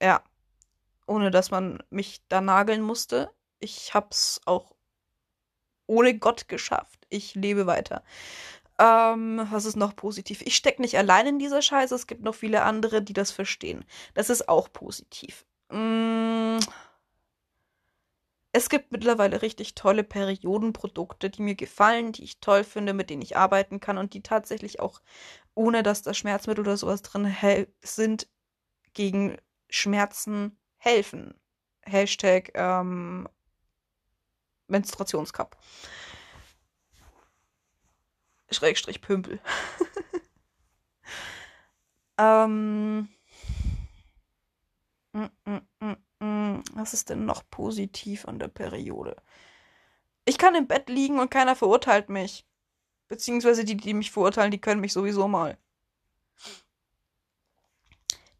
Ja. 0.00 0.22
Ohne 1.06 1.30
dass 1.30 1.50
man 1.50 1.82
mich 1.90 2.22
da 2.28 2.40
nageln 2.40 2.80
musste. 2.80 3.30
Ich 3.58 3.92
hab's 3.92 4.40
auch 4.46 4.74
ohne 5.86 6.16
Gott 6.18 6.48
geschafft. 6.48 7.06
Ich 7.10 7.34
lebe 7.34 7.66
weiter. 7.66 8.04
Ähm, 8.78 9.46
was 9.50 9.66
ist 9.66 9.76
noch 9.76 9.94
positiv? 9.94 10.42
Ich 10.42 10.56
stecke 10.56 10.82
nicht 10.82 10.98
allein 10.98 11.26
in 11.26 11.38
dieser 11.38 11.62
Scheiße. 11.62 11.94
Es 11.94 12.06
gibt 12.06 12.22
noch 12.22 12.34
viele 12.34 12.62
andere, 12.62 13.02
die 13.02 13.12
das 13.12 13.30
verstehen. 13.30 13.84
Das 14.14 14.30
ist 14.30 14.48
auch 14.48 14.72
positiv. 14.72 15.46
Mm. 15.70 16.58
Es 18.56 18.68
gibt 18.68 18.92
mittlerweile 18.92 19.42
richtig 19.42 19.74
tolle 19.74 20.04
Periodenprodukte, 20.04 21.28
die 21.28 21.42
mir 21.42 21.56
gefallen, 21.56 22.12
die 22.12 22.22
ich 22.22 22.38
toll 22.40 22.62
finde, 22.62 22.94
mit 22.94 23.10
denen 23.10 23.22
ich 23.22 23.36
arbeiten 23.36 23.80
kann 23.80 23.98
und 23.98 24.14
die 24.14 24.22
tatsächlich 24.22 24.78
auch, 24.78 25.00
ohne 25.54 25.82
dass 25.82 26.02
da 26.02 26.14
Schmerzmittel 26.14 26.62
oder 26.62 26.76
sowas 26.76 27.02
drin 27.02 27.34
sind, 27.82 28.28
gegen 28.92 29.36
Schmerzen 29.68 30.56
helfen. 30.76 31.34
Hashtag 31.82 32.52
ähm, 32.54 33.28
Menstruationscup. 34.68 35.56
Schrägstrich 38.50 39.00
Pümpel. 39.00 39.40
ähm. 42.18 43.08
Mm, 45.12 45.26
mm, 45.44 45.96
mm, 46.18 46.62
was 46.72 46.92
ist 46.92 47.10
denn 47.10 47.24
noch 47.24 47.48
positiv 47.50 48.26
an 48.26 48.38
der 48.38 48.48
Periode? 48.48 49.16
Ich 50.24 50.38
kann 50.38 50.54
im 50.54 50.66
Bett 50.66 50.88
liegen 50.88 51.18
und 51.18 51.30
keiner 51.30 51.54
verurteilt 51.54 52.08
mich. 52.08 52.44
Beziehungsweise 53.08 53.64
die, 53.64 53.76
die 53.76 53.94
mich 53.94 54.10
verurteilen, 54.10 54.50
die 54.50 54.60
können 54.60 54.80
mich 54.80 54.92
sowieso 54.92 55.28
mal. 55.28 55.58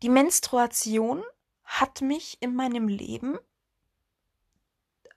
Die 0.02 0.09
Menstruation 0.09 1.22
hat 1.64 2.00
mich 2.00 2.38
in 2.40 2.55
meinem 2.55 2.88
Leben 2.88 3.38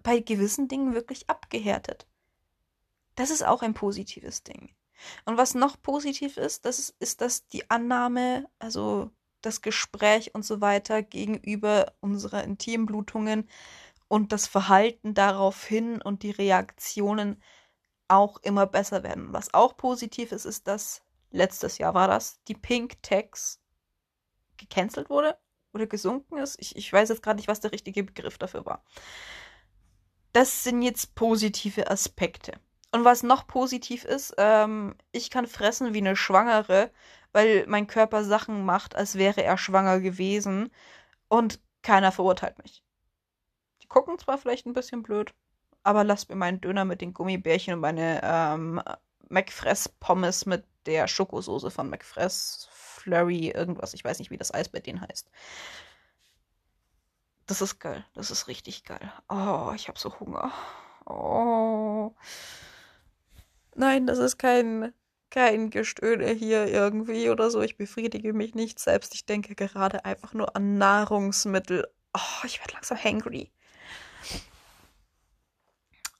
bei 0.03 0.19
gewissen 0.19 0.67
Dingen 0.67 0.93
wirklich 0.93 1.29
abgehärtet. 1.29 2.07
Das 3.17 3.31
ist 3.31 3.43
auch 3.43 3.63
ein 3.63 3.73
positives 3.73 4.43
Ding. 4.43 4.69
Und 5.25 5.37
was 5.37 5.55
noch 5.55 5.81
positiv 5.81 6.37
ist, 6.37 6.65
das 6.65 6.77
ist, 6.77 6.95
ist, 6.99 7.21
dass 7.21 7.47
die 7.47 7.69
Annahme, 7.69 8.47
also 8.59 9.09
das 9.41 9.61
Gespräch 9.61 10.35
und 10.35 10.45
so 10.45 10.61
weiter 10.61 11.01
gegenüber 11.01 11.93
unserer 11.99 12.43
Intimblutungen 12.43 13.49
und 14.07 14.31
das 14.31 14.45
Verhalten 14.45 15.15
daraufhin 15.15 15.99
und 15.99 16.21
die 16.21 16.29
Reaktionen 16.29 17.41
auch 18.07 18.37
immer 18.43 18.67
besser 18.67 19.01
werden. 19.01 19.33
Was 19.33 19.51
auch 19.51 19.75
positiv 19.77 20.31
ist, 20.31 20.45
ist, 20.45 20.67
dass 20.67 21.01
letztes 21.31 21.79
Jahr 21.79 21.95
war 21.95 22.07
das, 22.07 22.43
die 22.47 22.55
Pink 22.55 23.01
Tax 23.01 23.59
gecancelt 24.57 25.09
wurde 25.09 25.39
oder 25.73 25.87
gesunken 25.87 26.37
ist. 26.37 26.55
Ich, 26.59 26.75
ich 26.75 26.93
weiß 26.93 27.09
jetzt 27.09 27.23
gerade 27.23 27.37
nicht, 27.37 27.47
was 27.47 27.61
der 27.61 27.71
richtige 27.71 28.03
Begriff 28.03 28.37
dafür 28.37 28.63
war. 28.65 28.83
Das 30.33 30.63
sind 30.63 30.83
jetzt 30.83 31.15
positive 31.15 31.89
Aspekte. 31.89 32.59
Und 32.91 33.03
was 33.03 33.23
noch 33.23 33.47
positiv 33.47 34.05
ist, 34.05 34.33
ähm, 34.37 34.95
ich 35.11 35.29
kann 35.29 35.45
fressen 35.47 35.93
wie 35.93 35.99
eine 35.99 36.15
Schwangere, 36.15 36.91
weil 37.33 37.65
mein 37.67 37.87
Körper 37.87 38.23
Sachen 38.23 38.63
macht, 38.65 38.95
als 38.95 39.15
wäre 39.15 39.43
er 39.43 39.57
schwanger 39.57 39.99
gewesen 39.99 40.71
und 41.27 41.59
keiner 41.81 42.11
verurteilt 42.11 42.57
mich. 42.63 42.83
Die 43.81 43.87
gucken 43.87 44.17
zwar 44.17 44.37
vielleicht 44.37 44.65
ein 44.65 44.73
bisschen 44.73 45.03
blöd, 45.03 45.33
aber 45.83 46.03
lasst 46.03 46.29
mir 46.29 46.35
meinen 46.35 46.61
Döner 46.61 46.85
mit 46.85 47.01
den 47.01 47.13
Gummibärchen 47.13 47.73
und 47.73 47.79
meine 47.81 48.21
ähm, 48.23 48.81
McFress-Pommes 49.29 50.45
mit 50.45 50.65
der 50.85 51.07
Schokosoße 51.07 51.69
von 51.69 51.89
McFress, 51.89 52.67
Flurry, 52.71 53.49
irgendwas. 53.49 53.93
Ich 53.93 54.03
weiß 54.03 54.19
nicht, 54.19 54.31
wie 54.31 54.37
das 54.37 54.53
Eis 54.53 54.69
bei 54.69 54.79
denen 54.79 55.01
heißt. 55.01 55.29
Das 57.45 57.61
ist 57.61 57.79
geil. 57.79 58.05
Das 58.13 58.31
ist 58.31 58.47
richtig 58.47 58.83
geil. 58.83 59.11
Oh, 59.29 59.71
ich 59.75 59.87
habe 59.87 59.99
so 59.99 60.19
Hunger. 60.19 60.51
Oh. 61.05 62.13
Nein, 63.77 64.07
das 64.07 64.17
ist 64.17 64.39
kein, 64.39 64.91
kein 65.29 65.69
Gestöhne 65.69 66.31
hier 66.31 66.65
irgendwie 66.67 67.29
oder 67.29 67.51
so. 67.51 67.61
Ich 67.61 67.77
befriedige 67.77 68.33
mich 68.33 68.55
nicht 68.55 68.79
selbst. 68.79 69.13
Ich 69.13 69.27
denke 69.27 69.53
gerade 69.53 70.03
einfach 70.03 70.33
nur 70.33 70.55
an 70.55 70.79
Nahrungsmittel. 70.79 71.87
Oh, 72.15 72.45
ich 72.45 72.59
werde 72.59 72.73
langsam 72.73 72.97
hangry. 72.97 73.51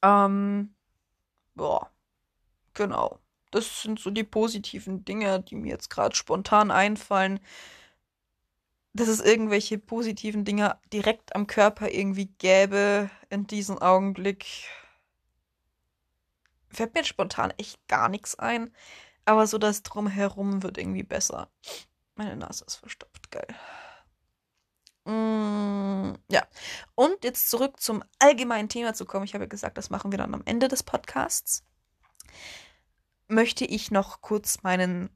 Ähm, 0.04 0.76
boah, 1.56 1.90
genau. 2.76 3.20
Das 3.50 3.82
sind 3.82 4.00
so 4.00 4.12
die 4.12 4.24
positiven 4.24 5.04
Dinge, 5.04 5.42
die 5.42 5.56
mir 5.56 5.70
jetzt 5.70 5.90
gerade 5.90 6.16
spontan 6.16 6.70
einfallen. 6.70 7.40
Dass 8.94 9.08
es 9.08 9.20
irgendwelche 9.20 9.80
positiven 9.80 10.46
Dinge 10.46 10.78
direkt 10.94 11.36
am 11.36 11.48
Körper 11.48 11.90
irgendwie 11.90 12.28
gäbe 12.38 13.10
in 13.30 13.48
diesem 13.48 13.80
Augenblick 13.80 14.46
fällt 16.78 16.94
mir 16.94 17.04
spontan 17.04 17.52
echt 17.58 17.86
gar 17.88 18.08
nichts 18.08 18.36
ein. 18.36 18.74
Aber 19.26 19.48
so 19.48 19.58
das 19.58 19.84
Drumherum 19.84 20.64
wird 20.64 20.78
irgendwie 20.78 21.04
besser. 21.04 21.52
Meine 22.16 22.38
Nase 22.38 22.64
ist 22.66 22.76
verstopft, 22.76 23.30
geil. 23.32 23.48
Mm, 25.06 26.16
ja. 26.30 26.48
Und 26.96 27.24
jetzt 27.24 27.50
zurück 27.50 27.80
zum 27.82 28.04
allgemeinen 28.20 28.70
Thema 28.70 28.94
zu 28.94 29.06
kommen. 29.06 29.26
Ich 29.26 29.34
habe 29.34 29.48
gesagt, 29.48 29.78
das 29.78 29.90
machen 29.90 30.12
wir 30.12 30.18
dann 30.18 30.34
am 30.34 30.44
Ende 30.46 30.68
des 30.68 30.84
Podcasts. 30.84 31.64
möchte 33.30 33.66
ich 33.66 33.92
noch 33.92 34.22
kurz 34.22 34.64
meinen 34.64 35.10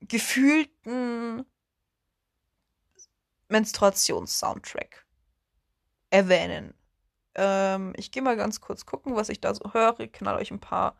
gefühlten 0.00 1.46
Menstruations-Soundtrack 3.48 5.06
erwähnen. 6.10 6.74
Ähm, 7.36 7.92
ich 7.96 8.10
gehe 8.10 8.22
mal 8.22 8.36
ganz 8.36 8.60
kurz 8.60 8.86
gucken, 8.86 9.14
was 9.14 9.28
ich 9.28 9.40
da 9.40 9.54
so 9.54 9.72
höre. 9.72 10.08
Knall 10.08 10.36
euch 10.36 10.50
ein 10.50 10.60
paar 10.60 10.96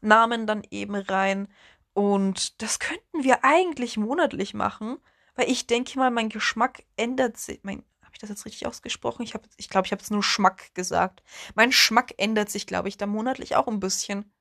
Namen 0.00 0.46
dann 0.46 0.62
eben 0.70 0.94
rein. 0.94 1.48
Und 1.94 2.62
das 2.62 2.78
könnten 2.78 3.24
wir 3.24 3.44
eigentlich 3.44 3.96
monatlich 3.96 4.54
machen, 4.54 4.98
weil 5.34 5.50
ich 5.50 5.66
denke 5.66 5.98
mal, 5.98 6.10
mein 6.10 6.28
Geschmack 6.28 6.84
ändert 6.96 7.36
sich. 7.36 7.60
Habe 7.64 7.82
ich 8.12 8.18
das 8.18 8.30
jetzt 8.30 8.46
richtig 8.46 8.66
ausgesprochen? 8.66 9.22
Ich 9.22 9.32
glaube, 9.32 9.48
ich, 9.56 9.68
glaub, 9.68 9.86
ich 9.86 9.92
habe 9.92 10.00
jetzt 10.00 10.10
nur 10.10 10.22
Schmack 10.22 10.74
gesagt. 10.74 11.22
Mein 11.54 11.70
Geschmack 11.70 12.14
ändert 12.18 12.50
sich, 12.50 12.66
glaube 12.66 12.88
ich, 12.88 12.96
da 12.96 13.06
monatlich 13.06 13.56
auch 13.56 13.66
ein 13.68 13.80
bisschen. 13.80 14.32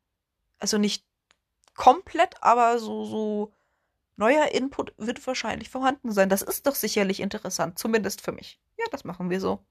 Also 0.60 0.78
nicht 0.78 1.06
komplett, 1.76 2.42
aber 2.44 2.80
so, 2.80 3.06
so 3.06 3.54
neuer 4.18 4.50
Input 4.52 4.94
wird 4.98 5.26
wahrscheinlich 5.26 5.70
vorhanden 5.70 6.12
sein. 6.12 6.30
Das 6.30 6.42
ist 6.42 6.68
doch 6.68 6.76
sicherlich 6.76 7.20
interessant, 7.20 7.80
zumindest 7.80 8.22
für 8.22 8.32
mich. 8.32 8.60
Ja, 8.78 8.86
das 8.92 9.04
machen 9.04 9.30
wir 9.30 9.40
so 9.40 9.66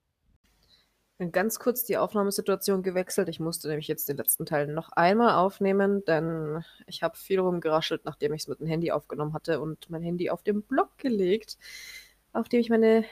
ganz 1.28 1.58
kurz 1.58 1.84
die 1.84 1.98
Aufnahmesituation 1.98 2.82
gewechselt. 2.82 3.28
Ich 3.28 3.40
musste 3.40 3.68
nämlich 3.68 3.88
jetzt 3.88 4.08
den 4.08 4.16
letzten 4.16 4.46
Teil 4.46 4.66
noch 4.66 4.90
einmal 4.92 5.34
aufnehmen, 5.34 6.02
denn 6.06 6.64
ich 6.86 7.02
habe 7.02 7.16
viel 7.16 7.40
rumgeraschelt, 7.40 8.04
nachdem 8.04 8.32
ich 8.32 8.42
es 8.42 8.48
mit 8.48 8.60
dem 8.60 8.66
Handy 8.66 8.90
aufgenommen 8.90 9.34
hatte 9.34 9.60
und 9.60 9.90
mein 9.90 10.02
Handy 10.02 10.30
auf 10.30 10.42
den 10.42 10.62
Blog 10.62 10.96
gelegt, 10.96 11.58
auf 12.32 12.48
dem 12.48 12.60
ich 12.60 12.70
meine 12.70 13.04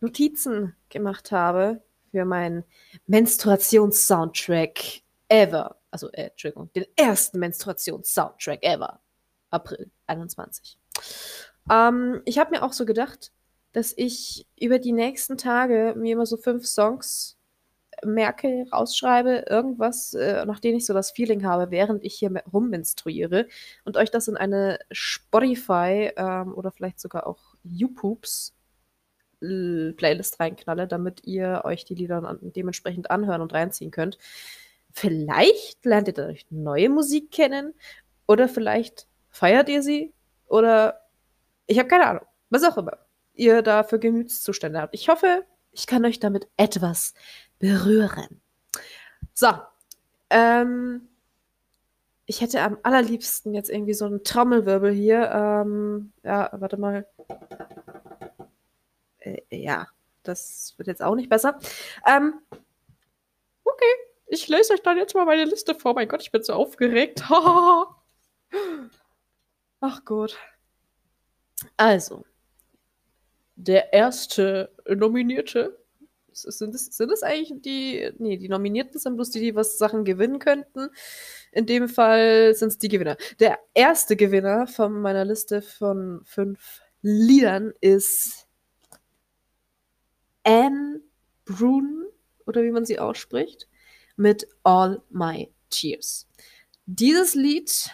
Notizen 0.00 0.76
gemacht 0.90 1.32
habe 1.32 1.82
für 2.10 2.26
meinen 2.26 2.64
Menstruations-Soundtrack 3.06 5.02
ever. 5.28 5.76
Also, 5.90 6.10
äh, 6.12 6.28
Entschuldigung, 6.30 6.70
den 6.74 6.84
ersten 6.96 7.38
Menstruations-Soundtrack 7.38 8.62
ever. 8.62 9.00
April 9.50 9.90
21. 10.06 10.78
Ähm, 11.70 12.20
ich 12.24 12.38
habe 12.38 12.50
mir 12.50 12.62
auch 12.62 12.72
so 12.72 12.84
gedacht, 12.84 13.32
dass 13.72 13.94
ich 13.96 14.46
über 14.60 14.78
die 14.78 14.92
nächsten 14.92 15.38
Tage 15.38 15.94
mir 15.96 16.12
immer 16.12 16.26
so 16.26 16.36
fünf 16.36 16.66
Songs 16.66 17.38
merke, 18.04 18.66
rausschreibe, 18.72 19.44
irgendwas, 19.48 20.14
äh, 20.14 20.44
nach 20.46 20.60
ich 20.62 20.86
so 20.86 20.94
das 20.94 21.10
Feeling 21.10 21.44
habe, 21.44 21.70
während 21.70 22.04
ich 22.04 22.14
hier 22.14 22.42
rummenstruiere 22.52 23.48
und 23.84 23.96
euch 23.96 24.10
das 24.10 24.28
in 24.28 24.36
eine 24.36 24.78
Spotify 24.90 26.12
ähm, 26.16 26.54
oder 26.54 26.70
vielleicht 26.70 27.00
sogar 27.00 27.26
auch 27.26 27.54
YouTubes 27.64 28.54
Playlist 29.40 30.40
reinknalle, 30.40 30.86
damit 30.86 31.24
ihr 31.24 31.62
euch 31.64 31.84
die 31.84 31.94
Lieder 31.94 32.20
dann 32.22 32.38
dementsprechend 32.40 33.10
anhören 33.10 33.42
und 33.42 33.52
reinziehen 33.52 33.90
könnt. 33.90 34.18
Vielleicht 34.90 35.84
lernt 35.84 36.08
ihr 36.08 36.14
dadurch 36.14 36.46
neue 36.50 36.88
Musik 36.88 37.30
kennen 37.30 37.74
oder 38.26 38.48
vielleicht 38.48 39.06
feiert 39.28 39.68
ihr 39.68 39.82
sie 39.82 40.12
oder 40.46 41.00
ich 41.66 41.78
habe 41.78 41.88
keine 41.88 42.06
Ahnung, 42.06 42.24
was 42.50 42.64
auch 42.64 42.78
immer 42.78 42.98
ihr 43.34 43.62
da 43.62 43.82
für 43.82 43.98
Gemütszustände 43.98 44.80
habt. 44.80 44.94
Ich 44.94 45.08
hoffe, 45.08 45.44
ich 45.72 45.86
kann 45.86 46.04
euch 46.04 46.20
damit 46.20 46.48
etwas 46.56 47.14
berühren. 47.58 48.40
So. 49.32 49.48
Ähm, 50.30 51.08
ich 52.26 52.40
hätte 52.40 52.62
am 52.62 52.78
allerliebsten 52.82 53.54
jetzt 53.54 53.70
irgendwie 53.70 53.94
so 53.94 54.06
einen 54.06 54.24
Trommelwirbel 54.24 54.92
hier. 54.92 55.30
Ähm, 55.30 56.12
ja, 56.22 56.50
warte 56.52 56.76
mal. 56.76 57.06
Äh, 59.18 59.42
ja, 59.50 59.88
das 60.22 60.74
wird 60.76 60.88
jetzt 60.88 61.02
auch 61.02 61.14
nicht 61.14 61.28
besser. 61.28 61.58
Ähm, 62.06 62.40
okay, 63.64 63.94
ich 64.26 64.48
lese 64.48 64.72
euch 64.72 64.82
dann 64.82 64.96
jetzt 64.96 65.14
mal 65.14 65.26
meine 65.26 65.44
Liste 65.44 65.74
vor. 65.74 65.94
Mein 65.94 66.08
Gott, 66.08 66.22
ich 66.22 66.32
bin 66.32 66.42
so 66.42 66.54
aufgeregt. 66.54 67.22
Ach 69.80 70.04
gut. 70.04 70.38
Also, 71.76 72.24
der 73.56 73.92
erste 73.92 74.70
Nominierte 74.88 75.78
sind 76.36 76.74
es, 76.74 76.86
sind 76.86 77.10
eigentlich 77.22 77.62
die, 77.62 78.12
nee, 78.18 78.36
die 78.36 78.48
Nominierten 78.48 78.98
sind 78.98 79.16
bloß 79.16 79.30
die, 79.30 79.40
die 79.40 79.54
was 79.54 79.78
Sachen 79.78 80.04
gewinnen 80.04 80.38
könnten. 80.38 80.90
In 81.52 81.66
dem 81.66 81.88
Fall 81.88 82.54
sind 82.54 82.68
es 82.68 82.78
die 82.78 82.88
Gewinner. 82.88 83.16
Der 83.40 83.58
erste 83.74 84.16
Gewinner 84.16 84.66
von 84.66 85.00
meiner 85.00 85.24
Liste 85.24 85.62
von 85.62 86.20
fünf 86.24 86.82
Liedern 87.02 87.72
ist 87.80 88.46
Anne 90.42 91.00
Brun, 91.44 92.04
oder 92.46 92.62
wie 92.62 92.70
man 92.70 92.84
sie 92.84 92.98
ausspricht, 92.98 93.68
mit 94.16 94.46
All 94.62 95.02
My 95.10 95.52
Tears. 95.70 96.28
Dieses 96.86 97.34
Lied 97.34 97.90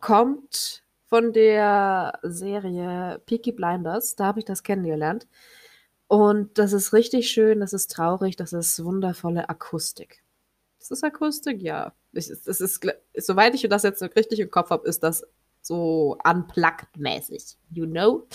kommt 0.00 0.84
von 1.06 1.32
der 1.32 2.18
Serie 2.22 3.20
Peaky 3.26 3.52
Blinders, 3.52 4.16
da 4.16 4.26
habe 4.26 4.40
ich 4.40 4.44
das 4.44 4.62
kennengelernt. 4.62 5.26
Und 6.08 6.58
das 6.58 6.72
ist 6.72 6.92
richtig 6.92 7.30
schön, 7.30 7.60
das 7.60 7.72
ist 7.72 7.90
traurig, 7.90 8.36
das 8.36 8.52
ist 8.52 8.84
wundervolle 8.84 9.48
Akustik. 9.48 10.22
Ist 10.78 10.90
das 10.90 11.02
Akustik? 11.02 11.62
Ja. 11.62 11.94
Das 12.12 12.28
ist, 12.28 12.46
ist, 12.46 12.90
soweit 13.16 13.54
ich 13.54 13.68
das 13.68 13.82
jetzt 13.82 14.02
richtig 14.02 14.38
im 14.38 14.50
Kopf 14.50 14.70
habe, 14.70 14.86
ist 14.88 15.02
das 15.02 15.26
so 15.60 16.16
unplugged-mäßig. 16.24 17.56
You 17.70 17.86
know? 17.86 18.26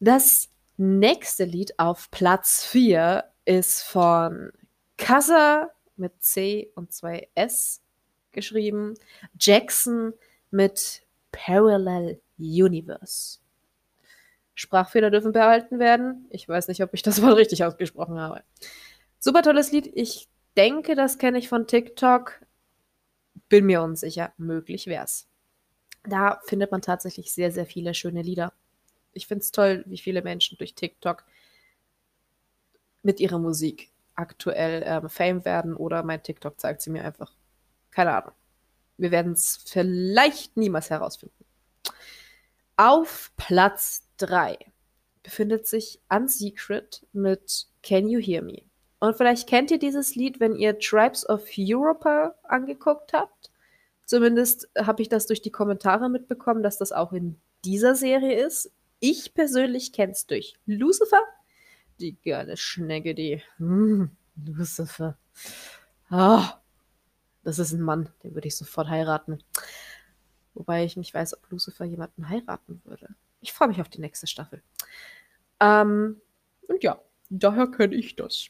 Das 0.00 0.48
nächste 0.78 1.44
Lied 1.44 1.78
auf 1.78 2.10
Platz 2.10 2.64
4 2.64 3.24
ist 3.44 3.82
von 3.82 4.50
Kassa 4.96 5.70
mit 5.96 6.22
C 6.22 6.72
und 6.74 6.92
zwei 6.92 7.28
S 7.34 7.82
geschrieben. 8.32 8.94
Jackson 9.38 10.14
mit 10.50 11.02
Parallel 11.30 12.20
Universe. 12.38 13.38
Sprachfehler 14.60 15.10
dürfen 15.10 15.32
behalten 15.32 15.78
werden. 15.78 16.26
Ich 16.30 16.46
weiß 16.46 16.68
nicht, 16.68 16.82
ob 16.82 16.92
ich 16.92 17.02
das 17.02 17.22
Wort 17.22 17.36
richtig 17.36 17.64
ausgesprochen 17.64 18.18
habe. 18.18 18.42
Super 19.18 19.42
tolles 19.42 19.72
Lied. 19.72 19.90
Ich 19.94 20.28
denke, 20.56 20.94
das 20.94 21.18
kenne 21.18 21.38
ich 21.38 21.48
von 21.48 21.66
TikTok. 21.66 22.40
Bin 23.48 23.64
mir 23.64 23.82
unsicher. 23.82 24.32
Möglich 24.36 24.86
wär's. 24.86 25.28
Da 26.04 26.40
findet 26.44 26.70
man 26.70 26.82
tatsächlich 26.82 27.32
sehr, 27.32 27.50
sehr 27.50 27.64
viele 27.64 27.94
schöne 27.94 28.22
Lieder. 28.22 28.52
Ich 29.12 29.26
finde 29.26 29.42
es 29.42 29.50
toll, 29.50 29.82
wie 29.86 29.98
viele 29.98 30.22
Menschen 30.22 30.58
durch 30.58 30.74
TikTok 30.74 31.24
mit 33.02 33.18
ihrer 33.18 33.38
Musik 33.38 33.90
aktuell 34.14 34.82
ähm, 34.84 35.08
Fame 35.08 35.44
werden 35.46 35.74
oder 35.74 36.02
mein 36.02 36.22
TikTok 36.22 36.60
zeigt 36.60 36.82
sie 36.82 36.90
mir 36.90 37.04
einfach. 37.04 37.32
Keine 37.90 38.14
Ahnung. 38.14 38.32
Wir 38.98 39.10
werden 39.10 39.32
es 39.32 39.64
vielleicht 39.66 40.58
niemals 40.58 40.90
herausfinden. 40.90 41.46
Auf 42.76 43.32
Platz 43.36 44.09
3 44.20 44.58
befindet 45.22 45.66
sich 45.66 46.00
Unsecret 46.08 47.06
mit 47.12 47.66
Can 47.82 48.08
You 48.08 48.20
Hear 48.20 48.42
Me? 48.42 48.62
Und 48.98 49.16
vielleicht 49.16 49.48
kennt 49.48 49.70
ihr 49.70 49.78
dieses 49.78 50.14
Lied, 50.14 50.40
wenn 50.40 50.54
ihr 50.54 50.78
Tribes 50.78 51.28
of 51.28 51.44
Europa 51.56 52.34
angeguckt 52.42 53.12
habt. 53.12 53.50
Zumindest 54.04 54.68
habe 54.76 55.02
ich 55.02 55.08
das 55.08 55.26
durch 55.26 55.40
die 55.40 55.52
Kommentare 55.52 56.10
mitbekommen, 56.10 56.62
dass 56.62 56.78
das 56.78 56.92
auch 56.92 57.12
in 57.12 57.36
dieser 57.64 57.94
Serie 57.94 58.44
ist. 58.44 58.72
Ich 58.98 59.32
persönlich 59.32 59.92
kenne 59.92 60.12
es 60.12 60.26
durch 60.26 60.54
Lucifer. 60.66 61.20
Die 61.98 62.16
geile 62.22 62.56
Schnecke, 62.56 63.14
die. 63.14 63.42
Mm, 63.58 64.06
Lucifer. 64.44 65.16
Ah, 66.10 66.60
das 67.42 67.58
ist 67.58 67.72
ein 67.72 67.80
Mann, 67.80 68.10
den 68.22 68.34
würde 68.34 68.48
ich 68.48 68.56
sofort 68.56 68.88
heiraten. 68.88 69.42
Wobei 70.54 70.84
ich 70.84 70.96
nicht 70.96 71.14
weiß, 71.14 71.34
ob 71.34 71.50
Lucifer 71.50 71.84
jemanden 71.84 72.28
heiraten 72.28 72.82
würde. 72.84 73.14
Ich 73.40 73.52
freue 73.52 73.68
mich 73.68 73.80
auf 73.80 73.88
die 73.88 74.00
nächste 74.00 74.26
Staffel. 74.26 74.62
Ähm, 75.60 76.20
und 76.68 76.82
ja, 76.82 77.00
daher 77.28 77.68
kenne 77.68 77.94
ich 77.94 78.16
das. 78.16 78.48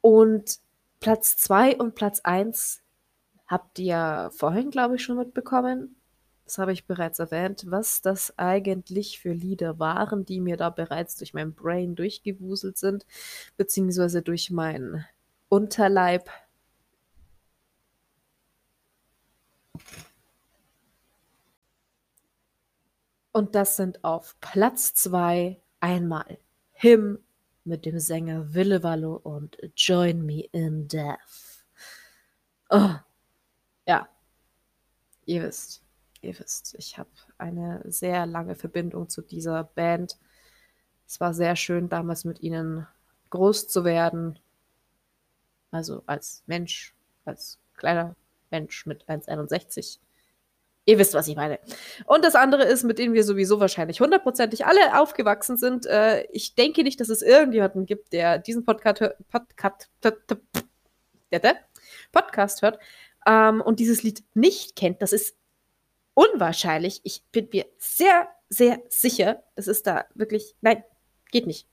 Und 0.00 0.58
Platz 1.00 1.36
2 1.38 1.76
und 1.76 1.94
Platz 1.94 2.20
1 2.20 2.82
habt 3.46 3.78
ihr 3.78 4.30
vorhin, 4.34 4.70
glaube 4.70 4.96
ich, 4.96 5.04
schon 5.04 5.16
mitbekommen. 5.16 5.96
Das 6.44 6.58
habe 6.58 6.72
ich 6.72 6.86
bereits 6.86 7.18
erwähnt, 7.18 7.64
was 7.68 8.02
das 8.02 8.38
eigentlich 8.38 9.18
für 9.18 9.32
Lieder 9.32 9.78
waren, 9.78 10.26
die 10.26 10.40
mir 10.40 10.56
da 10.58 10.68
bereits 10.68 11.16
durch 11.16 11.32
mein 11.32 11.54
Brain 11.54 11.94
durchgewuselt 11.94 12.76
sind, 12.76 13.06
beziehungsweise 13.56 14.20
durch 14.20 14.50
mein 14.50 15.06
Unterleib 15.48 16.28
Und 23.34 23.56
das 23.56 23.76
sind 23.76 24.04
auf 24.04 24.36
Platz 24.40 24.94
2 24.94 25.60
einmal 25.80 26.38
Him 26.70 27.18
mit 27.64 27.84
dem 27.84 27.98
Sänger 27.98 28.54
Willewallo 28.54 29.16
und 29.16 29.58
Join 29.76 30.24
Me 30.24 30.44
in 30.52 30.86
Death. 30.86 31.66
Oh, 32.70 32.94
ja, 33.88 34.08
ihr 35.26 35.42
wisst, 35.42 35.82
ihr 36.20 36.38
wisst, 36.38 36.76
ich 36.78 36.96
habe 36.96 37.10
eine 37.36 37.82
sehr 37.90 38.24
lange 38.24 38.54
Verbindung 38.54 39.08
zu 39.08 39.20
dieser 39.20 39.64
Band. 39.64 40.16
Es 41.04 41.18
war 41.18 41.34
sehr 41.34 41.56
schön, 41.56 41.88
damals 41.88 42.24
mit 42.24 42.40
ihnen 42.40 42.86
groß 43.30 43.66
zu 43.66 43.82
werden. 43.82 44.38
Also 45.72 46.04
als 46.06 46.44
Mensch, 46.46 46.94
als 47.24 47.58
kleiner 47.74 48.14
Mensch 48.52 48.86
mit 48.86 49.08
1,61. 49.08 49.98
Ihr 50.86 50.98
wisst, 50.98 51.14
was 51.14 51.28
ich 51.28 51.36
meine. 51.36 51.58
Und 52.04 52.24
das 52.24 52.34
andere 52.34 52.64
ist, 52.64 52.84
mit 52.84 52.98
denen 52.98 53.14
wir 53.14 53.24
sowieso 53.24 53.58
wahrscheinlich 53.58 54.00
hundertprozentig 54.00 54.66
alle 54.66 55.00
aufgewachsen 55.00 55.56
sind. 55.56 55.86
Äh, 55.86 56.24
ich 56.30 56.54
denke 56.54 56.82
nicht, 56.82 57.00
dass 57.00 57.08
es 57.08 57.22
irgendjemanden 57.22 57.86
gibt, 57.86 58.12
der 58.12 58.38
diesen 58.38 58.64
Podcast, 58.64 59.02
Podcast, 59.30 59.88
Podcast 62.12 62.62
hört 62.62 62.78
ähm, 63.26 63.62
und 63.62 63.80
dieses 63.80 64.02
Lied 64.02 64.24
nicht 64.34 64.76
kennt. 64.76 65.00
Das 65.00 65.14
ist 65.14 65.36
unwahrscheinlich. 66.12 67.00
Ich 67.04 67.22
bin 67.32 67.48
mir 67.50 67.64
sehr, 67.78 68.28
sehr 68.50 68.80
sicher, 68.88 69.42
das 69.56 69.66
ist 69.68 69.86
da 69.86 70.04
wirklich, 70.14 70.54
nein, 70.60 70.84
geht 71.30 71.46
nicht. 71.46 71.66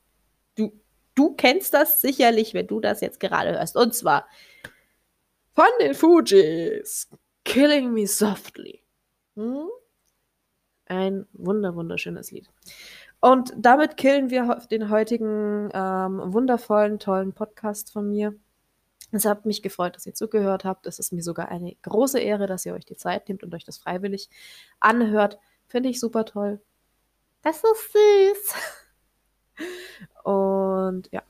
Du, 0.55 0.71
du 1.15 1.33
kennst 1.33 1.73
das 1.73 2.01
sicherlich, 2.01 2.53
wenn 2.53 2.67
du 2.67 2.79
das 2.79 3.01
jetzt 3.01 3.19
gerade 3.19 3.51
hörst. 3.51 3.75
Und 3.75 3.93
zwar 3.93 4.27
von 5.53 5.65
den 5.79 5.93
Fujis. 5.93 7.09
Killing 7.43 7.91
Me 7.91 8.07
Softly. 8.07 8.83
Hm? 9.35 9.67
Ein 10.85 11.25
wunder, 11.33 11.75
wunderschönes 11.75 12.31
Lied. 12.31 12.49
Und 13.19 13.53
damit 13.55 13.97
killen 13.97 14.29
wir 14.29 14.59
den 14.71 14.89
heutigen 14.89 15.69
ähm, 15.73 16.21
wundervollen, 16.33 16.99
tollen 16.99 17.33
Podcast 17.33 17.91
von 17.93 18.09
mir. 18.09 18.33
Es 19.11 19.25
hat 19.25 19.45
mich 19.45 19.61
gefreut, 19.61 19.95
dass 19.95 20.05
ihr 20.05 20.13
zugehört 20.13 20.65
habt. 20.65 20.87
Es 20.87 20.97
ist 20.97 21.11
mir 21.13 21.21
sogar 21.21 21.49
eine 21.49 21.75
große 21.81 22.19
Ehre, 22.19 22.47
dass 22.47 22.65
ihr 22.65 22.73
euch 22.73 22.85
die 22.85 22.95
Zeit 22.95 23.27
nehmt 23.27 23.43
und 23.43 23.53
euch 23.53 23.65
das 23.65 23.77
freiwillig 23.77 24.29
anhört. 24.79 25.37
Finde 25.67 25.89
ich 25.89 25.99
super 25.99 26.25
toll. 26.25 26.61
Das 27.41 27.57
ist 27.57 27.91
süß. 27.93 28.55
Und 30.23 31.09
ja, 31.11 31.23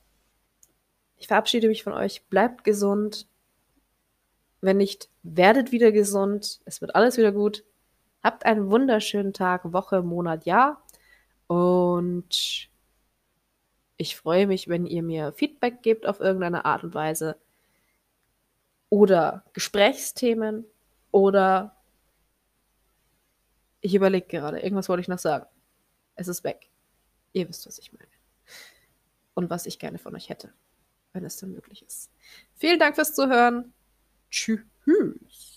ich 1.17 1.27
verabschiede 1.27 1.67
mich 1.67 1.83
von 1.83 1.93
euch. 1.93 2.25
Bleibt 2.25 2.63
gesund. 2.63 3.27
Wenn 4.59 4.77
nicht, 4.77 5.09
werdet 5.23 5.71
wieder 5.71 5.91
gesund. 5.91 6.59
Es 6.65 6.81
wird 6.81 6.95
alles 6.95 7.17
wieder 7.17 7.31
gut. 7.31 7.63
Habt 8.23 8.45
einen 8.45 8.69
wunderschönen 8.69 9.33
Tag, 9.33 9.71
Woche, 9.73 10.01
Monat, 10.03 10.45
Jahr. 10.45 10.83
Und 11.47 12.69
ich 13.97 14.15
freue 14.15 14.47
mich, 14.47 14.67
wenn 14.67 14.85
ihr 14.85 15.03
mir 15.03 15.33
Feedback 15.33 15.81
gebt 15.81 16.05
auf 16.05 16.19
irgendeine 16.19 16.65
Art 16.65 16.83
und 16.83 16.93
Weise. 16.93 17.37
Oder 18.89 19.43
Gesprächsthemen. 19.53 20.65
Oder 21.11 21.75
ich 23.81 23.95
überlege 23.95 24.27
gerade, 24.27 24.59
irgendwas 24.59 24.87
wollte 24.89 25.01
ich 25.01 25.07
noch 25.07 25.19
sagen. 25.19 25.45
Es 26.15 26.27
ist 26.27 26.43
weg. 26.43 26.69
Ihr 27.33 27.49
wisst, 27.49 27.65
was 27.65 27.79
ich 27.79 27.91
meine. 27.91 28.07
Und 29.33 29.49
was 29.49 29.65
ich 29.65 29.79
gerne 29.79 29.97
von 29.97 30.15
euch 30.15 30.29
hätte, 30.29 30.53
wenn 31.13 31.25
es 31.25 31.37
denn 31.37 31.51
möglich 31.51 31.83
ist. 31.83 32.11
Vielen 32.55 32.79
Dank 32.79 32.95
fürs 32.95 33.15
Zuhören. 33.15 33.73
Tschüss. 34.29 35.50